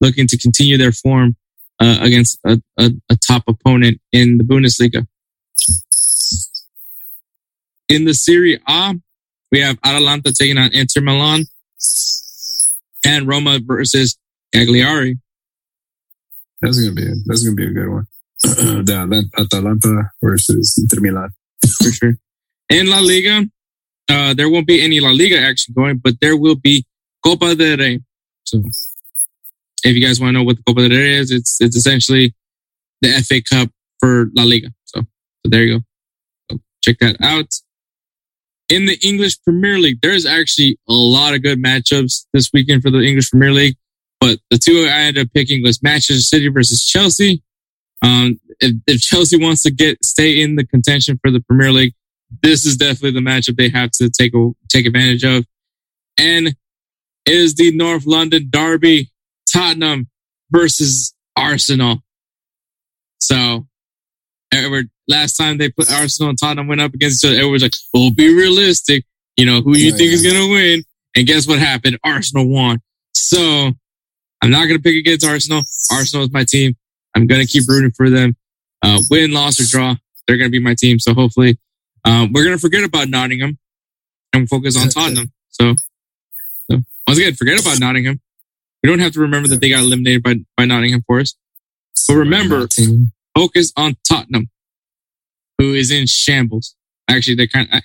[0.00, 1.36] looking to continue their form
[1.80, 5.06] uh, against a, a, a top opponent in the Bundesliga.
[7.88, 8.94] In the Serie A,
[9.50, 11.44] we have Atalanta taking on Inter Milan
[13.04, 14.18] and Roma versus
[14.52, 15.18] Cagliari.
[16.60, 18.06] That's gonna be a, that's gonna be a good one.
[18.42, 21.30] the Atalanta versus Inter Milan.
[21.76, 22.14] For sure.
[22.70, 23.46] In La Liga,
[24.08, 26.86] uh, there won't be any La Liga action going, but there will be
[27.24, 28.00] Copa del Rey.
[28.44, 28.62] So,
[29.84, 32.34] if you guys want to know what the Copa del Rey is, it's it's essentially
[33.00, 34.68] the FA Cup for La Liga.
[34.84, 35.84] So, so there you go.
[36.50, 37.54] So check that out.
[38.68, 42.90] In the English Premier League, there's actually a lot of good matchups this weekend for
[42.90, 43.76] the English Premier League.
[44.20, 47.42] But the two I ended up picking was Manchester City versus Chelsea.
[48.02, 51.94] Um, if, if Chelsea wants to get stay in the contention for the Premier League,
[52.42, 54.32] this is definitely the matchup they have to take
[54.68, 55.44] take advantage of.
[56.18, 56.56] And it
[57.26, 59.10] is the North London Derby,
[59.52, 60.08] Tottenham
[60.50, 62.02] versus Arsenal.
[63.20, 63.66] So,
[64.52, 67.62] Edward, last time they put Arsenal and Tottenham went up against each other, Edward was
[67.62, 69.04] like, "Well, be realistic.
[69.36, 70.82] You know who you Oh, think is gonna win."
[71.16, 71.98] And guess what happened?
[72.04, 72.80] Arsenal won.
[73.12, 73.72] So,
[74.42, 75.62] I'm not gonna pick against Arsenal.
[75.90, 76.76] Arsenal is my team.
[77.14, 78.36] I'm gonna keep rooting for them.
[78.82, 79.96] Uh, win, loss, or draw,
[80.26, 80.98] they're gonna be my team.
[80.98, 81.58] So hopefully,
[82.04, 83.58] uh, we're gonna forget about Nottingham
[84.32, 85.32] and focus on Tottenham.
[85.48, 85.74] So,
[86.70, 88.20] so once again, forget about Nottingham.
[88.82, 91.36] We don't have to remember that they got eliminated by by Nottingham Forest.
[92.06, 92.68] But remember,
[93.34, 94.50] focus on Tottenham,
[95.58, 96.76] who is in shambles.
[97.10, 97.82] Actually, they're kind of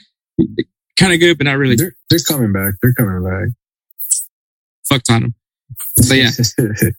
[0.97, 1.76] kind of good, but not really.
[1.76, 2.76] They're they're coming back.
[2.82, 3.49] They're coming back.
[4.88, 5.34] Fuck Tottenham.
[5.97, 6.30] But yeah.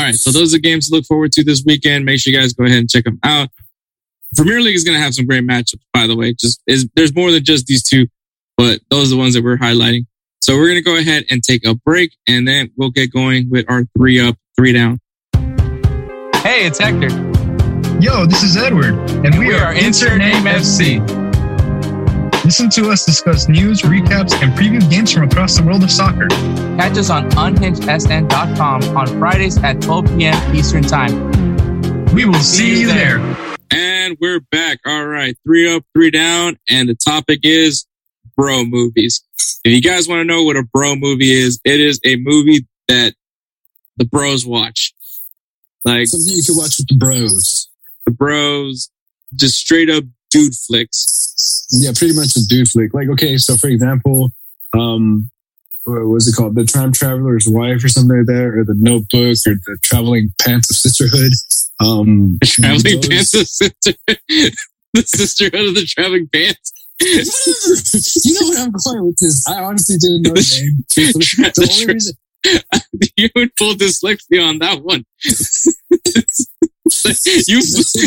[0.00, 0.14] All right.
[0.14, 2.06] So those are games to look forward to this weekend.
[2.06, 3.50] Make sure you guys go ahead and check them out.
[4.34, 6.32] Premier League is going to have some great matchups, by the way.
[6.32, 8.06] Just is there's more than just these two,
[8.56, 10.06] but those are the ones that we're highlighting.
[10.40, 13.50] So we're going to go ahead and take a break and then we'll get going
[13.50, 15.00] with our three up, three down.
[15.34, 17.10] Hey, it's Hector.
[18.00, 18.94] Yo, this is Edward,
[19.26, 21.29] and we, We are Insert Name FC.
[22.50, 26.26] Listen to us discuss news, recaps, and preview games from across the world of soccer.
[26.26, 30.56] Catch us on unhingedsn.com on Fridays at 12 p.m.
[30.56, 31.30] Eastern Time.
[32.12, 33.20] We will see you there.
[33.70, 34.80] And we're back.
[34.84, 35.36] All right.
[35.46, 36.58] Three up, three down.
[36.68, 37.86] And the topic is
[38.36, 39.22] bro movies.
[39.62, 42.66] If you guys want to know what a bro movie is, it is a movie
[42.88, 43.14] that
[43.96, 44.92] the bros watch.
[45.84, 47.68] Like Something you can watch with the bros.
[48.06, 48.90] the bros,
[49.36, 51.29] just straight up dude flicks.
[51.72, 52.92] Yeah, pretty much a dude flick.
[52.94, 54.32] Like, okay, so for example,
[54.76, 55.30] um,
[55.84, 56.54] what was it called?
[56.54, 60.70] The Time Traveler's Wife or something like that, or the Notebook, or the Traveling Pants
[60.70, 61.32] of Sisterhood.
[61.80, 64.18] Um, Traveling those- pants of Sisterhood.
[64.92, 66.72] the sisterhood of the traveling pants.
[67.00, 69.44] you know what I'm going with this.
[69.48, 70.84] I honestly didn't know the name.
[70.96, 72.14] The the only reason,
[73.16, 75.04] you would pull dyslexia on that one.
[77.48, 77.60] you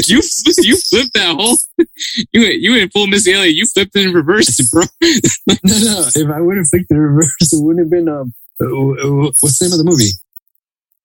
[0.08, 0.22] you
[0.62, 1.58] you flipped that whole
[2.34, 3.56] you you went full Missy Elliott.
[3.56, 4.84] You flipped it in reverse, bro.
[5.02, 6.06] no, no.
[6.16, 8.10] If I would have flicked the reverse, it wouldn't have been.
[8.10, 10.12] Um, uh, uh, what's the name of the movie?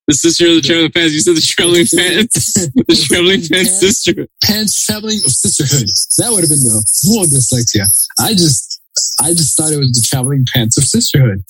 [0.08, 1.12] The sister of the traveling pants.
[1.12, 2.54] You said the traveling pants.
[2.54, 4.26] The traveling pants sister.
[4.42, 5.88] Pants Traveling of Sisterhood.
[6.16, 7.84] That would have been the full dyslexia.
[8.18, 8.80] I just,
[9.20, 11.44] I just thought it was the Traveling Pants of Sisterhood.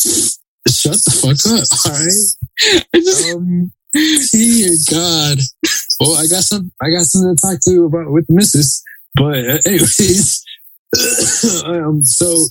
[0.66, 1.70] Shut the fuck up.
[1.87, 2.85] All right.
[2.93, 5.39] I just Um, dear God.
[6.01, 8.82] Well, I got some, I got something to talk to you about with the missus.
[9.14, 10.45] But uh, anyways,
[11.64, 12.47] um, so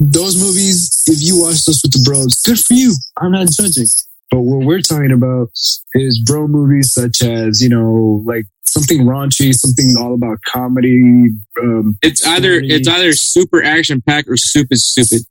[0.00, 2.94] those movies, if you watch those with the bros, good for you.
[3.20, 3.86] I'm not judging.
[4.30, 5.48] But what we're talking about
[5.94, 11.30] is bro movies such as, you know, like something raunchy, something all about comedy.
[11.62, 12.68] Um, It's either Story.
[12.68, 15.22] it's either super action packed or stupid stupid.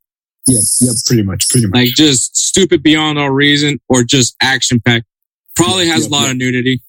[0.47, 1.76] yeah, yeah, pretty much, pretty much.
[1.76, 5.05] Like just stupid beyond all reason or just action packed.
[5.58, 6.32] Probably has yeah, a lot yeah.
[6.32, 6.82] of nudity.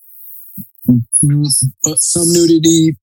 [1.97, 2.97] Some nudity,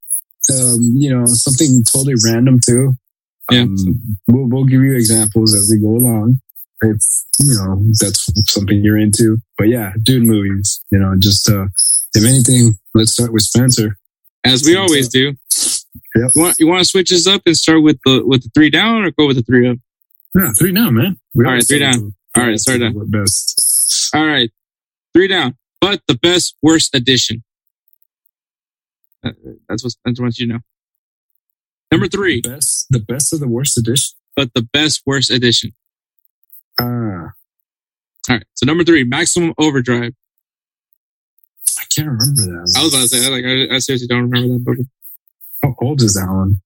[0.54, 2.96] um, you know, something totally random too.
[3.52, 3.62] Yeah.
[3.62, 3.76] Um,
[4.28, 6.40] we'll, we'll give you examples as we go along.
[6.82, 6.98] If,
[7.40, 9.38] you know, that's something you're into.
[9.58, 11.66] But yeah, dude movies, you know, just, uh,
[12.14, 13.98] if anything, let's start with Spencer.
[14.46, 15.34] As we always do.
[16.16, 16.32] Yep.
[16.36, 18.70] You want you want to switch this up and start with the with the three
[18.70, 19.78] down or go with the three up?
[20.34, 21.18] Yeah, three down, man.
[21.34, 22.14] We All right, three down.
[22.38, 22.94] All right, sorry down.
[23.10, 24.12] Best.
[24.14, 24.50] All right,
[25.16, 25.56] three down.
[25.80, 27.44] But the best worst edition.
[29.24, 29.32] Uh,
[29.70, 30.60] that's what that's what you to know.
[31.92, 34.16] Number three, The best, the best of the worst edition.
[34.36, 35.72] but the best worst edition.
[36.80, 37.32] Ah, All
[38.30, 40.14] right, so number three, maximum overdrive.
[41.80, 42.76] I can't remember that.
[42.78, 44.90] I was about to say, like, I, I seriously don't remember that movie.
[45.64, 46.60] How old is that one?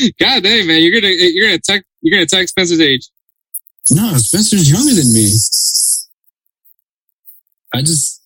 [0.20, 3.08] God dang, man, you're gonna you're gonna attack you're gonna attack Spencer's age.
[3.90, 5.26] No, Spencer's younger than me.
[7.74, 8.22] I just,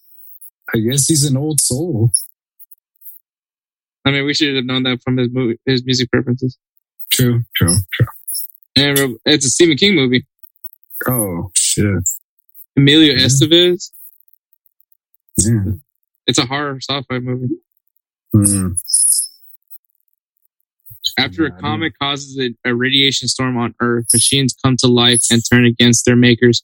[0.75, 2.11] I guess he's an old soul.
[4.05, 6.57] I mean, we should have known that from his movie, his music preferences.
[7.13, 8.07] True, true, true.
[8.77, 10.27] And it's a Stephen King movie.
[11.09, 11.87] Oh shit,
[12.77, 13.25] Emilio Mhm.
[13.25, 13.91] Estevez.
[15.45, 15.83] man.
[16.27, 17.55] It's a horror sci-fi movie.
[18.33, 18.73] Hmm.
[21.19, 25.43] After a comet causes a, a radiation storm on Earth, machines come to life and
[25.51, 26.63] turn against their makers.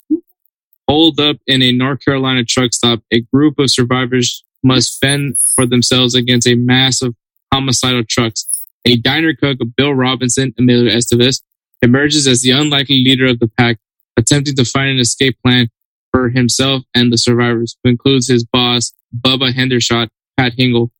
[0.92, 5.64] Holed up in a North Carolina truck stop, a group of survivors must fend for
[5.64, 7.16] themselves against a mass of
[7.50, 8.66] homicidal trucks.
[8.84, 11.40] A diner cook, Bill Robinson, Emilio Estevez,
[11.80, 13.78] emerges as the unlikely leader of the pack,
[14.18, 15.70] attempting to find an escape plan
[16.10, 20.90] for himself and the survivors, who includes his boss, Bubba Hendershot, Pat Hingle,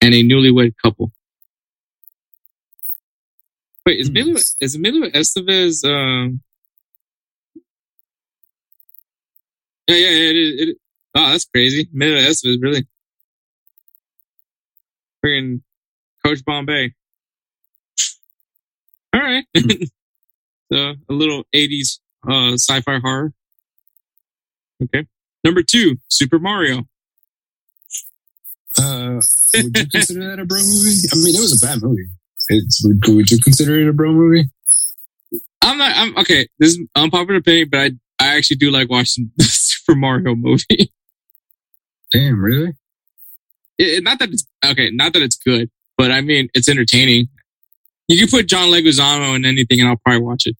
[0.00, 1.10] and a newlywed couple.
[3.84, 4.16] Wait, is Hmm.
[4.16, 5.84] Emilio, is Emilio Estevez?
[5.84, 6.40] Um...
[9.90, 10.30] Yeah, yeah.
[10.30, 10.76] It is, it is.
[11.16, 11.88] Oh, that's crazy.
[11.92, 12.86] Emilio Estevez, really.
[15.24, 15.62] Freaking
[16.24, 16.94] Coach Bombay.
[19.12, 19.44] All right.
[20.72, 23.32] so a little '80s uh, sci-fi horror.
[24.82, 25.06] Okay.
[25.42, 26.84] Number two, Super Mario.
[28.78, 29.20] Uh,
[29.54, 30.96] would you consider that a bro movie?
[31.12, 32.06] I mean, it was a bad movie.
[32.48, 34.48] It's, would, would you consider it a bro movie?
[35.62, 35.96] I'm not.
[35.96, 36.46] I'm okay.
[36.60, 37.90] This is unpopular opinion, but I
[38.30, 40.92] I actually do like watching the Super Mario movie.
[42.12, 42.72] Damn, really?
[43.78, 47.28] It, not that it's okay, not that it's good, but I mean it's entertaining.
[48.08, 50.56] You can put John Leguizamo in anything, and I'll probably watch it.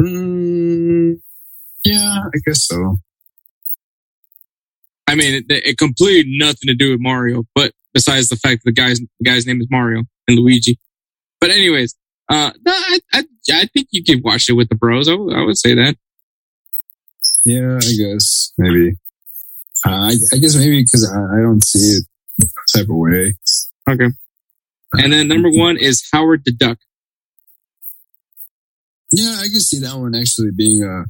[0.00, 1.20] Mm,
[1.84, 2.96] yeah, I guess so.
[5.06, 8.70] I mean, it, it completely nothing to do with Mario, but besides the fact that
[8.70, 10.78] the guy's the guy's name is Mario and Luigi.
[11.40, 11.94] But anyways,
[12.28, 15.08] uh, no, I I, I think you could watch it with the bros.
[15.08, 15.96] I would- I would say that.
[17.44, 18.92] Yeah, I guess maybe.
[19.86, 22.04] Uh, I, I guess maybe because I, I don't see it
[22.72, 23.34] type of way.
[23.88, 24.06] Okay.
[24.94, 26.78] And then number one is Howard the Duck.
[29.10, 31.04] Yeah, I can see that one actually being a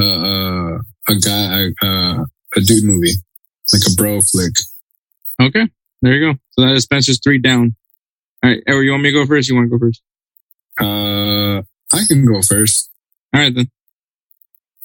[0.00, 0.78] a a,
[1.08, 2.24] a guy a, a
[2.56, 3.12] a dude movie,
[3.72, 4.52] like a bro flick.
[5.40, 5.68] Okay,
[6.02, 6.38] there you go.
[6.50, 7.76] So that is Spencer's three down.
[8.42, 9.48] All right, Edward, you want me to go first?
[9.48, 10.02] You want to go first?
[10.80, 11.62] Uh,
[11.92, 12.90] I can go first.
[13.34, 13.70] All right then.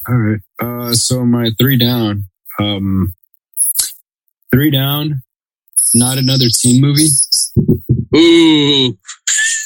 [0.08, 0.40] All right.
[0.60, 2.26] Uh, so my three down.
[2.60, 3.14] Um,
[4.52, 5.22] three down.
[5.94, 7.08] Not another teen movie.
[8.16, 8.98] Ooh,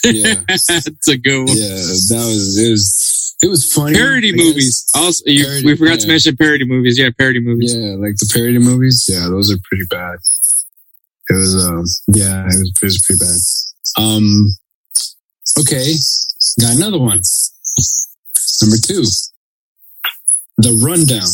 [0.03, 1.57] Yeah, that's a good one.
[1.57, 1.75] yeah.
[1.75, 2.69] That was it.
[2.71, 3.95] Was it was funny?
[3.95, 4.85] Parody movies.
[4.95, 6.97] Also, you, Parody, we forgot to mention parody movies.
[6.97, 7.75] Yeah, parody movies.
[7.75, 9.05] Yeah, like the parody movies.
[9.09, 10.17] Yeah, those are pretty bad.
[11.29, 11.83] It was, um,
[12.15, 14.03] yeah, it was, it was pretty bad.
[14.03, 14.49] Um,
[15.59, 15.93] okay,
[16.59, 17.21] got another one.
[18.61, 19.03] Number two,
[20.57, 21.27] The Rundown.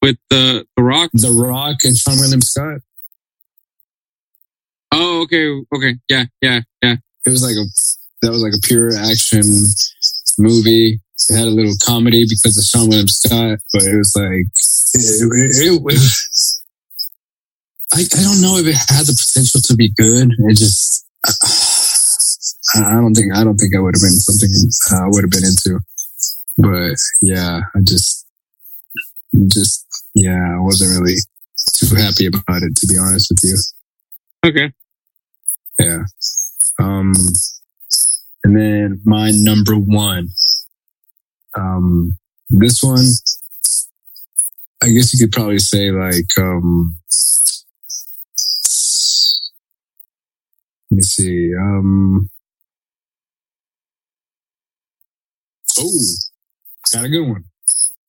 [0.00, 1.10] With the the Rock.
[1.12, 2.80] The Rock and Seann William Scott.
[4.90, 6.96] Oh, okay, okay, yeah, yeah, yeah.
[7.24, 7.64] It was like a,
[8.22, 9.44] that was like a pure action
[10.38, 11.00] movie.
[11.28, 14.46] It had a little comedy because of Seann William Scott, but it was like,
[14.94, 15.22] it,
[15.62, 16.00] it, it,
[17.94, 20.32] I, I don't know if it had the potential to be good.
[20.50, 21.30] It just, I,
[22.74, 24.50] I don't think, I don't think I would have been something
[24.92, 25.80] uh, I would have been into.
[26.58, 28.26] But yeah, I just,
[29.48, 31.16] just, yeah, I wasn't really
[31.76, 33.56] too happy about it, to be honest with you.
[34.44, 34.72] Okay.
[35.78, 36.04] Yeah.
[36.80, 37.14] Um,
[38.44, 40.28] and then my number one,
[41.54, 42.16] Um,
[42.48, 43.04] this one,
[44.82, 46.96] I guess you could probably say like, um,
[50.90, 51.54] let me see.
[51.54, 52.30] Um,
[55.78, 56.00] oh,
[56.92, 57.44] got a good one.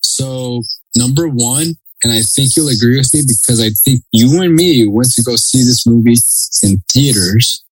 [0.01, 0.63] So
[0.95, 4.87] number one, and I think you'll agree with me because I think you and me
[4.87, 6.15] went to go see this movie
[6.63, 7.63] in theaters.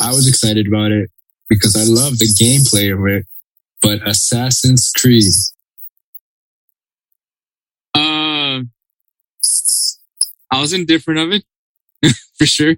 [0.00, 1.10] I was excited about it
[1.48, 3.26] because I love the gameplay of it,
[3.82, 5.24] but Assassin's Creed.
[7.94, 8.70] Um,
[10.50, 11.44] I was indifferent of it
[12.38, 12.76] for sure.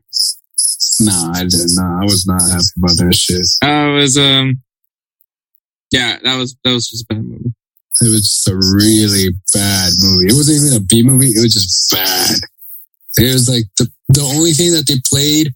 [1.01, 1.75] Nah, I didn't.
[1.77, 3.47] Nah, I was not happy about that shit.
[3.63, 4.63] I was um,
[5.95, 7.55] yeah, that was that was just a bad movie.
[8.01, 10.27] It was just a really bad movie.
[10.27, 11.29] It wasn't even a B movie.
[11.29, 12.37] It was just bad.
[13.17, 15.55] It was like the, the only thing that they played,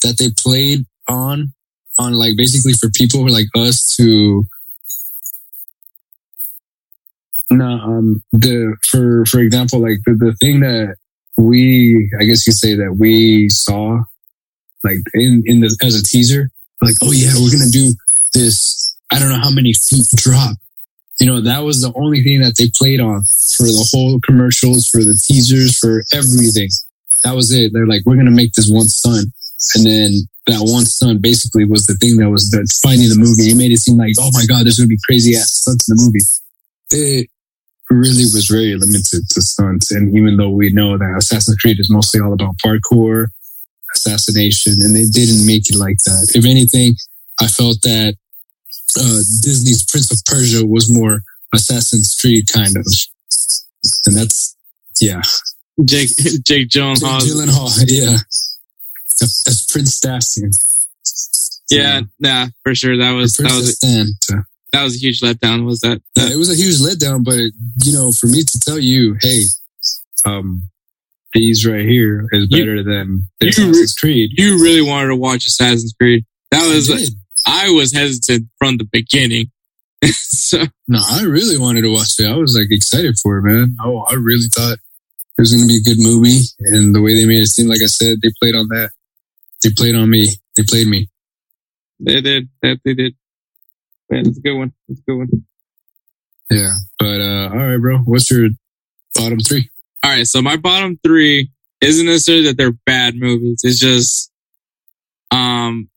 [0.00, 1.52] that they played on,
[1.98, 4.46] on like basically for people like us to,
[7.50, 10.96] no, um, the, for, for example, like the, the thing that
[11.36, 14.00] we, I guess you say that we saw,
[14.82, 16.48] like in, in the, as a teaser,
[16.80, 17.92] like, oh yeah, we're to do
[18.32, 18.85] this.
[19.10, 20.56] I don't know how many feet drop
[21.20, 23.24] you know, that was the only thing that they played on
[23.56, 26.68] for the whole commercials, for the teasers, for everything.
[27.24, 27.72] That was it.
[27.72, 29.32] They're like, we're going to make this one stunt.
[29.74, 30.10] And then
[30.46, 33.48] that one stunt basically was the thing that was the finding the movie.
[33.48, 35.88] It made it seem like, oh my God, there's going to be crazy ass stunts
[35.88, 36.24] in the movie.
[36.92, 37.30] It
[37.88, 39.90] really was very limited to stunts.
[39.90, 43.32] And even though we know that Assassin's Creed is mostly all about parkour,
[43.96, 46.36] assassination, and they didn't make it like that.
[46.36, 46.94] If anything,
[47.40, 48.20] I felt that
[48.98, 51.22] uh, Disney's Prince of Persia was more
[51.54, 52.86] Assassin's Creed kind of,
[54.06, 54.56] and that's
[55.00, 55.22] yeah.
[55.84, 56.10] Jake
[56.44, 57.20] Jake Gyllenhaal.
[57.20, 58.18] Jake Gyllenhaal, yeah,
[59.20, 60.50] as Prince Dacian.
[61.70, 62.96] Yeah, yeah, for sure.
[62.96, 64.36] That was that was a,
[64.72, 65.66] that was a huge letdown.
[65.66, 66.28] Was that, that?
[66.28, 67.24] Yeah, it was a huge letdown.
[67.24, 67.52] But
[67.84, 69.42] you know, for me to tell you, hey,
[70.24, 70.62] um,
[71.34, 74.30] these right here is better you, than Assassin's Creed.
[74.34, 76.24] You really wanted to watch Assassin's Creed.
[76.50, 76.88] That was
[77.46, 79.50] I was hesitant from the beginning.
[80.04, 82.28] so no, I really wanted to watch it.
[82.30, 83.76] I was like excited for it, man.
[83.80, 84.78] Oh, I really thought
[85.38, 87.68] it was going to be a good movie, and the way they made it seem,
[87.68, 88.90] like I said, they played on that.
[89.62, 90.28] They played on me.
[90.56, 91.08] They played me.
[92.00, 92.48] They did.
[92.62, 93.14] That they did.
[94.10, 94.72] Man, that's a good one.
[94.88, 95.28] That's a good one.
[96.50, 97.98] Yeah, but uh all right, bro.
[97.98, 98.50] What's your
[99.14, 99.68] bottom three?
[100.02, 103.62] All right, so my bottom three isn't necessarily that they're bad movies.
[103.64, 104.30] It's just
[105.30, 105.88] um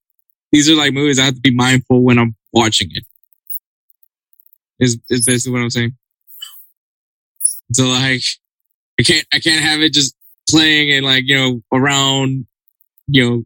[0.52, 3.06] these are like movies I have to be mindful when I'm watching it.
[4.80, 5.98] Is is basically what I'm saying.
[7.74, 8.22] So like,
[9.00, 10.16] I can't I can't have it just
[10.50, 12.48] playing and like you know around
[13.08, 13.44] you know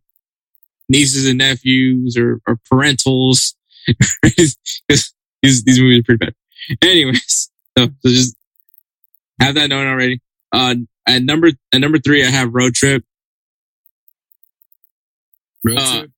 [0.89, 3.55] nieces and nephews or or parentals.
[4.37, 4.57] these
[5.41, 6.35] these movies are pretty bad.
[6.81, 8.35] Anyways, so, so just
[9.39, 10.21] have that known already.
[10.51, 10.75] Uh,
[11.07, 13.03] at number at number three, I have Road Trip.
[15.63, 16.11] Road uh, Trip.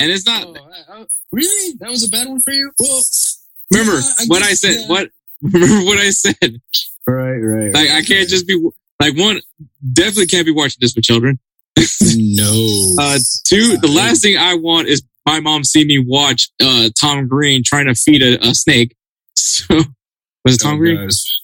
[0.00, 2.72] And it's not oh, really that was a bad one for you.
[2.78, 3.02] Well,
[3.70, 4.80] remember yeah, I what I said.
[4.80, 4.88] Yeah.
[4.88, 5.08] What
[5.42, 6.60] remember what I said?
[7.06, 7.74] Right, right.
[7.74, 8.56] Like I can't just be
[9.00, 9.40] like one.
[9.92, 11.38] Definitely can't be watching this with children.
[11.76, 12.96] no.
[12.98, 13.76] Uh, two.
[13.78, 17.86] The last thing I want is my mom see me watch uh, Tom Green trying
[17.86, 18.96] to feed a, a snake.
[19.36, 19.76] So
[20.44, 20.96] was it Tom oh, Green?
[20.96, 21.40] Gosh.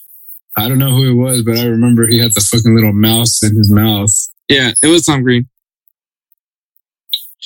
[0.57, 3.43] I don't know who it was, but I remember he had the fucking little mouse
[3.43, 4.09] in his mouth.
[4.49, 5.47] Yeah, it was Tom Green.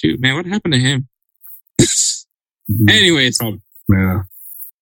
[0.02, 1.08] Shoot, man, what happened to him?
[1.80, 2.90] Mm-hmm.
[2.90, 3.38] anyways,
[3.90, 4.22] yeah.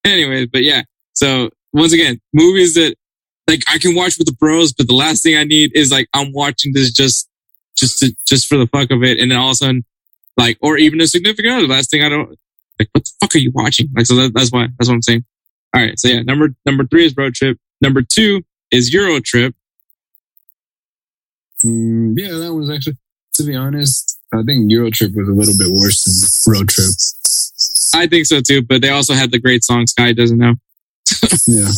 [0.05, 0.83] Anyways, but yeah.
[1.13, 2.95] So once again, movies that
[3.47, 6.07] like I can watch with the bros, but the last thing I need is like
[6.13, 7.27] I'm watching this just
[7.77, 9.85] just to, just for the fuck of it, and then all of a sudden,
[10.37, 11.67] like, or even a significant other.
[11.67, 12.29] Last thing I don't
[12.79, 13.87] like, what the fuck are you watching?
[13.95, 15.25] Like, so that, that's why that's what I'm saying.
[15.73, 17.57] All right, so yeah, number number three is road trip.
[17.81, 19.55] Number two is Euro trip.
[21.65, 22.97] Mm, yeah, that was actually,
[23.39, 26.89] to be honest, I think Euro Trip was a little bit worse than Road Trip.
[27.95, 30.55] I think so too, but they also had the great song Scotty Doesn't Know.
[31.47, 31.69] yeah.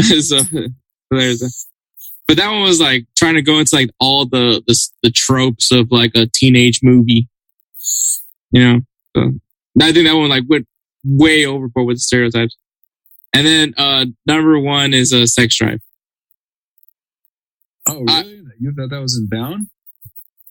[0.20, 0.40] so
[1.10, 1.48] there's a,
[2.28, 5.72] but that one was like trying to go into like all the, the, the tropes
[5.72, 7.26] of like a teenage movie.
[8.50, 8.80] You know,
[9.16, 9.32] so
[9.80, 10.66] I think that one like went
[11.04, 12.56] way overboard with the stereotypes.
[13.34, 15.80] And then uh number one is a uh, sex drive.
[17.88, 18.10] Oh really?
[18.10, 19.70] I, you thought that was in down?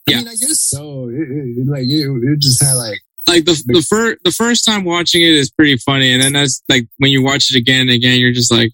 [0.08, 1.08] Yeah, I, mean, I guess so.
[1.08, 4.84] It, it, like it, it just had like like the the first the first time
[4.84, 7.90] watching it is pretty funny, and then that's like when you watch it again and
[7.90, 8.72] again, you're just like,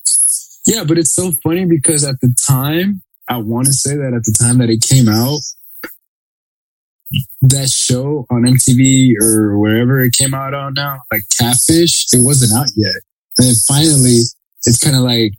[0.66, 0.84] yeah.
[0.84, 4.36] But it's so funny because at the time, I want to say that at the
[4.38, 5.40] time that it came out,
[7.42, 12.52] that show on MTV or wherever it came out on now, like Catfish, it wasn't
[12.58, 12.94] out yet.
[13.38, 14.20] And then finally,
[14.64, 15.32] it's kind of like,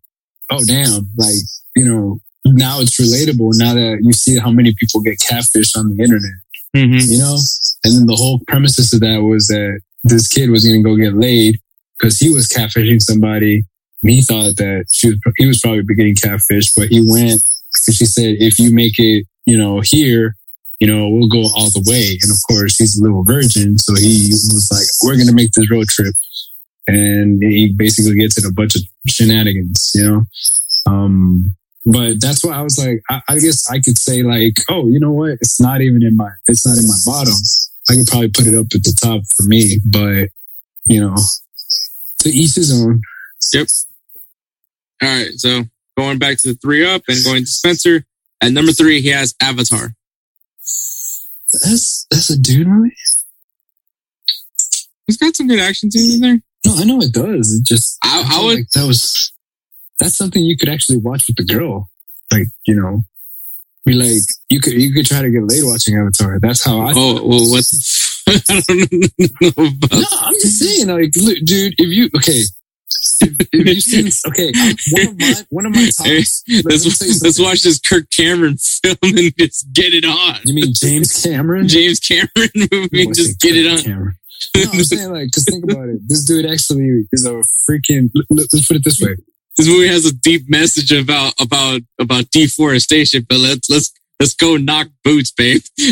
[0.51, 1.35] oh damn, like
[1.75, 2.19] you know,
[2.53, 3.51] now it's relatable.
[3.57, 6.33] Now that you see how many people get catfished on the internet,
[6.75, 7.09] Mm-hmm.
[7.09, 7.37] you know,
[7.85, 10.97] and then the whole premises of that was that this kid was going to go
[10.97, 11.57] get laid
[11.97, 13.63] because he was catfishing somebody.
[14.03, 17.39] And he thought that she was, he was probably getting catfished, but he went
[17.71, 20.35] because she said, if you make it, you know, here,
[20.79, 22.19] you know, we'll go all the way.
[22.21, 23.77] And of course, he's a little virgin.
[23.77, 26.13] So he was like, we're going to make this road trip.
[26.87, 30.25] And he basically gets in a bunch of shenanigans, you know?
[30.85, 31.55] Um,
[31.85, 34.99] but that's why I was like, I, I guess I could say like, oh, you
[34.99, 35.31] know what?
[35.41, 37.33] It's not even in my, it's not in my bottom.
[37.89, 40.29] I could probably put it up at the top for me, but
[40.85, 41.15] you know,
[42.19, 43.01] to each his own.
[43.53, 43.67] Yep.
[45.03, 45.63] All right, so
[45.97, 48.05] going back to the three up and going to Spencer.
[48.41, 49.95] At number three, he has Avatar.
[51.63, 52.95] That's, that's a dude movie.
[55.07, 56.41] He's got some good action scenes in there.
[56.65, 57.53] No, I know it does.
[57.53, 58.55] It just, I, I feel would.
[58.57, 59.31] like that was,
[59.97, 61.89] that's something you could actually watch with the girl.
[62.31, 63.03] Like, you know,
[63.85, 66.39] be like, you could, you could try to get laid watching Avatar.
[66.39, 67.65] That's how I Oh, well, what?
[68.27, 69.91] I don't know about.
[69.91, 72.41] No, I'm just saying, like, look, dude, if you okay,
[73.21, 74.51] if, if you've seen okay,
[74.91, 79.33] one of my one of my me Let's, let's watch this Kirk Cameron film and
[79.37, 80.39] just get it on.
[80.45, 81.67] You mean James Cameron?
[81.67, 83.83] James Cameron movie, just get it Kirk on.
[83.83, 84.15] Cameron.
[84.55, 85.99] No, I'm saying like, cause think about it.
[86.07, 88.09] This dude actually is a freaking.
[88.29, 89.15] Let's put it this way.
[89.57, 94.57] This movie has a deep message about about about deforestation, but let's let's let's go
[94.57, 95.61] knock boots, babe.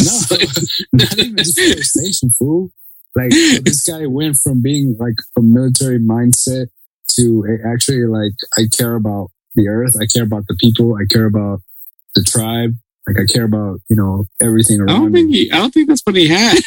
[0.00, 0.08] No,
[0.94, 2.70] not even deforestation, fool.
[3.14, 3.30] Like
[3.62, 6.68] this guy went from being like a military mindset
[7.16, 11.26] to actually like I care about the earth, I care about the people, I care
[11.26, 11.60] about
[12.14, 12.72] the tribe,
[13.06, 14.90] like I care about you know everything around.
[14.90, 15.50] I don't think he.
[15.50, 16.58] I don't think that's what he had.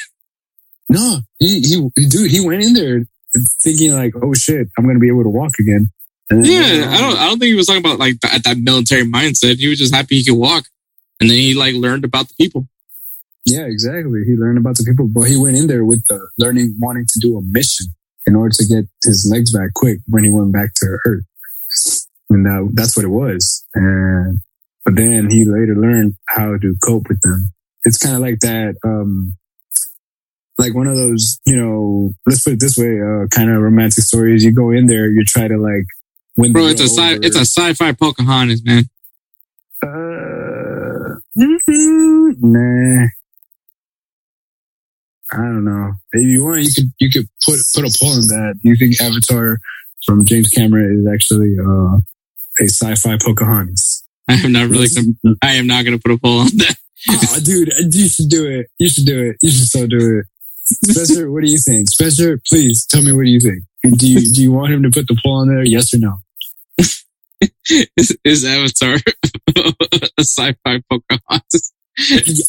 [0.88, 3.04] No, he he dude, he went in there
[3.64, 5.92] thinking like, oh shit, I'm gonna be able to walk again.
[6.32, 7.18] Yeah, I don't.
[7.18, 9.58] I don't think he was talking about like that, that military mindset.
[9.58, 10.66] He was just happy he could walk,
[11.20, 12.68] and then he like learned about the people.
[13.46, 14.24] Yeah, exactly.
[14.26, 17.20] He learned about the people, but he went in there with the learning, wanting to
[17.22, 17.88] do a mission
[18.26, 21.24] in order to get his legs back quick when he went back to Earth.
[22.32, 23.64] And that, that's what it was.
[23.76, 24.40] And,
[24.84, 27.52] but then he later learned how to cope with them.
[27.84, 29.36] It's kind of like that, um,
[30.58, 34.04] like one of those, you know, let's put it this way, uh, kind of romantic
[34.04, 34.44] stories.
[34.44, 35.86] You go in there, you try to like
[36.38, 38.90] the Bro, it's a sci it's a sci-fi Pocahontas, man.
[39.82, 43.08] Uh, nah.
[45.32, 45.92] I don't know.
[46.14, 48.60] If you want, you could you could put put a poll in that.
[48.62, 49.60] Do you think Avatar
[50.06, 51.98] from James Cameron is actually uh,
[52.62, 54.04] a sci-fi Pocahontas?
[54.30, 54.88] I am not really.
[54.88, 56.76] Gonna, I am not going to put a poll on that.
[57.10, 58.68] oh, dude, you should do it.
[58.80, 59.38] You should do it.
[59.42, 60.26] You should so do it.
[60.66, 61.90] Spencer, what do you think?
[61.90, 63.64] Spencer, please tell me what do you think.
[64.00, 65.64] Do you do you want him to put the poll on there?
[65.64, 66.18] Yes or no?
[67.98, 68.96] is, is Avatar
[69.58, 71.74] a sci-fi Pocahontas?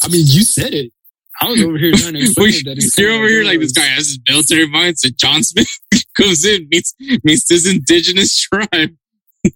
[0.03, 0.93] I mean, you said it.
[1.41, 3.85] I was over here trying to explain that it's You're over here like this guy
[3.85, 5.17] has his military mindset.
[5.17, 5.69] John Smith
[6.17, 6.95] goes in, meets
[7.25, 8.97] meets this indigenous tribe.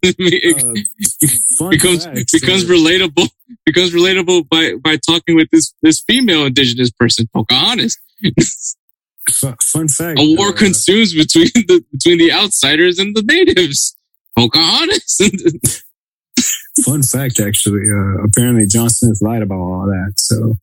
[0.05, 3.29] Uh, becomes fact, becomes relatable
[3.67, 7.97] becomes relatable by by talking with this this female indigenous person, Pocahontas.
[9.31, 10.19] Fu- fun fact.
[10.19, 13.97] A war uh, consumes between the between the outsiders and the natives.
[14.41, 15.83] Pocahontas.
[16.85, 17.83] fun fact, actually.
[17.91, 20.15] Uh, apparently, John Smith lied about all that.
[20.19, 20.57] So,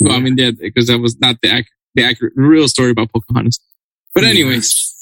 [0.00, 3.10] well, I mean, yeah, because that was not the ac- the accurate real story about
[3.12, 3.58] Pocahontas.
[4.14, 4.30] But Yeah.
[4.30, 4.92] anyways,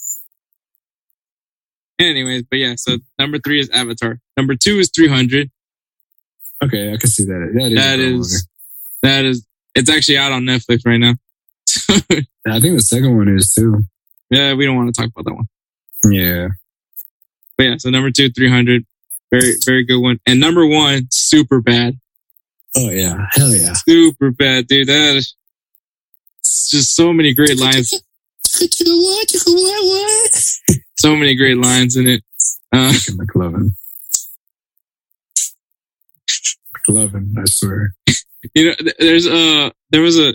[1.98, 2.74] anyways, but yeah.
[2.76, 4.18] So number three is Avatar.
[4.36, 5.50] Number two is three hundred.
[6.62, 7.50] okay, I can see that.
[7.54, 7.74] That is.
[7.74, 8.48] That is
[9.02, 11.14] that is it's actually out on Netflix right now.
[12.46, 13.84] I think the second one is too.
[14.30, 15.48] yeah, we don't want to talk about that one.
[16.14, 16.48] Yeah.
[17.56, 18.84] But yeah, so number two, 300.
[19.30, 20.18] Very, very good one.
[20.26, 21.98] And number one, super bad.
[22.76, 23.26] Oh yeah.
[23.32, 23.72] Hell yeah.
[23.74, 24.88] Super bad, dude.
[24.88, 25.34] That is
[26.70, 27.94] just so many great lines.
[30.96, 32.22] So many great lines in it.
[32.72, 33.70] Uh, McLovin.
[36.76, 37.94] McLovin, I swear.
[38.54, 40.34] you know, there's a, there was a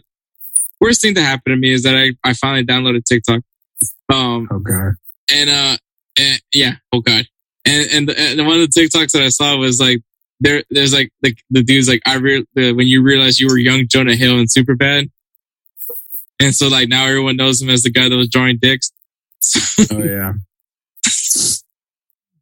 [0.82, 3.42] worst thing that happened to me is that I, I finally downloaded TikTok.
[4.12, 4.94] Um, Oh god.
[5.32, 5.78] and uh
[6.20, 7.26] and, yeah oh god.
[7.66, 10.00] And and, the, and one of the tiktoks that i saw was like
[10.40, 13.58] there there's like the, the dude's like i re- the, when you realize you were
[13.58, 15.10] young jonah hill in super bad
[16.40, 18.92] and so like now everyone knows him as the guy that was drawing dicks.
[19.92, 20.34] Oh yeah.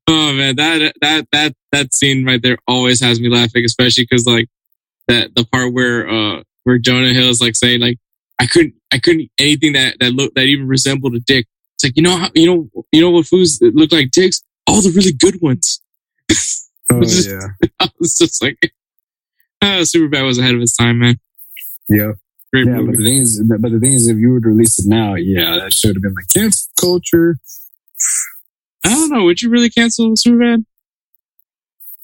[0.08, 4.26] oh man that that that that scene right there always has me laughing especially because
[4.26, 4.48] like
[5.08, 7.98] that the part where uh where jonah hill is like saying like
[8.40, 11.46] i couldn't i couldn't anything that that looked that even resembled a dick
[11.78, 14.42] It's like you know how you know you know what foods that look like dicks?
[14.66, 15.80] All the really good ones.
[16.90, 17.42] Oh is- yeah,
[17.82, 18.58] I was just like,
[19.62, 21.20] uh, Superbad was ahead of its time, man.
[21.90, 22.14] yeah,
[22.54, 22.78] Great yeah.
[22.82, 25.58] But the thing is, but the thing is, if you would release it now, yeah,
[25.60, 27.40] that should have been like cancel culture.
[28.86, 29.26] I don't know.
[29.26, 30.64] Would you really cancel Superbad?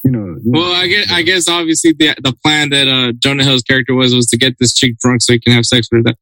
[0.03, 0.25] You know.
[0.43, 3.63] you Well, know, I guess I guess obviously the the plan that uh, Jonah Hill's
[3.63, 6.11] character was was to get this chick drunk so he can have sex with her.
[6.11, 6.17] That,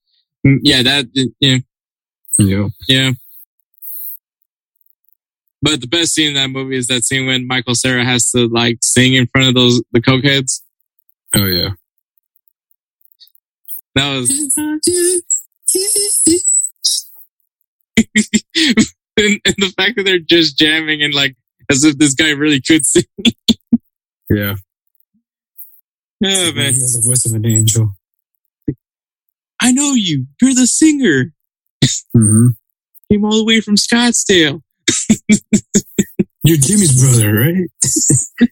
[0.45, 1.05] Mm, yeah, that
[1.39, 1.57] yeah
[2.39, 2.67] Yeah.
[2.87, 3.11] yeah.
[5.61, 8.47] But the best scene in that movie is that scene when Michael Cera has to
[8.47, 10.61] like sing in front of those the cokeheads.
[11.35, 11.69] Oh yeah.
[13.95, 14.29] That was
[19.17, 21.35] and, and the fact that they're just jamming and like
[21.69, 23.03] as if this guy really could sing.
[24.29, 24.55] Yeah.
[26.23, 27.95] Oh man, He has the voice of an angel.
[29.61, 30.25] I know you.
[30.41, 31.33] You're the singer.
[32.13, 32.47] hmm
[33.11, 34.61] Came all the way from Scottsdale.
[36.43, 37.69] You're Jimmy's brother, right?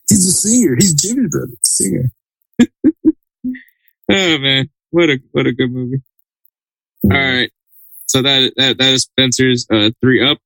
[0.09, 0.75] He's a singer.
[0.75, 2.11] He's Jimmy's brother, singer.
[4.11, 6.01] Oh man, what a what a good movie.
[7.03, 7.51] All right,
[8.07, 10.39] so that that that is Spencer's uh three up.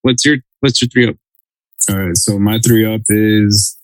[0.00, 1.16] What's your what's your three up?
[1.90, 2.16] All right.
[2.16, 3.76] So my three up is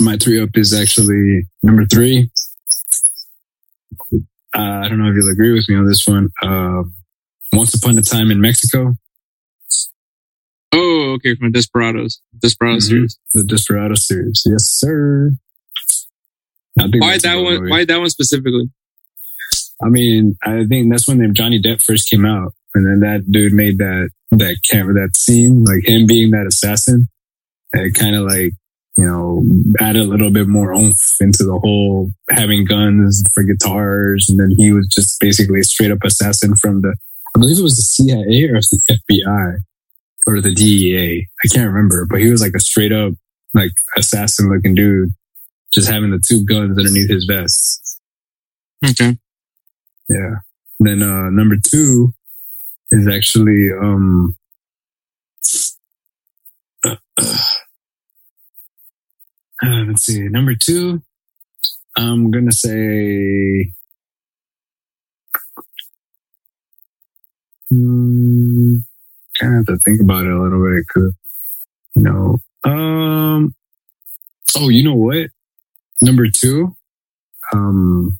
[0.00, 2.30] my three up is actually number three.
[4.12, 6.30] Uh, I don't know if you'll agree with me on this one.
[6.42, 6.82] Uh,
[7.52, 8.94] Once upon a time in Mexico,
[10.74, 12.88] Oh, okay, from Desperados, Desperados Mhm.
[12.88, 13.18] series.
[13.34, 14.42] the Desperado series.
[14.46, 15.32] Yes, sir.
[16.76, 17.54] Why that one?
[17.60, 17.70] movie.
[17.70, 18.70] Why that one specifically?
[19.82, 23.52] I mean, I think that's when Johnny Depp first came out, and then that dude
[23.52, 27.08] made that that camera that scene, like him being that assassin.
[27.74, 28.52] It kind of like
[28.96, 29.44] you know
[29.80, 34.50] added a little bit more oomph into the whole having guns for guitars, and then
[34.56, 36.94] he was just basically a straight up assassin from the
[37.34, 39.58] I believe it was the CIA or the FBI
[40.26, 41.28] or the DEA.
[41.44, 43.14] I can't remember, but he was like a straight up
[43.54, 45.10] like assassin looking dude,
[45.72, 48.00] just having the two guns underneath his vest.
[48.84, 49.16] Okay.
[50.08, 50.36] Yeah.
[50.80, 52.12] Then uh number two
[52.90, 54.36] is actually um
[56.84, 56.96] uh,
[59.62, 60.28] uh, let's see.
[60.28, 61.02] Number two,
[61.96, 63.72] I'm gonna say
[67.70, 68.78] hmm,
[69.42, 71.12] kind of have to think about it a little bit because
[71.96, 73.54] you know um
[74.56, 75.28] oh you know what
[76.00, 76.74] number two
[77.52, 78.18] um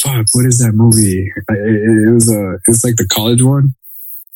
[0.00, 1.30] fuck, what is that movie?
[1.50, 3.74] I- It, it was a, it's like the college one.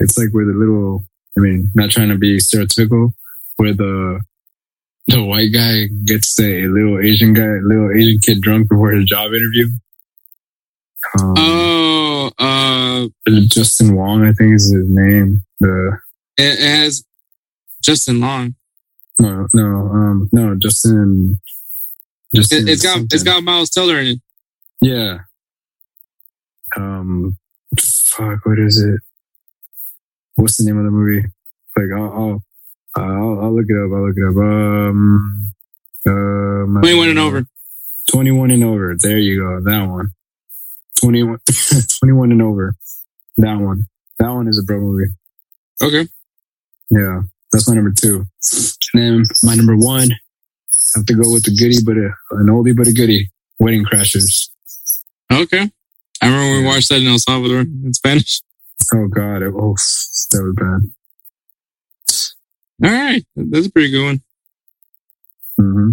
[0.00, 1.04] It's like where the little,
[1.38, 3.12] I mean, not trying to be stereotypical,
[3.56, 4.20] where the
[5.06, 9.32] the white guy gets the little Asian guy, little Asian kid drunk before his job
[9.32, 9.66] interview.
[11.20, 11.81] Um, Oh,
[12.38, 13.08] uh,
[13.48, 15.44] Justin Wong, I think is his name.
[15.60, 15.98] The
[16.36, 17.04] it, has
[17.82, 18.54] Justin Long.
[19.18, 21.40] no, no, um, no, Justin.
[22.34, 24.18] Justin It, it's got it's got Miles Teller in it.
[24.80, 25.18] Yeah.
[26.76, 27.36] Um,
[27.78, 29.00] fuck, what is it?
[30.36, 31.28] What's the name of the movie?
[31.76, 32.44] Like, I'll, I'll,
[32.96, 33.92] I'll, I'll look it up.
[33.92, 34.36] I'll look it up.
[34.36, 35.52] Um,
[36.06, 37.46] um, Twenty one and over.
[38.10, 38.96] 21 and over.
[38.98, 39.60] There you go.
[39.60, 40.10] That one.
[41.02, 41.38] 21,
[42.00, 42.74] 21 and over.
[43.38, 43.86] That one.
[44.18, 45.10] That one is a bro movie.
[45.82, 46.08] Okay.
[46.90, 47.22] Yeah.
[47.50, 48.24] That's my number two.
[48.94, 52.46] And then my number one, I have to go with the goodie, but a, an
[52.48, 53.30] oldie, but a goodie.
[53.58, 54.48] Wedding Crashers.
[55.32, 55.70] Okay.
[56.20, 58.42] I remember when we watched that in El Salvador in Spanish.
[58.94, 59.42] Oh God.
[59.42, 59.74] It, oh,
[60.30, 60.92] that was bad.
[62.84, 64.20] All right, that's a pretty good one.
[65.56, 65.90] hmm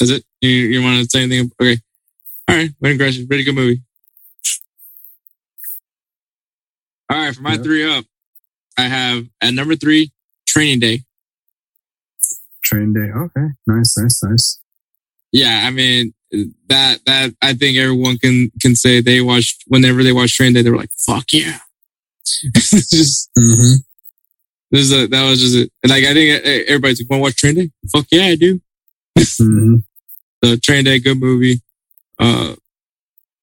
[0.00, 0.24] Is it?
[0.40, 1.52] You, you want to say anything?
[1.60, 1.80] Okay.
[2.48, 2.70] All right.
[2.80, 3.80] Wedding Crashers, pretty good movie.
[7.10, 7.62] All right, for my Yeah.
[7.62, 8.04] three up,
[8.78, 10.12] I have at number three,
[10.46, 11.04] Training Day.
[12.62, 13.10] Training day.
[13.14, 13.46] Okay.
[13.66, 14.60] Nice, nice, nice.
[15.32, 16.14] Yeah, I mean
[16.68, 20.62] that that I think everyone can can say they watched whenever they watched Training Day,
[20.62, 21.58] they were like, "Fuck yeah!"
[22.54, 23.74] Just Mm-hmm.
[24.70, 25.70] this is a, that was just it.
[25.86, 28.60] Like I think everybody's like, "Want to watch Train Day?" Fuck yeah, I do.
[29.18, 29.76] Mm-hmm.
[30.42, 31.62] The Train Day, good movie.
[32.18, 32.54] Uh,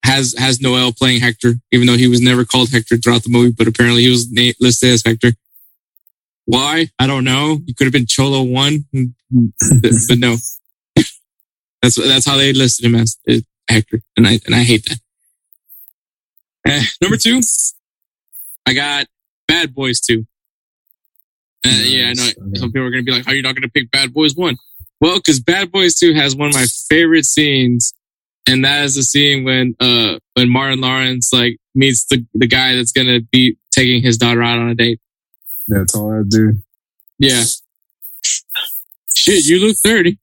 [0.03, 3.53] has has Noel playing Hector, even though he was never called Hector throughout the movie,
[3.55, 5.33] but apparently he was na- listed as Hector.
[6.45, 6.89] Why?
[6.99, 7.59] I don't know.
[7.65, 10.37] He could have been Cholo one, but, no.
[11.81, 13.37] That's that's how they listed him as uh,
[13.67, 14.99] Hector, and I and I hate that.
[16.67, 17.41] Eh, number two,
[18.67, 19.07] I got
[19.47, 20.27] Bad Boys two.
[21.65, 22.23] Uh, yeah, I know.
[22.23, 22.59] Okay.
[22.59, 24.57] Some people are gonna be like, "How are you not gonna pick Bad Boys one?"
[24.99, 27.93] Well, because Bad Boys two has one of my favorite scenes,
[28.47, 32.75] and that is the scene when uh when Martin Lawrence like meets the the guy
[32.75, 34.99] that's gonna be taking his daughter out on a date.
[35.67, 36.53] That's all I do.
[37.19, 37.43] Yeah.
[39.15, 40.17] Shit, you look thirty.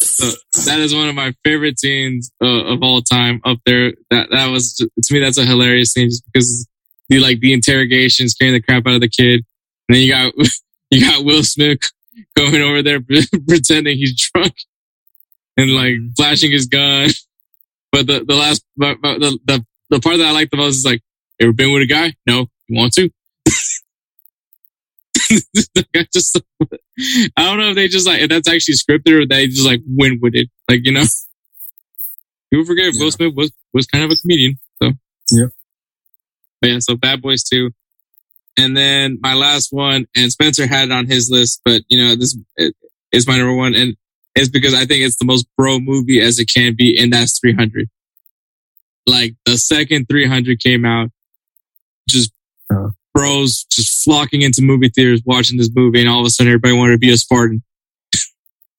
[0.00, 0.30] so
[0.66, 3.40] that is one of my favorite scenes uh, of all time.
[3.44, 6.66] Up there, that that was to me that's a hilarious scene just because
[7.08, 9.44] the like the interrogation scaring the crap out of the kid,
[9.88, 10.32] and then you got
[10.90, 11.78] you got Will Smith
[12.36, 13.00] going over there
[13.48, 14.54] pretending he's drunk
[15.56, 16.12] and like mm-hmm.
[16.16, 17.08] flashing his gun.
[17.92, 20.76] But the the last but, but the, the the part that I like the most
[20.76, 21.02] is like,
[21.38, 22.14] ever been with a guy?
[22.26, 23.10] No, you want to?
[25.94, 26.40] I just
[27.36, 29.82] I don't know if they just like if that's actually scripted or they just like
[29.86, 30.48] win with it.
[30.70, 31.04] Like you know,
[32.50, 33.04] people forget Yeah.
[33.04, 34.58] Will Smith was was kind of a comedian.
[34.82, 34.92] So
[35.30, 35.46] yeah.
[36.62, 37.72] But yeah, so Bad Boys Two,
[38.56, 42.16] and then my last one, and Spencer had it on his list, but you know
[42.16, 42.74] this it,
[43.12, 43.96] is my number one, and
[44.34, 47.38] it's because I think it's the most bro movie as it can be, and that's
[47.40, 47.88] 300.
[49.06, 51.10] Like the second 300 came out,
[52.08, 52.32] just
[52.70, 52.90] Uh.
[53.14, 56.74] bros just flocking into movie theaters watching this movie, and all of a sudden everybody
[56.74, 57.62] wanted to be a Spartan.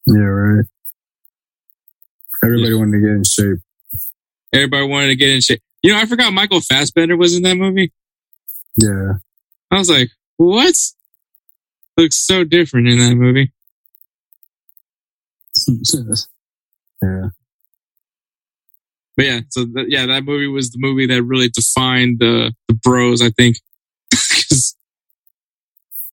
[0.07, 0.65] Yeah, right.
[2.43, 3.59] Everybody wanted to get in shape.
[4.51, 5.61] Everybody wanted to get in shape.
[5.81, 7.91] You know, I forgot Michael Fassbender was in that movie.
[8.77, 9.13] Yeah.
[9.71, 10.75] I was like, what?
[11.97, 13.51] Looks so different in that movie.
[17.01, 17.29] yeah.
[19.15, 22.73] But yeah, so th- yeah, that movie was the movie that really defined the the
[22.73, 23.21] bros.
[23.21, 23.57] I think
[24.09, 24.75] because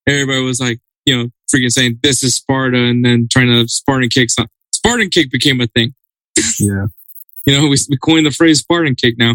[0.06, 4.09] everybody was like, you know, freaking saying this is Sparta, and then trying to Spartan
[4.10, 4.31] kick.
[4.31, 5.94] Some, uh, Spartan kick became a thing.
[6.59, 6.86] Yeah.
[7.47, 9.35] You know, we, we coined the phrase Spartan kick now.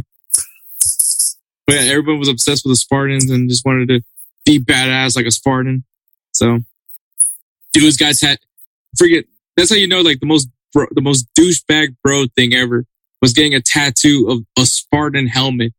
[1.65, 4.01] But yeah, everyone was obsessed with the Spartans and just wanted to
[4.45, 5.83] be badass like a Spartan.
[6.31, 6.59] So,
[7.73, 8.39] dude's got tat.
[8.95, 9.25] Forget
[9.57, 12.85] that's how you know like the most bro, the most douchebag bro thing ever
[13.21, 15.73] was getting a tattoo of a Spartan helmet.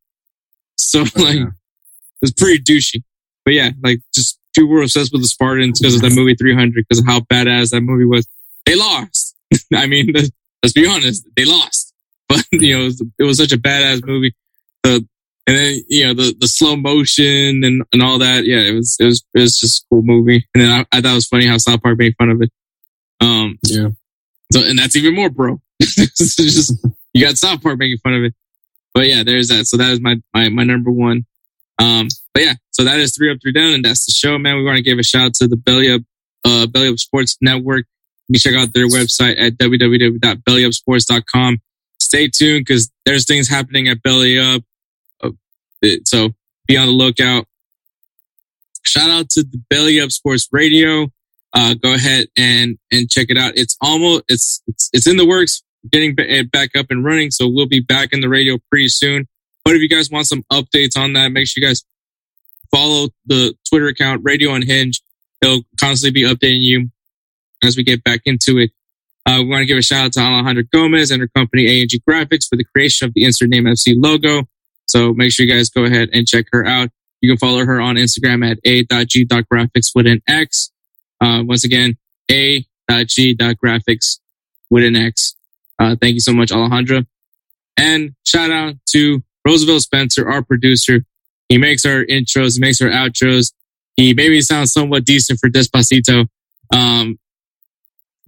[0.77, 1.47] So oh, like, yeah.
[1.47, 3.03] it was pretty douchey.
[3.45, 6.85] But yeah, like just people were obsessed with the Spartans because of that movie 300
[6.89, 8.27] because of how badass that movie was.
[8.65, 9.37] They lost.
[9.75, 10.31] I mean, let's,
[10.63, 11.93] let's be honest, they lost.
[12.29, 14.35] But you know, it was, it was such a badass movie.
[14.83, 15.07] The
[15.47, 18.45] and then you know the the slow motion and and all that.
[18.47, 20.45] Yeah, it was it was it was just a cool movie.
[20.53, 22.51] And then I, I thought it was funny how South Park made fun of it.
[23.21, 23.89] Um, Yeah.
[24.53, 25.61] so and that's even more bro.
[25.83, 26.73] Just
[27.15, 28.35] you got South Park making fun of it.
[28.95, 29.67] But yeah, there's that.
[29.67, 31.27] So that is my my my number one.
[31.79, 34.57] Um, but yeah, so that is three up, three down, and that's the show, man.
[34.57, 36.01] We want to give a shout out to the Belly Up
[36.45, 37.85] uh Belly Up Sports Network.
[38.29, 41.59] You can check out their website at www.bellyupsports.com.
[42.01, 44.63] Stay tuned because there's things happening at Belly Up.
[45.23, 45.31] Uh,
[46.05, 46.31] so
[46.67, 47.47] be on the lookout.
[48.83, 51.09] Shout out to the Belly Up Sports Radio.
[51.57, 53.55] Uh, go ahead and and check it out.
[53.57, 57.31] It's almost it's it's it's in the works, getting it back up and running.
[57.31, 59.27] So we'll be back in the radio pretty soon.
[59.65, 61.83] But if you guys want some updates on that, make sure you guys
[62.71, 65.03] follow the Twitter account Radio Unhinged.
[65.41, 66.91] They'll constantly be updating you
[67.65, 68.71] as we get back into it.
[69.25, 72.01] Uh, we want to give a shout out to Alejandra Gomez and her company A&G
[72.09, 74.47] Graphix for the creation of the Insert Name FC logo.
[74.87, 76.91] So make sure you guys go ahead and check her out.
[77.21, 80.71] You can follow her on Instagram at a.g.graphics with an X.
[81.21, 81.97] Uh, once again,
[82.31, 84.19] a.g.graphics
[84.71, 85.35] with an X.
[85.79, 87.07] Uh, thank you so much, Alejandra.
[87.77, 91.05] And shout out to Roosevelt Spencer, our producer.
[91.49, 93.53] He makes our intros, he makes our outros.
[93.97, 96.27] He made me sound somewhat decent for Despacito.
[96.73, 97.19] Um,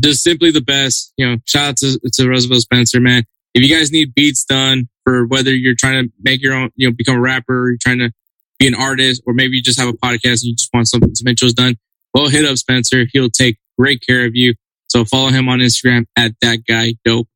[0.02, 1.12] just simply the best.
[1.16, 3.24] You know, shout out to, to Roosevelt Spencer, man.
[3.55, 6.89] If you guys need beats done for whether you're trying to make your own, you
[6.89, 8.12] know, become a rapper, you're trying to
[8.59, 11.01] be an artist, or maybe you just have a podcast and you just want some,
[11.15, 11.77] some intros done,
[12.19, 13.05] well, hit up Spencer.
[13.12, 14.55] He'll take great care of you.
[14.89, 17.28] So follow him on Instagram at that guy dope.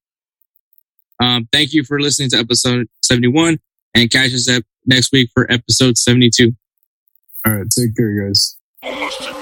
[1.21, 3.59] Um, thank you for listening to episode 71
[3.95, 6.53] and catch us up next week for episode 72.
[7.47, 7.67] All right.
[7.71, 9.42] Take care, guys.